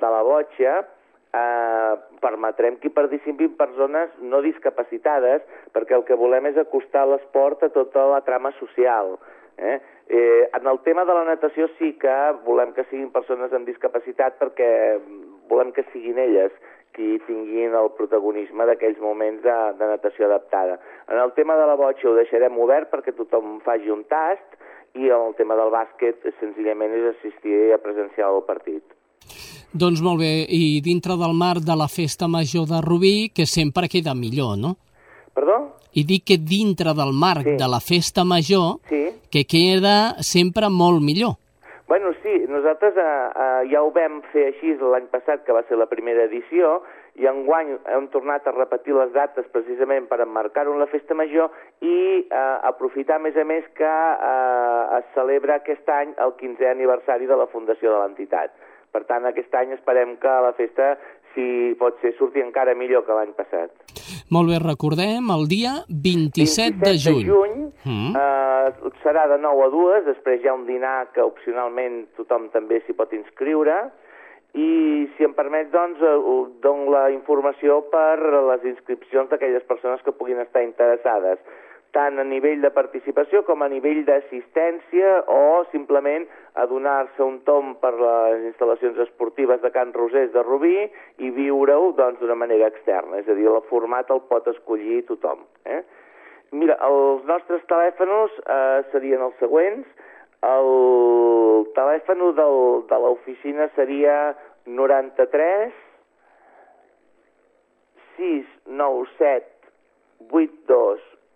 de 0.00 0.10
la 0.14 0.22
botxa, 0.26 0.80
eh, 0.82 1.94
permetrem 2.20 2.78
que 2.82 2.90
hi 2.90 2.96
participin 2.96 3.54
persones 3.60 4.10
no 4.20 4.42
discapacitades, 4.42 5.46
perquè 5.74 5.94
el 5.96 6.06
que 6.08 6.18
volem 6.18 6.50
és 6.50 6.58
acostar 6.58 7.06
l'esport 7.06 7.62
a 7.62 7.72
tota 7.74 8.08
la 8.12 8.22
trama 8.26 8.52
social. 8.58 9.14
Eh? 9.58 9.78
Eh, 10.08 10.50
en 10.54 10.66
el 10.66 10.78
tema 10.86 11.04
de 11.04 11.14
la 11.14 11.24
natació 11.26 11.66
sí 11.78 11.92
que 12.00 12.16
volem 12.46 12.72
que 12.74 12.86
siguin 12.88 13.10
persones 13.14 13.52
amb 13.52 13.66
discapacitat 13.66 14.38
perquè 14.38 14.70
volem 15.50 15.72
que 15.74 15.84
siguin 15.92 16.20
elles 16.22 16.54
qui 16.96 17.18
tinguin 17.26 17.74
el 17.78 17.90
protagonisme 17.96 18.66
d'aquells 18.66 18.98
moments 19.00 19.42
de, 19.42 19.56
de 19.78 19.86
natació 19.92 20.26
adaptada. 20.26 20.78
En 21.08 21.18
el 21.18 21.32
tema 21.36 21.56
de 21.56 21.66
la 21.66 21.76
botxa 21.78 22.08
ho 22.10 22.14
deixarem 22.16 22.56
obert 22.58 22.90
perquè 22.90 23.14
tothom 23.16 23.60
faci 23.64 23.90
un 23.90 24.04
tast 24.10 24.56
i 24.98 25.06
en 25.12 25.28
el 25.28 25.34
tema 25.38 25.54
del 25.58 25.70
bàsquet 25.70 26.24
senzillament 26.40 26.94
és 26.96 27.10
assistir 27.16 27.72
a 27.74 27.78
presenciar 27.82 28.30
el 28.34 28.42
partit. 28.48 28.82
Doncs 29.72 30.00
molt 30.00 30.22
bé, 30.22 30.46
i 30.48 30.80
dintre 30.80 31.14
del 31.20 31.34
marc 31.36 31.60
de 31.60 31.76
la 31.76 31.88
festa 31.92 32.26
major 32.26 32.64
de 32.66 32.80
Rubí, 32.80 33.28
que 33.28 33.44
sempre 33.46 33.86
queda 33.88 34.14
millor, 34.16 34.56
no? 34.56 34.76
Perdó? 35.34 35.76
I 35.92 36.04
dic 36.08 36.24
que 36.24 36.38
dintre 36.40 36.94
del 36.96 37.12
marc 37.12 37.44
Sí. 37.44 37.56
de 37.60 37.68
la 37.68 37.80
festa 37.80 38.24
major, 38.24 38.80
Sí. 38.88 39.04
que 39.30 39.44
queda 39.44 40.16
sempre 40.22 40.68
molt 40.70 41.02
millor. 41.02 41.36
Sí, 42.28 42.44
nosaltres 42.46 42.94
eh, 42.96 43.02
eh, 43.42 43.68
ja 43.72 43.80
ho 43.80 43.88
vam 43.94 44.18
fer 44.34 44.42
així 44.50 44.74
l'any 44.76 45.06
passat, 45.08 45.46
que 45.46 45.54
va 45.56 45.62
ser 45.64 45.78
la 45.80 45.86
primera 45.88 46.26
edició, 46.28 46.74
i 47.16 47.24
enguany 47.30 47.70
hem 47.94 48.08
tornat 48.12 48.44
a 48.44 48.52
repetir 48.52 48.92
les 48.98 49.14
dates 49.14 49.46
precisament 49.54 50.10
per 50.10 50.18
emmarcar-ho 50.20 50.74
en 50.74 50.82
la 50.82 50.90
festa 50.92 51.16
major 51.16 51.48
i 51.80 51.94
eh, 52.20 52.42
aprofitar, 52.68 53.16
a 53.16 53.24
més 53.24 53.38
a 53.40 53.46
més, 53.48 53.64
que 53.80 53.94
eh, 54.28 54.98
es 54.98 55.08
celebra 55.14 55.56
aquest 55.56 55.88
any 55.94 56.12
el 56.26 56.36
15è 56.42 56.68
aniversari 56.74 57.30
de 57.30 57.38
la 57.40 57.48
fundació 57.54 57.94
de 57.94 58.02
l'entitat. 58.02 58.52
Per 58.92 59.06
tant, 59.08 59.24
aquest 59.30 59.56
any 59.56 59.72
esperem 59.78 60.18
que 60.20 60.36
la 60.44 60.52
festa, 60.60 60.90
si 61.38 61.74
pot 61.78 62.00
ser, 62.02 62.16
surti 62.18 62.42
encara 62.42 62.74
millor 62.74 63.04
que 63.06 63.14
l'any 63.14 63.30
passat. 63.38 63.70
Molt 64.34 64.50
bé, 64.50 64.58
recordem 64.58 65.30
el 65.30 65.46
dia 65.46 65.78
27, 65.86 66.82
de 66.82 66.96
juny. 66.98 67.22
de 67.22 67.30
juny 67.30 67.58
Mm. 67.84 68.16
eh, 68.18 68.90
serà 69.04 69.28
de 69.30 69.38
9 69.38 69.62
a 69.64 69.68
2, 69.70 70.04
després 70.04 70.42
hi 70.42 70.48
ha 70.48 70.54
un 70.54 70.66
dinar 70.66 71.12
que 71.14 71.22
opcionalment 71.22 72.08
tothom 72.18 72.48
també 72.50 72.82
s'hi 72.82 72.92
pot 72.98 73.12
inscriure, 73.14 73.76
i 74.58 75.06
si 75.14 75.24
em 75.24 75.34
permet, 75.36 75.70
doncs, 75.70 76.02
eh, 76.02 76.16
dono 76.60 76.90
la 76.90 77.10
informació 77.14 77.84
per 77.92 78.18
les 78.50 78.64
inscripcions 78.64 79.30
d'aquelles 79.30 79.62
persones 79.62 80.02
que 80.02 80.12
puguin 80.12 80.40
estar 80.40 80.64
interessades, 80.64 81.38
tant 81.96 82.18
a 82.20 82.24
nivell 82.26 82.60
de 82.62 82.70
participació 82.74 83.42
com 83.46 83.62
a 83.64 83.68
nivell 83.72 84.02
d'assistència 84.06 85.22
o 85.32 85.64
simplement 85.72 86.26
a 86.60 86.66
donar-se 86.70 87.22
un 87.24 87.38
tom 87.46 87.74
per 87.82 87.94
les 87.96 88.44
instal·lacions 88.50 88.98
esportives 89.06 89.62
de 89.62 89.70
Can 89.74 89.94
Rosés 89.96 90.32
de 90.34 90.42
Rubí 90.44 90.76
i 91.24 91.30
viure-ho 91.34 91.92
doncs, 91.98 92.20
d'una 92.20 92.36
manera 92.38 92.68
externa, 92.68 93.22
és 93.22 93.28
a 93.28 93.36
dir, 93.38 93.48
el 93.48 93.64
format 93.70 94.10
el 94.14 94.22
pot 94.28 94.48
escollir 94.52 95.04
tothom. 95.08 95.44
Eh? 95.64 95.82
Mira, 96.52 96.78
els 96.84 97.24
nostres 97.28 97.64
telèfons 97.68 98.38
eh, 98.44 98.80
serien 98.92 99.24
els 99.24 99.36
següents. 99.42 99.88
El 100.48 100.70
telèfon 101.74 102.22
del, 102.38 102.58
de 102.88 102.98
l'oficina 103.02 103.66
seria 103.74 104.16
93 104.64 105.74
697 108.18 109.58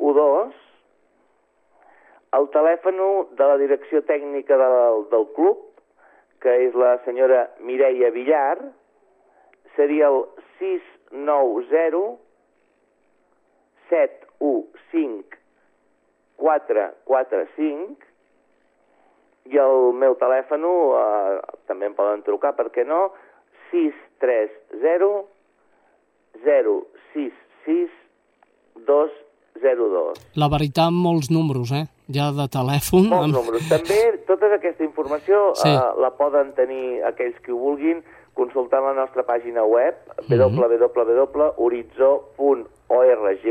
8212. 0.02 0.58
El 2.32 2.48
telèfon 2.54 3.00
de 3.36 3.46
la 3.50 3.56
direcció 3.60 4.00
tècnica 4.08 4.56
del, 4.56 5.04
del 5.12 5.26
club, 5.36 5.58
que 6.42 6.52
és 6.66 6.74
la 6.74 6.96
senyora 7.04 7.44
Mireia 7.62 8.10
Villar, 8.14 8.56
seria 9.76 10.08
el 10.08 10.24
690 10.58 12.16
715 13.92 15.38
445 16.40 18.08
i 19.52 19.58
el 19.58 19.92
meu 19.98 20.14
telèfon 20.18 20.64
eh, 20.64 21.36
també 21.68 21.86
em 21.90 21.94
poden 21.98 22.22
trucar, 22.26 22.54
per 22.56 22.68
què 22.74 22.84
no? 22.88 23.10
630 23.70 25.12
066 26.42 28.02
202. 29.54 30.12
La 30.36 30.48
veritat, 30.48 30.90
molts 30.92 31.30
números, 31.30 31.70
eh? 31.72 31.86
Ja 32.12 32.30
de 32.32 32.46
telèfon. 32.48 33.08
Molts 33.08 33.24
amb- 33.28 33.34
números. 33.36 33.68
També 33.68 34.18
tota 34.26 34.46
aquesta 34.54 34.84
informació 34.84 35.52
Sí. 35.54 35.68
eh, 35.68 35.80
la 36.00 36.10
poden 36.16 36.52
tenir 36.54 37.02
aquells 37.04 37.38
que 37.44 37.52
ho 37.52 37.56
vulguin 37.58 38.02
consultant 38.34 38.82
la 38.84 38.94
nostra 38.94 39.22
pàgina 39.24 39.62
web 39.64 39.94
Mhm. 40.28 40.56
www.horitzó.org 40.56 43.46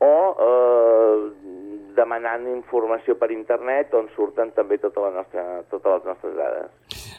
o 0.00 0.36
eh, 0.38 1.32
demanant 1.96 2.44
informació 2.54 3.16
per 3.18 3.32
internet 3.34 3.90
on 3.98 4.06
surten 4.14 4.52
també 4.54 4.78
tota 4.78 5.00
la 5.00 5.10
nostra, 5.16 5.62
totes 5.70 5.92
les 5.96 6.04
nostres 6.06 6.36
dades. 6.36 6.70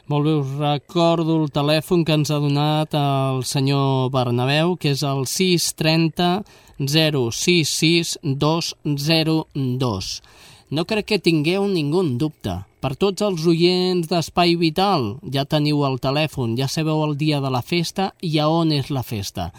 Molt 0.08 0.24
bé, 0.24 0.32
us 0.40 0.54
recordo 0.58 1.36
el 1.42 1.50
telèfon 1.52 2.04
que 2.06 2.14
ens 2.16 2.30
ha 2.32 2.38
donat 2.40 2.94
el 2.96 3.42
senyor 3.44 4.08
Bernabeu, 4.10 4.76
que 4.80 4.90
és 4.96 5.02
el 5.02 5.26
630 5.26 6.42
066 6.80 8.18
202. 8.24 10.22
No 10.70 10.84
crec 10.86 11.06
que 11.06 11.18
tingueu 11.18 11.66
ningú 11.68 12.02
dubte. 12.16 12.56
Per 12.80 12.94
tots 12.96 13.20
els 13.20 13.44
oients 13.44 14.08
d'Espai 14.08 14.54
Vital, 14.56 15.18
ja 15.28 15.44
teniu 15.44 15.84
el 15.84 15.98
telèfon, 16.00 16.56
ja 16.56 16.68
sabeu 16.68 17.02
el 17.04 17.16
dia 17.20 17.40
de 17.44 17.50
la 17.52 17.60
festa 17.60 18.14
i 18.22 18.38
a 18.38 18.48
on 18.48 18.72
és 18.72 18.88
la 18.88 19.02
festa. 19.02 19.50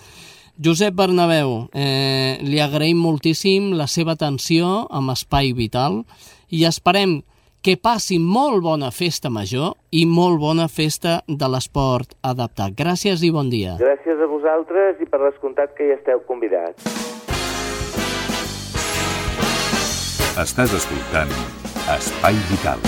Josep 0.57 0.95
Bernabeu, 0.95 1.69
eh, 1.73 2.39
li 2.41 2.59
agraïm 2.59 2.97
moltíssim 2.97 3.73
la 3.77 3.87
seva 3.87 4.13
atenció 4.13 4.87
amb 4.89 5.13
Espai 5.13 5.53
Vital 5.53 6.03
i 6.49 6.65
esperem 6.65 7.21
que 7.61 7.75
passi 7.77 8.17
molt 8.17 8.63
bona 8.65 8.89
festa 8.89 9.29
major 9.29 9.75
i 9.93 10.07
molt 10.09 10.39
bona 10.41 10.65
festa 10.67 11.19
de 11.27 11.49
l'esport 11.53 12.15
adaptat. 12.25 12.73
Gràcies 12.73 13.21
i 13.21 13.29
bon 13.29 13.51
dia. 13.53 13.75
Gràcies 13.77 14.17
a 14.17 14.29
vosaltres 14.29 14.97
i 14.97 15.05
per 15.05 15.21
descomptat 15.21 15.75
que 15.77 15.85
hi 15.85 15.93
esteu 15.93 16.23
convidats. 16.25 16.89
Estàs 20.41 20.73
escoltant 20.73 21.29
Espai 21.93 22.37
Vital. 22.49 22.81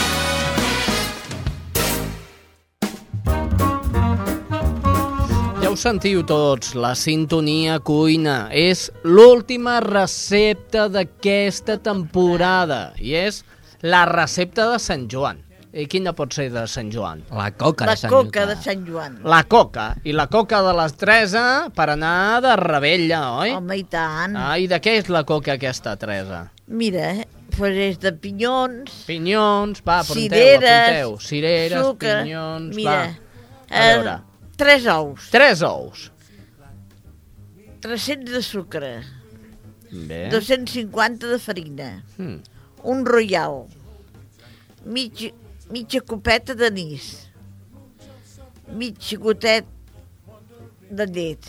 Ja 5.61 5.69
ho 5.69 5.77
sentiu 5.77 6.25
tots, 6.25 6.73
la 6.73 6.95
sintonia 6.97 7.77
cuina 7.79 8.47
és 8.49 8.89
l'última 9.05 9.77
recepta 9.85 10.89
d'aquesta 10.89 11.77
temporada 11.77 12.93
i 12.99 13.13
és 13.21 13.43
la 13.83 14.05
recepta 14.09 14.69
de 14.71 14.79
Sant 14.79 15.07
Joan. 15.11 15.41
i 15.73 15.87
quina 15.89 16.11
pot 16.13 16.29
ser 16.35 16.51
de 16.53 16.67
Sant 16.69 16.91
Joan? 16.93 17.23
La 17.33 17.47
coca 17.57 17.87
La 17.89 17.95
coca 18.09 18.43
de 18.45 18.55
Sant 18.61 18.83
Joan. 18.85 19.15
La 19.25 19.39
coca. 19.49 19.95
I 20.05 20.13
la 20.13 20.27
coca 20.29 20.59
de 20.61 20.73
les 20.77 20.93
Teresa 21.01 21.45
per 21.73 21.87
anar 21.89 22.41
de 22.45 22.51
rebella, 22.61 23.21
oi? 23.39 23.55
Home, 23.57 23.77
i 23.81 23.83
tant. 23.89 24.35
Ah, 24.37 24.53
i 24.61 24.67
de 24.69 24.77
què 24.79 24.93
és 24.99 25.09
la 25.09 25.23
coca 25.25 25.55
aquesta, 25.57 25.95
Teresa? 25.97 26.43
Mira, 26.67 27.07
pues 27.57 27.73
és 27.87 27.97
de 27.99 28.11
pinyons, 28.13 28.91
Pinyons, 29.09 29.81
va, 29.81 29.97
apunteu, 30.03 30.21
cireres, 30.29 30.69
apunteu. 30.69 31.17
Cireres, 31.25 31.85
sucre. 31.87 32.13
pinyons, 32.21 32.75
Mira, 32.77 32.91
va. 32.91 33.75
A 33.75 33.87
veure. 33.89 34.13
eh, 34.19 34.49
tres 34.61 34.85
ous, 34.93 35.29
Tres 35.33 35.61
ous. 35.65 36.11
300 37.81 38.31
de 38.31 38.41
sucre, 38.43 38.93
Bé. 39.91 40.29
250 40.31 41.27
de 41.27 41.39
farina, 41.39 42.03
Mm. 42.17 42.37
Un 42.83 43.05
royal, 43.05 43.63
mig, 44.85 45.33
mitja 45.71 46.01
copeta 46.01 46.55
d'anís, 46.55 47.29
mig 48.67 48.99
gotet 49.19 49.69
de 50.91 51.07
llet. 51.07 51.47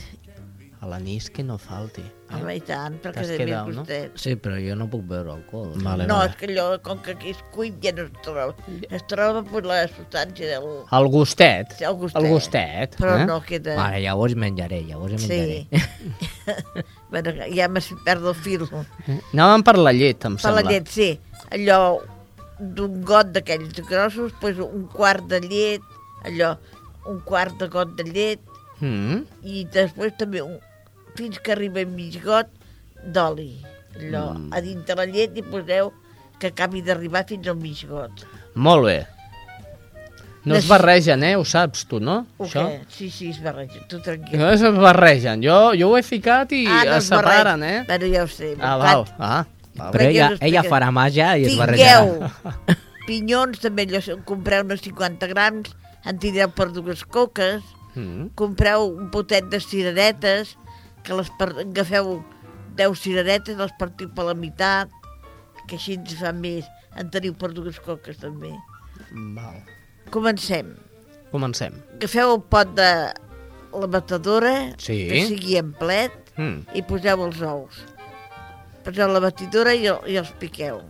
A 0.80 0.88
l'anís 0.88 1.30
que 1.32 1.42
no 1.42 1.58
falti. 1.58 2.04
Home, 2.40 2.54
i 2.56 2.60
tant, 2.64 2.96
perquè 3.02 3.24
de 3.28 3.36
quedat, 3.40 3.68
més 3.68 3.76
no? 3.76 3.84
Sí, 4.20 4.34
però 4.40 4.56
jo 4.60 4.74
no 4.78 4.86
puc 4.92 5.02
beure 5.08 5.32
alcohol. 5.34 5.72
Vale, 5.84 6.06
no, 6.10 6.18
vale. 6.20 6.30
és 6.30 6.36
que 6.40 6.48
allò, 6.50 6.66
com 6.84 7.00
que 7.04 7.14
aquí 7.16 7.32
és 7.34 7.40
cuit, 7.54 7.76
ja 7.82 7.92
no 7.96 8.04
es 8.06 8.12
troba. 8.24 8.46
Es 8.90 9.04
troba 9.10 9.42
per 9.48 9.62
la 9.68 9.80
substància 9.90 10.50
del... 10.52 10.68
El 10.98 11.08
gustet. 11.12 11.74
Sí, 11.78 11.86
el 11.88 11.98
gustet. 12.00 12.20
El 12.22 12.28
gustet. 12.32 12.96
Però 13.00 13.16
eh? 13.20 13.26
no 13.30 13.40
queda... 13.46 13.76
Vale, 13.78 14.00
llavors 14.04 14.36
menjaré, 14.44 14.82
llavors 14.88 15.16
menjaré. 15.26 15.60
Sí. 15.70 15.82
bueno, 17.12 17.34
ja 17.54 17.68
m'has 17.72 17.90
perdut 18.06 18.32
el 18.34 18.40
fil. 18.46 18.66
Anàvem 19.32 19.66
per 19.66 19.76
la 19.80 19.94
llet, 19.96 20.24
em 20.28 20.38
Per 20.40 20.46
sembla. 20.46 20.62
la 20.62 20.70
llet, 20.74 20.90
sí. 20.90 21.10
Allò 21.54 21.80
d'un 22.58 23.02
got 23.06 23.32
d'aquells 23.34 23.80
grossos, 23.88 24.32
pues 24.40 24.58
un 24.62 24.88
quart 24.92 25.26
de 25.30 25.40
llet, 25.44 25.94
allò, 26.24 26.54
un 27.10 27.18
quart 27.26 27.58
de 27.60 27.68
got 27.72 27.96
de 27.98 28.06
llet, 28.10 28.50
Mm. 28.82 29.20
i 29.46 29.64
després 29.72 30.12
també 30.18 30.42
un, 30.42 30.56
fins 31.16 31.38
que 31.40 31.52
arriba 31.52 31.84
mig 31.86 32.20
got 32.24 32.48
d'oli. 33.04 33.60
Allò, 33.98 34.32
Mm. 34.34 34.52
a 34.52 34.60
dintre 34.60 34.96
la 34.96 35.04
llet 35.06 35.36
hi 35.36 35.42
poseu 35.42 35.92
que 36.40 36.48
acabi 36.48 36.82
d'arribar 36.82 37.24
fins 37.28 37.46
al 37.48 37.56
mig 37.56 37.84
got. 37.88 38.24
Molt 38.54 38.84
bé. 38.86 39.06
No 40.44 40.56
es 40.56 40.66
barregen, 40.68 41.22
eh? 41.24 41.36
Ho 41.36 41.44
saps 41.44 41.86
tu, 41.88 42.00
no? 42.00 42.26
O 42.36 42.44
què? 42.44 42.82
Sí, 42.92 43.08
sí, 43.10 43.30
es 43.30 43.38
barreja, 43.42 43.80
tu 43.88 44.00
tranquil. 44.04 44.36
No 44.38 44.50
es 44.52 44.60
barregen. 44.60 45.40
Jo, 45.42 45.72
jo 45.72 45.88
ho 45.88 45.96
he 45.96 46.02
ficat 46.02 46.52
i 46.52 46.66
Ah, 46.68 46.82
no 46.84 46.96
es 46.98 47.04
es 47.04 47.10
barregen. 47.10 47.38
separen, 47.38 47.62
eh? 47.62 47.84
Bueno, 47.86 48.06
ja 48.12 48.22
ho 48.24 48.28
sé. 48.28 48.50
Ah, 48.60 48.76
val. 48.76 49.04
Ah, 49.18 49.46
val. 49.74 49.92
Però 49.94 50.04
ella, 50.04 50.28
ella 50.40 50.62
farà 50.64 50.90
màgia 50.92 51.38
i 51.38 51.46
es 51.46 51.56
barrejarà. 51.56 52.02
Tingueu 52.04 52.76
pinyons, 53.06 53.58
també 53.60 53.86
allò, 53.88 54.02
compreu 54.24 54.64
uns 54.68 54.82
50 54.84 55.26
grams, 55.32 55.72
en 56.04 56.18
tindreu 56.18 56.50
per 56.52 56.70
dues 56.72 57.04
coques, 57.04 57.62
Mm. 57.94 58.32
compreu 58.34 58.88
un 58.98 59.08
potet 59.08 59.44
de 59.48 59.60
cireretes, 59.60 60.56
que 61.04 61.14
les 61.18 61.30
per... 61.38 61.50
agafeu 61.64 62.22
10 62.78 62.98
cireretes, 62.98 63.56
les 63.60 63.72
partiu 63.78 64.08
per 64.14 64.24
la 64.30 64.34
meitat, 64.34 64.90
que 65.68 65.76
així 65.78 65.94
ens 65.98 66.16
fa 66.18 66.32
més. 66.34 66.66
En 66.98 67.10
teniu 67.10 67.34
per 67.38 67.52
dues 67.54 67.78
coques, 67.82 68.18
també. 68.22 68.50
Val. 69.36 69.60
Comencem. 70.14 70.74
Comencem. 71.32 71.74
Agafeu 71.96 72.34
el 72.36 72.42
pot 72.50 72.74
de 72.78 72.90
la 73.74 73.88
batedora, 73.90 74.74
Sí. 74.78 75.08
que 75.10 75.24
sigui 75.26 75.56
en 75.58 75.72
plet, 75.72 76.12
Mm. 76.36 76.64
i 76.74 76.82
poseu 76.82 77.24
els 77.24 77.40
ous. 77.42 77.84
Poseu 78.84 79.08
la 79.08 79.20
batidora 79.20 79.72
i, 79.74 79.86
el, 79.86 79.98
i 80.10 80.16
els 80.18 80.30
piqueu. 80.40 80.80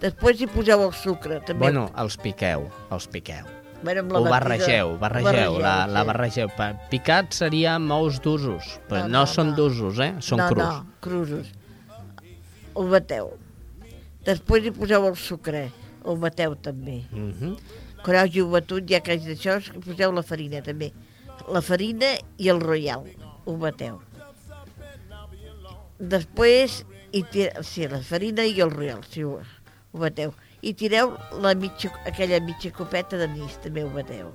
Després 0.00 0.40
hi 0.40 0.46
poseu 0.46 0.84
el 0.86 0.92
sucre, 0.94 1.40
també. 1.40 1.58
Bueno, 1.66 1.88
els 1.98 2.16
piqueu, 2.16 2.68
els 2.94 3.06
piqueu. 3.10 3.44
Bueno, 3.82 4.00
amb 4.00 4.12
la 4.12 4.18
Ho 4.18 4.22
batidora- 4.24 4.30
barregeu, 4.40 4.98
barregeu, 4.98 5.52
ho 5.54 5.58
la, 5.62 5.86
la 5.86 6.00
sí. 6.00 6.06
barregeu. 6.06 6.48
Pa- 6.56 6.72
Picat 6.90 7.32
seria 7.32 7.74
amb 7.76 7.92
ous 7.92 8.20
d'usos, 8.20 8.80
però 8.88 9.02
no, 9.04 9.08
No, 9.08 9.20
no, 9.20 9.26
són 9.26 9.54
d'usos, 9.54 9.98
eh? 10.02 10.14
Són 10.20 10.38
no, 10.42 10.48
crus. 10.48 10.64
No, 10.64 10.86
crusos. 11.00 11.52
Ho 12.74 12.84
bateu. 12.90 13.30
Després 14.26 14.64
hi 14.66 14.70
poseu 14.74 15.06
el 15.06 15.16
sucre, 15.16 15.70
ho 16.04 16.16
bateu 16.16 16.56
també. 16.56 17.04
Mm 17.12 17.32
-hmm. 17.32 17.56
Quan 18.02 18.16
hàgiu 18.16 18.50
batut, 18.50 18.84
ja 18.90 19.00
que 19.00 19.14
és 19.14 19.22
d'això, 19.24 19.60
poseu 19.84 20.12
la 20.12 20.22
farina 20.22 20.60
també. 20.62 20.92
La 21.48 21.60
farina 21.62 22.06
i 22.36 22.48
el 22.48 22.60
royal, 22.60 23.04
ho 23.46 23.56
bateu. 23.56 24.00
Després, 25.98 26.84
hi 27.12 27.22
tire... 27.32 27.62
sí, 27.66 27.86
la 27.88 28.00
farina 28.00 28.44
i 28.44 28.60
el 28.60 28.70
royal, 28.70 29.00
sí, 29.10 29.24
ho, 29.24 29.40
ho 29.92 29.98
bateu. 29.98 30.32
I 30.62 30.72
tireu 30.74 31.12
la 31.38 31.52
mitja, 31.54 31.90
aquella 32.06 32.40
mitja 32.42 32.72
copeta 32.74 33.16
d'anís, 33.20 33.58
també 33.62 33.84
ho 33.86 33.90
bateu. 33.94 34.32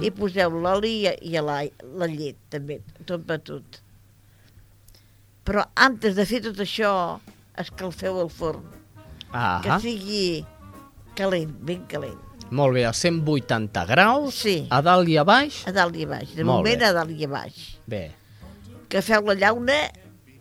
I 0.00 0.10
poseu 0.14 0.54
l'oli 0.62 0.92
i, 1.02 1.12
i 1.32 1.32
la, 1.42 1.62
la 1.98 2.06
llet, 2.06 2.36
també, 2.50 2.78
tot 3.04 3.24
batut. 3.26 3.80
Però 5.48 5.64
antes 5.80 6.14
de 6.18 6.24
fer 6.28 6.40
tot 6.44 6.58
això, 6.62 6.92
escalfeu 7.58 8.20
el 8.22 8.30
forn. 8.30 8.62
Ah, 9.32 9.58
Que 9.64 9.78
sigui 9.82 10.44
calent, 11.18 11.52
ben 11.66 11.82
calent. 11.90 12.16
molt 12.50 12.72
bé, 12.78 12.84
a 12.86 12.92
180 12.92 13.84
graus, 13.86 14.34
Sí. 14.34 14.66
a 14.70 14.80
dalt 14.80 15.08
i 15.08 15.16
a 15.18 15.24
baix. 15.24 15.66
A 15.66 15.72
dalt 15.72 15.96
i 15.96 16.04
a 16.04 16.08
baix. 16.08 16.34
De 16.34 16.44
Molt 16.44 16.58
moment 16.64 16.78
bé. 16.80 16.86
a 16.86 16.92
dalt 16.92 17.10
i 17.10 17.24
a 17.24 17.28
baix. 17.28 17.78
Bé, 17.86 18.12
Que 18.88 19.02
feu 19.02 19.20
la 19.26 19.34
llauna 19.34 19.74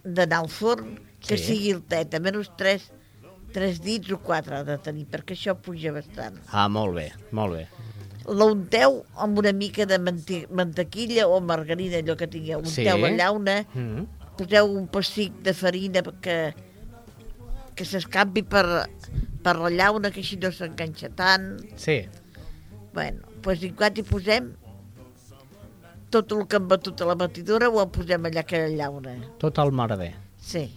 d'anar 0.05 0.37
al 0.39 0.47
forn, 0.49 0.99
que 1.19 1.37
Sí. 1.37 1.43
sigui 1.43 1.71
el 1.71 1.81
tet, 1.83 2.13
a 2.13 2.19
menys 2.19 2.49
3, 2.55 2.81
3 3.57 3.79
dits 3.81 4.11
o 4.13 4.19
4 4.21 4.59
ha 4.59 4.63
de 4.67 4.75
tenir, 4.85 5.07
perquè 5.09 5.33
això 5.33 5.55
puja 5.57 5.91
bastant. 5.95 6.37
ah, 6.53 6.67
molt 6.69 6.93
bé, 6.95 7.07
molt 7.31 7.55
bé. 7.57 7.63
La 8.27 8.45
unteu 8.51 8.99
amb 9.23 9.37
una 9.39 9.53
mica 9.55 9.85
de 9.87 9.97
mante 10.03 10.41
mantequilla 10.51 11.27
o 11.31 11.39
margarina, 11.41 11.97
allò 12.03 12.15
que 12.19 12.27
tingueu. 12.27 12.61
Sí. 12.65 12.83
Unteu 12.83 12.97
la 13.05 13.11
llauna, 13.15 13.55
Mm. 13.73 14.05
poseu 14.37 14.67
un 14.77 14.87
pessic 14.87 15.33
de 15.41 15.53
farina 15.53 16.03
que, 16.21 16.53
que 17.73 17.85
s'escampi 17.85 18.43
per, 18.43 18.65
per 19.41 19.55
la 19.57 19.69
llauna, 19.71 20.11
que 20.11 20.19
així 20.21 20.37
no 20.37 20.51
s'enganxa 20.51 21.09
tant. 21.15 21.47
Sí. 21.79 22.01
Bueno, 22.93 23.21
doncs 23.41 23.63
i 23.63 23.71
quan 23.71 23.93
hi 23.97 24.03
posem 24.03 24.51
tot 26.11 26.31
el 26.31 26.45
que 26.47 26.55
hem 26.59 26.67
batut 26.67 27.01
a 27.01 27.05
la 27.09 27.15
batidora 27.19 27.69
ho 27.69 27.85
posem 27.91 28.23
allà 28.29 28.43
que 28.47 28.59
la 28.65 28.69
llauna. 28.75 29.15
Tot 29.39 29.57
el 29.63 29.71
merder. 29.71 30.13
Sí. 30.39 30.67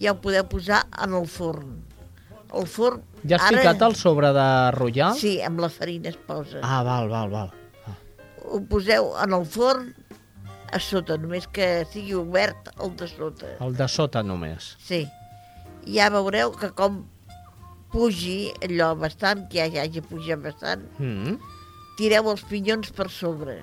Ja 0.00 0.12
ho 0.12 0.20
podeu 0.20 0.44
posar 0.50 0.82
en 1.02 1.14
el 1.16 1.26
forn. 1.30 1.76
El 2.54 2.66
forn... 2.70 3.02
Ja 3.26 3.38
has 3.40 3.50
ficat 3.50 3.80
el 3.82 3.94
sobre 3.98 4.30
de 4.36 4.46
Royal? 4.76 5.16
Sí, 5.18 5.36
amb 5.42 5.60
la 5.60 5.68
farina 5.72 6.10
es 6.12 6.16
posa. 6.28 6.60
Ah, 6.62 6.82
val, 6.86 7.08
val, 7.10 7.30
val. 7.32 7.50
Ho 8.46 8.60
poseu 8.70 9.10
en 9.24 9.34
el 9.34 9.44
forn 9.50 9.88
a 10.74 10.78
sota, 10.82 11.16
només 11.18 11.46
que 11.50 11.84
sigui 11.90 12.14
obert 12.18 12.70
el 12.82 12.94
de 12.98 13.08
sota. 13.10 13.52
El 13.64 13.74
de 13.78 13.88
sota 13.90 14.22
només. 14.22 14.74
Sí. 14.82 15.04
I 15.86 15.98
ja 15.98 16.08
veureu 16.14 16.52
que 16.58 16.70
com 16.78 17.04
pugi 17.92 18.52
allò 18.66 18.92
bastant, 18.98 19.44
que 19.50 19.60
ja, 19.62 19.66
ja 19.72 19.84
hagi 19.86 20.02
pujat 20.04 20.42
bastant, 20.42 20.82
Mm. 20.98 21.36
tireu 21.98 22.30
els 22.30 22.42
pinyons 22.44 22.90
per 22.92 23.08
sobre. 23.10 23.58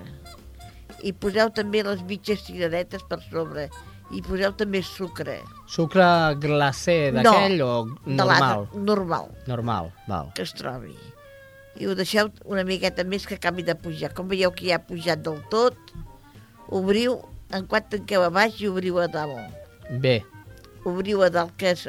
I 1.03 1.11
poseu 1.13 1.49
també 1.51 1.83
les 1.83 2.01
mitges 2.07 2.43
cireretes 2.47 3.03
per 3.09 3.19
sobre. 3.29 3.69
I 4.11 4.21
poseu 4.21 4.51
també 4.53 4.81
sucre. 4.83 5.39
Sucre 5.71 6.05
glacé 6.41 7.11
d'aquell 7.15 7.61
o 7.63 7.71
de 8.05 8.13
normal? 8.17 8.39
l'altre, 8.41 8.79
normal, 8.83 9.29
Normal, 9.47 9.91
val. 10.07 10.31
que 10.35 10.43
es 10.43 10.53
trobi. 10.53 10.93
I 11.79 11.87
ho 11.87 11.95
deixeu 11.97 12.29
una 12.45 12.63
miqueta 12.63 13.03
més 13.03 13.25
que 13.25 13.35
acabi 13.39 13.63
de 13.65 13.73
pujar. 13.75 14.11
Com 14.13 14.27
veieu 14.29 14.51
que 14.53 14.67
ja 14.67 14.75
ha 14.77 14.83
pujat 14.85 15.23
del 15.25 15.39
tot, 15.49 15.77
obriu, 16.69 17.17
en 17.53 17.65
quan 17.69 17.85
tanqueu 17.89 18.21
a 18.25 18.29
baix 18.29 18.59
i 18.61 18.67
obriu 18.69 18.99
a 19.01 19.07
dalt. 19.07 19.53
Bé, 20.01 20.21
Obriu 20.85 21.21
a 21.23 21.29
dalt, 21.31 21.53
que 21.57 21.71
és... 21.71 21.87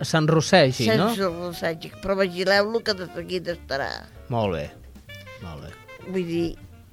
S'enrossegi, 0.00 0.86
no? 0.96 1.10
Sense 1.12 1.26
rossatge, 1.28 1.90
però 2.00 2.14
vigileu-lo 2.16 2.80
que 2.86 2.94
de 2.96 3.06
seguida 3.12 3.52
estarà. 3.52 3.88
Molt 4.32 4.54
bé, 4.54 4.62
molt 5.42 5.64
bé. 5.66 5.72
Vull 6.06 6.26
dir, 6.28 6.44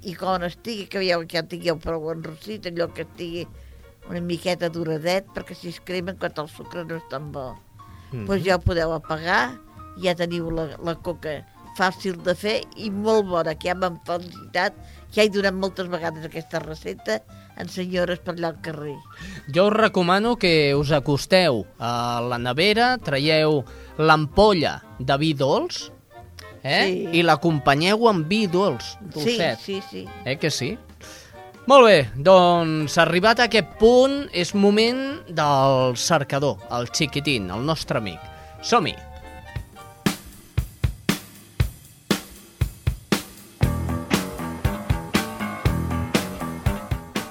i 0.04 0.16
quan 0.18 0.44
estigui, 0.44 0.88
que 0.92 1.00
veieu 1.00 1.24
que 1.26 1.38
ja 1.40 1.44
tingueu 1.48 1.78
prou 1.80 2.10
enrossit, 2.12 2.68
allò 2.72 2.90
que 2.94 3.06
estigui 3.08 3.46
una 4.10 4.22
miqueta 4.22 4.70
duradet, 4.70 5.28
perquè 5.36 5.56
si 5.56 5.70
es 5.70 5.80
crema 5.84 6.14
quan 6.20 6.34
el 6.38 6.50
sucre 6.50 6.84
no 6.86 6.96
és 6.96 7.04
tan 7.10 7.32
bo. 7.32 7.56
Mhm. 8.12 8.26
Doncs 8.28 8.44
ja 8.46 8.56
ho 8.58 8.60
podeu 8.64 8.92
apagar, 8.94 9.58
ja 10.02 10.16
teniu 10.16 10.50
la, 10.52 10.70
la 10.84 10.96
coca 10.96 11.42
fàcil 11.78 12.18
de 12.24 12.34
fer 12.36 12.58
i 12.76 12.90
molt 12.92 13.26
bona, 13.30 13.54
que 13.56 13.70
ja 13.70 13.76
m'han 13.76 14.00
felicitat, 14.06 14.74
ja 15.16 15.24
he 15.24 15.30
donat 15.32 15.54
moltes 15.56 15.88
vegades 15.88 16.26
aquesta 16.26 16.60
recepta 16.60 17.22
en 17.58 17.70
senyores 17.70 18.20
per 18.20 18.34
allà 18.36 18.50
al 18.52 18.60
carrer. 18.62 18.96
Jo 19.54 19.68
us 19.70 19.74
recomano 19.78 20.36
que 20.36 20.74
us 20.76 20.92
acosteu 20.92 21.66
a 21.80 22.20
la 22.28 22.38
nevera, 22.38 22.98
traieu 22.98 23.64
l'ampolla 23.98 24.82
de 25.00 25.18
vi 25.18 25.34
dolç 25.34 25.92
eh? 26.64 26.84
Sí. 26.86 27.08
i 27.20 27.24
l'acompanyeu 27.24 28.08
amb 28.10 28.28
vi 28.28 28.48
dolç, 28.48 28.84
Sí, 28.84 29.10
dolcet. 29.16 29.60
sí, 29.60 29.82
sí. 29.90 30.08
Eh 30.26 30.38
que 30.38 30.52
sí? 30.52 30.78
Molt 31.70 31.86
bé, 31.86 31.98
doncs 32.18 32.96
arribat 32.98 33.38
a 33.38 33.46
aquest 33.46 33.76
punt 33.78 34.24
és 34.34 34.56
moment 34.58 35.22
del 35.30 35.94
cercador, 35.94 36.58
el 36.74 36.90
xiquitín, 36.90 37.52
el 37.54 37.62
nostre 37.68 38.02
amic. 38.02 38.18
Som-hi! 38.66 38.96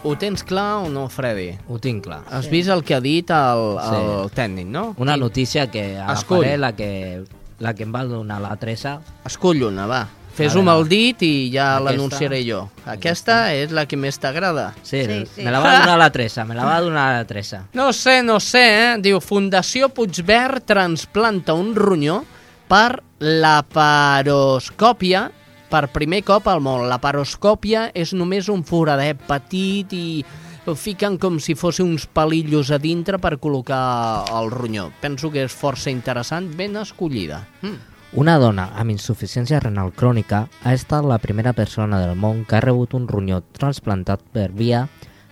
Ho 0.06 0.14
tens 0.16 0.46
clar 0.46 0.86
o 0.86 0.88
no, 0.88 1.08
Freddy? 1.10 1.50
Ho 1.66 1.80
tinc 1.82 2.06
clar. 2.06 2.22
Has 2.30 2.46
sí. 2.46 2.54
vist 2.54 2.70
el 2.70 2.86
que 2.86 2.94
ha 2.94 3.02
dit 3.02 3.34
el, 3.34 3.64
el 3.82 4.08
sí. 4.30 4.34
tècnic, 4.38 4.70
no? 4.70 4.94
Una 5.02 5.18
notícia 5.18 5.66
que 5.74 5.98
agafaré, 5.98 6.54
la 6.56 6.70
que, 6.78 7.26
la 7.58 7.74
que 7.74 7.82
em 7.82 7.92
va 7.94 8.06
donar 8.06 8.38
la 8.46 8.54
Teresa. 8.62 9.00
Escull 9.26 9.66
una, 9.66 9.90
va. 9.90 10.04
Fes-ho 10.40 10.60
amb 10.64 10.72
el 10.72 10.88
dit 10.88 11.22
i 11.26 11.50
ja 11.52 11.76
Aquesta. 11.76 11.84
l'anunciaré 11.86 12.40
jo. 12.46 12.60
Aquesta 12.88 13.36
és 13.54 13.70
la 13.76 13.84
que 13.86 13.96
més 14.00 14.16
t'agrada. 14.18 14.70
Sí, 14.82 15.04
sí, 15.04 15.42
me 15.44 15.50
la 15.52 15.60
va 15.62 15.78
donar 15.80 15.98
la 16.00 16.10
Teresa, 16.14 16.44
me 16.48 16.54
la 16.56 16.64
va 16.64 16.80
donar 16.80 17.06
la 17.18 17.24
Teresa. 17.28 17.58
No 17.76 17.92
sé, 17.92 18.22
no 18.22 18.40
sé, 18.40 18.64
eh? 18.64 18.96
Diu, 19.02 19.20
Fundació 19.20 19.88
Puigverd 19.94 20.62
transplanta 20.68 21.54
un 21.54 21.74
ronyó 21.76 22.24
per 22.70 23.02
laparoscòpia 23.20 25.30
per 25.70 25.88
primer 25.94 26.22
cop 26.26 26.48
al 26.50 26.60
món. 26.64 26.88
La 26.90 26.98
paroscòpia 27.02 27.90
és 27.94 28.12
només 28.16 28.48
un 28.50 28.64
foradet 28.66 29.18
petit 29.28 29.92
i 29.94 30.24
ho 30.66 30.74
fiquen 30.76 31.16
com 31.18 31.38
si 31.40 31.54
fossin 31.56 31.88
uns 31.94 32.06
palillos 32.06 32.70
a 32.70 32.78
dintre 32.78 33.18
per 33.22 33.38
col·locar 33.42 34.26
el 34.38 34.50
ronyó. 34.52 34.90
Penso 35.00 35.30
que 35.32 35.44
és 35.46 35.54
força 35.54 35.90
interessant, 35.90 36.50
ben 36.56 36.76
escollida. 36.80 37.46
Mm. 37.62 37.78
Una 38.18 38.40
dona 38.42 38.64
amb 38.74 38.90
insuficiència 38.90 39.60
renal 39.62 39.92
crònica 39.94 40.40
ha 40.66 40.70
estat 40.74 41.04
la 41.06 41.20
primera 41.22 41.52
persona 41.54 42.00
del 42.02 42.16
món 42.18 42.40
que 42.42 42.56
ha 42.58 42.62
rebut 42.64 42.96
un 42.98 43.04
ronyó 43.06 43.38
transplantat 43.54 44.24
per 44.34 44.48
via 44.50 44.80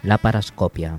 laparoscòpia. 0.07 0.93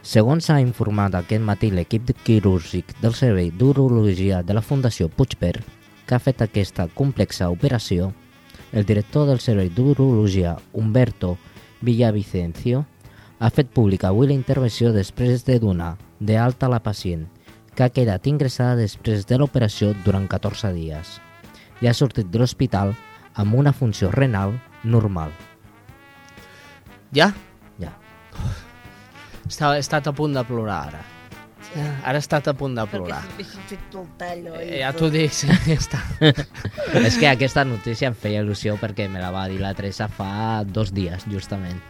Segons 0.00 0.48
s'ha 0.48 0.56
informat 0.64 1.18
aquest 1.18 1.44
matí 1.44 1.68
l'equip 1.70 2.14
quirúrgic 2.24 2.96
del 3.02 3.12
Servei 3.12 3.52
d'Urologia 3.52 4.40
de 4.40 4.56
la 4.56 4.64
Fundació 4.64 5.10
Puigverd, 5.12 5.60
que 6.08 6.16
ha 6.16 6.22
fet 6.24 6.40
aquesta 6.40 6.88
complexa 6.94 7.50
operació, 7.52 8.14
el 8.72 8.88
director 8.88 9.28
del 9.28 9.44
Servei 9.44 9.68
d'Urologia, 9.68 10.56
Humberto 10.72 11.36
Villavicencio, 11.82 12.86
ha 13.40 13.52
fet 13.52 13.68
pública 13.76 14.08
avui 14.08 14.32
la 14.32 14.40
intervenció 14.40 14.96
després 14.96 15.44
de 15.44 15.60
donar 15.60 15.98
de 16.18 16.38
alta 16.40 16.72
la 16.72 16.80
pacient, 16.80 17.28
que 17.74 17.84
ha 17.84 17.92
quedat 17.92 18.26
ingressada 18.30 18.78
després 18.78 19.26
de 19.26 19.38
l'operació 19.38 19.92
durant 20.04 20.28
14 20.30 20.72
dies 20.76 21.18
i 21.82 21.88
ha 21.90 21.94
sortit 21.94 22.30
de 22.30 22.38
l'hospital 22.40 22.94
amb 23.34 23.54
una 23.58 23.72
funció 23.74 24.10
renal 24.14 24.54
normal. 24.84 25.32
Ja? 27.14 27.32
Ja. 27.82 27.90
Està, 29.44 29.74
he 29.74 29.82
estat 29.82 30.06
a 30.08 30.14
punt 30.16 30.34
de 30.36 30.44
plorar 30.46 30.78
ara. 30.88 31.02
Ara 32.04 32.18
he 32.18 32.22
estat 32.22 32.46
a 32.48 32.54
punt 32.54 32.74
de 32.76 32.82
Perquè 32.84 32.96
plorar. 33.00 33.20
s'haguessin 33.24 33.64
fet 33.68 33.94
el 33.98 34.06
tall, 34.20 34.44
oi? 34.54 34.64
Eh, 34.68 34.80
Ja 34.82 34.92
t'ho 34.94 35.08
dic, 35.10 35.32
sí, 35.34 35.48
ja 35.66 35.74
està. 35.78 36.00
És 37.06 37.16
que 37.18 37.28
aquesta 37.28 37.64
notícia 37.66 38.08
em 38.10 38.14
feia 38.14 38.42
il·lusió 38.44 38.76
perquè 38.80 39.08
me 39.10 39.20
la 39.22 39.30
va 39.34 39.46
dir 39.50 39.58
la 39.62 39.72
Teresa 39.74 40.08
fa 40.08 40.62
dos 40.66 40.92
dies, 40.94 41.24
justament. 41.30 41.80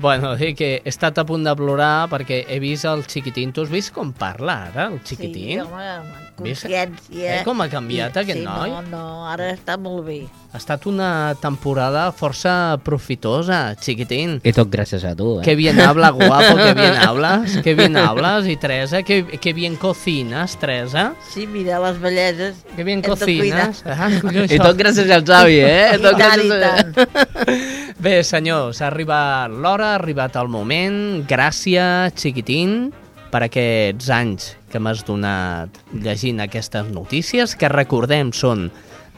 Bueno, 0.00 0.34
dic 0.40 0.56
que 0.58 0.70
he 0.84 0.88
estat 0.90 1.18
a 1.20 1.26
punt 1.28 1.44
de 1.46 1.54
plorar 1.56 2.08
perquè 2.10 2.42
he 2.48 2.58
vist 2.62 2.84
el 2.88 3.04
xiquitín. 3.06 3.52
Tu 3.52 3.62
has 3.66 3.70
vist 3.70 3.92
com 3.94 4.12
parla 4.12 4.64
ara, 4.70 4.88
el 4.90 5.00
xiquitín? 5.04 5.60
Sí, 5.60 5.66
home? 5.66 6.29
Consciència. 6.40 7.38
Eh, 7.40 7.44
com 7.46 7.60
ha 7.62 7.68
canviat 7.70 8.16
aquest 8.22 8.40
sí, 8.40 8.46
noi? 8.46 8.72
No, 8.72 8.82
no, 8.90 9.06
ara 9.30 9.52
està 9.54 9.76
molt 9.80 10.06
bé. 10.08 10.20
Ha 10.50 10.58
estat 10.58 10.86
una 10.90 11.36
temporada 11.38 12.08
força 12.10 12.52
profitosa, 12.82 13.76
xiquitín. 13.78 14.40
I 14.42 14.50
tot 14.56 14.70
gràcies 14.72 15.04
a 15.06 15.12
tu, 15.14 15.36
eh? 15.38 15.44
Qué 15.46 15.54
bien 15.54 15.78
habla, 15.80 16.10
guapo, 16.16 16.56
qué 16.58 16.74
bien 16.74 16.96
hablas, 16.98 17.58
qué 17.62 17.74
bien 17.74 17.96
hablas. 17.96 18.48
Y 18.48 18.56
Teresa, 18.56 19.04
qué, 19.04 19.38
qué 19.38 19.52
bien 19.52 19.76
cocinas, 19.76 20.58
Teresa. 20.58 21.14
Sí, 21.30 21.46
mira, 21.46 21.78
les 21.78 22.00
belleses. 22.00 22.64
Qué 22.74 22.82
bien 22.82 23.02
cuidar. 23.02 23.70
Ah, 23.84 24.10
I 24.10 24.58
tot 24.58 24.76
gràcies 24.78 25.10
al 25.14 25.22
Xavi, 25.26 25.60
eh? 25.62 25.94
I 25.94 26.02
Tot 26.02 26.18
tant, 26.18 26.42
i 26.42 26.50
gràcies 26.50 26.58
tant. 26.64 27.94
Bé, 28.00 28.20
senyors, 28.24 28.80
ha 28.80 28.88
arribat 28.88 29.52
l'hora, 29.52 29.92
ha 29.92 29.98
arribat 30.00 30.38
el 30.40 30.48
moment. 30.48 30.98
Gràcies, 31.28 32.16
xiquitín, 32.16 32.90
per 33.30 33.42
aquests 33.46 34.08
anys 34.10 34.56
que 34.70 34.78
m'has 34.82 35.04
donat 35.06 35.68
llegint 35.92 36.40
aquestes 36.42 36.86
notícies, 36.90 37.54
que 37.58 37.68
recordem 37.70 38.32
són 38.34 38.70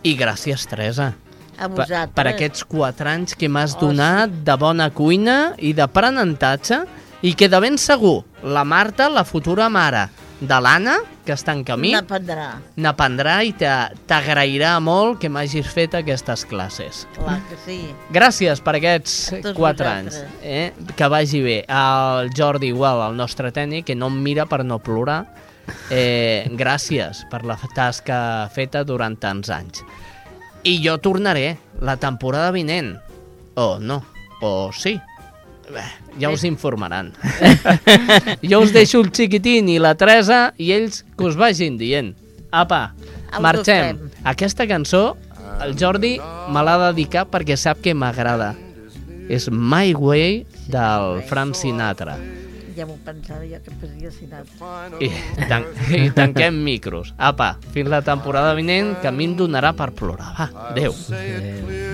I 0.05 0.13
gràcies, 0.19 0.67
Teresa. 0.69 1.13
A 1.55 1.69
per, 1.69 1.77
vosaltres. 1.79 2.15
per 2.17 2.27
aquests 2.29 2.65
4 2.67 3.09
anys 3.09 3.35
que 3.39 3.49
m'has 3.49 3.77
Oh, 3.77 3.81
donat 3.87 4.31
de 4.45 4.57
bona 4.59 4.91
cuina 4.91 5.55
i 5.59 5.73
d'aprenentatge 5.73 6.83
i 7.25 7.33
que 7.35 7.49
de 7.49 7.59
ben 7.65 7.79
segur 7.81 8.23
la 8.45 8.65
Marta, 8.69 9.09
la 9.09 9.25
futura 9.25 9.71
mare 9.73 10.09
de 10.45 10.57
l'Anna, 10.61 10.99
que 11.25 11.33
està 11.33 11.55
en 11.57 11.63
camí, 11.65 11.95
N'aprendrà. 11.95 12.59
n'aprendrà 12.77 13.39
i 13.49 13.55
t'a- 13.57 13.93
t'agrairà 14.07 14.75
molt 14.85 15.19
que 15.23 15.31
m'hagis 15.33 15.67
fet 15.73 15.95
aquestes 15.97 16.43
classes. 16.45 17.07
Clar 17.17 17.39
que 17.49 17.57
sí. 17.65 17.79
Gràcies 18.13 18.61
per 18.61 18.75
aquests 18.77 19.33
A 19.33 19.37
tots 19.41 19.57
4 19.57 19.87
vosaltres. 19.87 20.19
anys. 20.21 20.29
Eh? 20.43 20.73
Que 20.95 21.09
vagi 21.09 21.41
bé. 21.41 21.65
El 21.67 22.29
Jordi 22.37 22.67
igual, 22.75 23.01
el 23.11 23.17
nostre 23.17 23.53
tècnic, 23.53 23.87
que 23.87 23.95
no 23.97 24.09
em 24.13 24.21
mira 24.23 24.45
per 24.45 24.63
no 24.67 24.79
plorar. 24.81 25.25
Eh, 25.89 26.47
gràcies 26.53 27.25
per 27.31 27.43
la 27.47 27.57
tasca 27.75 28.51
feta 28.53 28.85
durant 28.85 29.17
tants 29.19 29.49
anys. 29.49 29.83
I 30.63 30.79
jo 30.87 30.99
tornaré 30.99 31.57
la 31.81 31.97
temporada 31.97 32.51
vinent. 32.51 32.99
O 33.55 33.79
no, 33.79 34.03
o 34.43 34.71
sí. 34.75 35.01
Bé, 35.73 35.85
ja 36.21 36.31
us 36.31 36.45
informaran. 36.45 37.13
jo 38.51 38.61
us 38.61 38.73
deixo 38.75 39.01
el 39.01 39.11
xiquitín 39.15 39.71
i 39.73 39.79
la 39.81 39.95
Teresa 39.97 40.53
i 40.61 40.73
ells 40.77 41.03
que 41.17 41.31
us 41.31 41.39
vagin 41.41 41.79
dient. 41.81 42.13
Apa, 42.55 42.93
marxem. 43.41 43.99
Aquesta 44.29 44.69
cançó 44.71 45.17
el 45.65 45.75
Jordi 45.79 46.17
me 46.53 46.63
l'ha 46.67 46.77
dedicat 46.91 47.31
perquè 47.33 47.57
sap 47.59 47.81
que 47.85 47.95
m'agrada. 47.97 48.53
És 49.33 49.49
My 49.51 49.95
Way 49.97 50.45
del 50.69 51.23
Frank 51.31 51.57
Sinatra. 51.57 52.19
Ja 52.75 52.89
m'ho 52.89 52.97
pensava 53.07 53.47
jo 53.47 53.61
que 53.63 53.73
posia 53.81 54.11
Sinatra. 54.13 54.99
I, 55.01 55.11
tan 55.49 55.69
I 55.95 56.11
tanquem 56.17 56.59
micros. 56.67 57.15
Apa, 57.17 57.55
fins 57.73 57.89
la 57.89 58.03
temporada 58.05 58.53
vinent 58.59 58.97
que 59.01 59.09
a 59.09 59.15
mi 59.15 59.31
em 59.31 59.39
donarà 59.39 59.73
per 59.79 59.93
plorar. 59.97 60.35
Va, 60.37 60.51
adéu. 60.73 61.94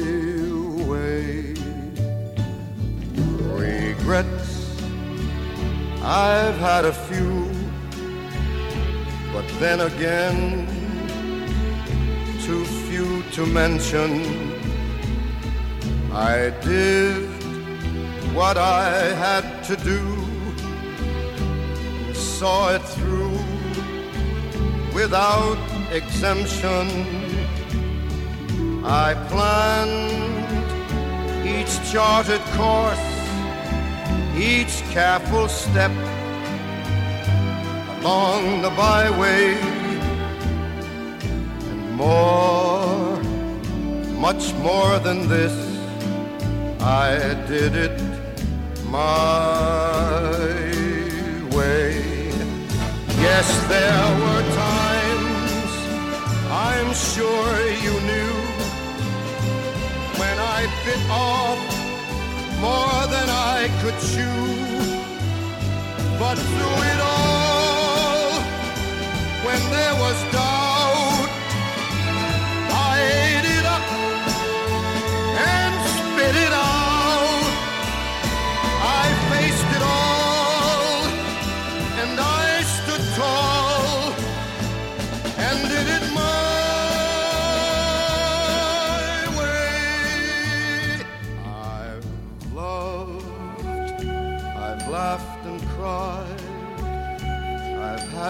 Regrets, 3.61 4.81
I've 6.01 6.57
had 6.57 6.83
a 6.85 6.91
few, 6.91 7.47
but 9.31 9.47
then 9.59 9.81
again, 9.81 10.65
too 12.45 12.65
few 12.87 13.21
to 13.35 13.45
mention. 13.45 14.09
I 16.11 16.49
did 16.61 17.29
what 18.33 18.57
I 18.57 18.89
had 19.25 19.45
to 19.69 19.75
do, 19.75 20.01
and 22.07 22.15
saw 22.15 22.73
it 22.75 22.83
through 22.95 23.37
without 24.91 25.59
exemption. 25.91 26.85
I 28.83 29.13
planned 29.29 30.31
each 31.45 31.73
charted 31.91 32.41
course, 32.57 33.20
each 34.41 34.81
careful 34.89 35.47
step 35.47 35.91
along 37.99 38.63
the 38.63 38.71
byway, 38.71 39.53
and 41.69 41.91
more, 41.93 43.21
much 44.19 44.51
more 44.55 44.97
than 44.97 45.27
this, 45.27 45.53
I 46.81 47.35
did 47.47 47.75
it 47.75 48.01
my 48.87 50.31
way. 51.55 52.01
Yes, 53.27 53.47
there 53.67 54.07
were 54.21 54.43
times 54.65 55.71
I'm 56.49 56.91
sure 56.95 57.53
you 57.85 57.93
knew 58.09 58.33
when 60.19 60.35
I 60.39 60.61
bit 60.83 61.01
off 61.11 61.80
more 62.61 63.07
than 63.15 63.27
I 63.27 63.69
could 63.81 63.99
you. 64.17 64.33
But 66.21 66.37
through 66.37 66.79
it 66.93 66.99
all, 67.11 68.41
when 69.45 69.61
there 69.71 69.95
was 70.03 70.17
doubt, 70.31 70.60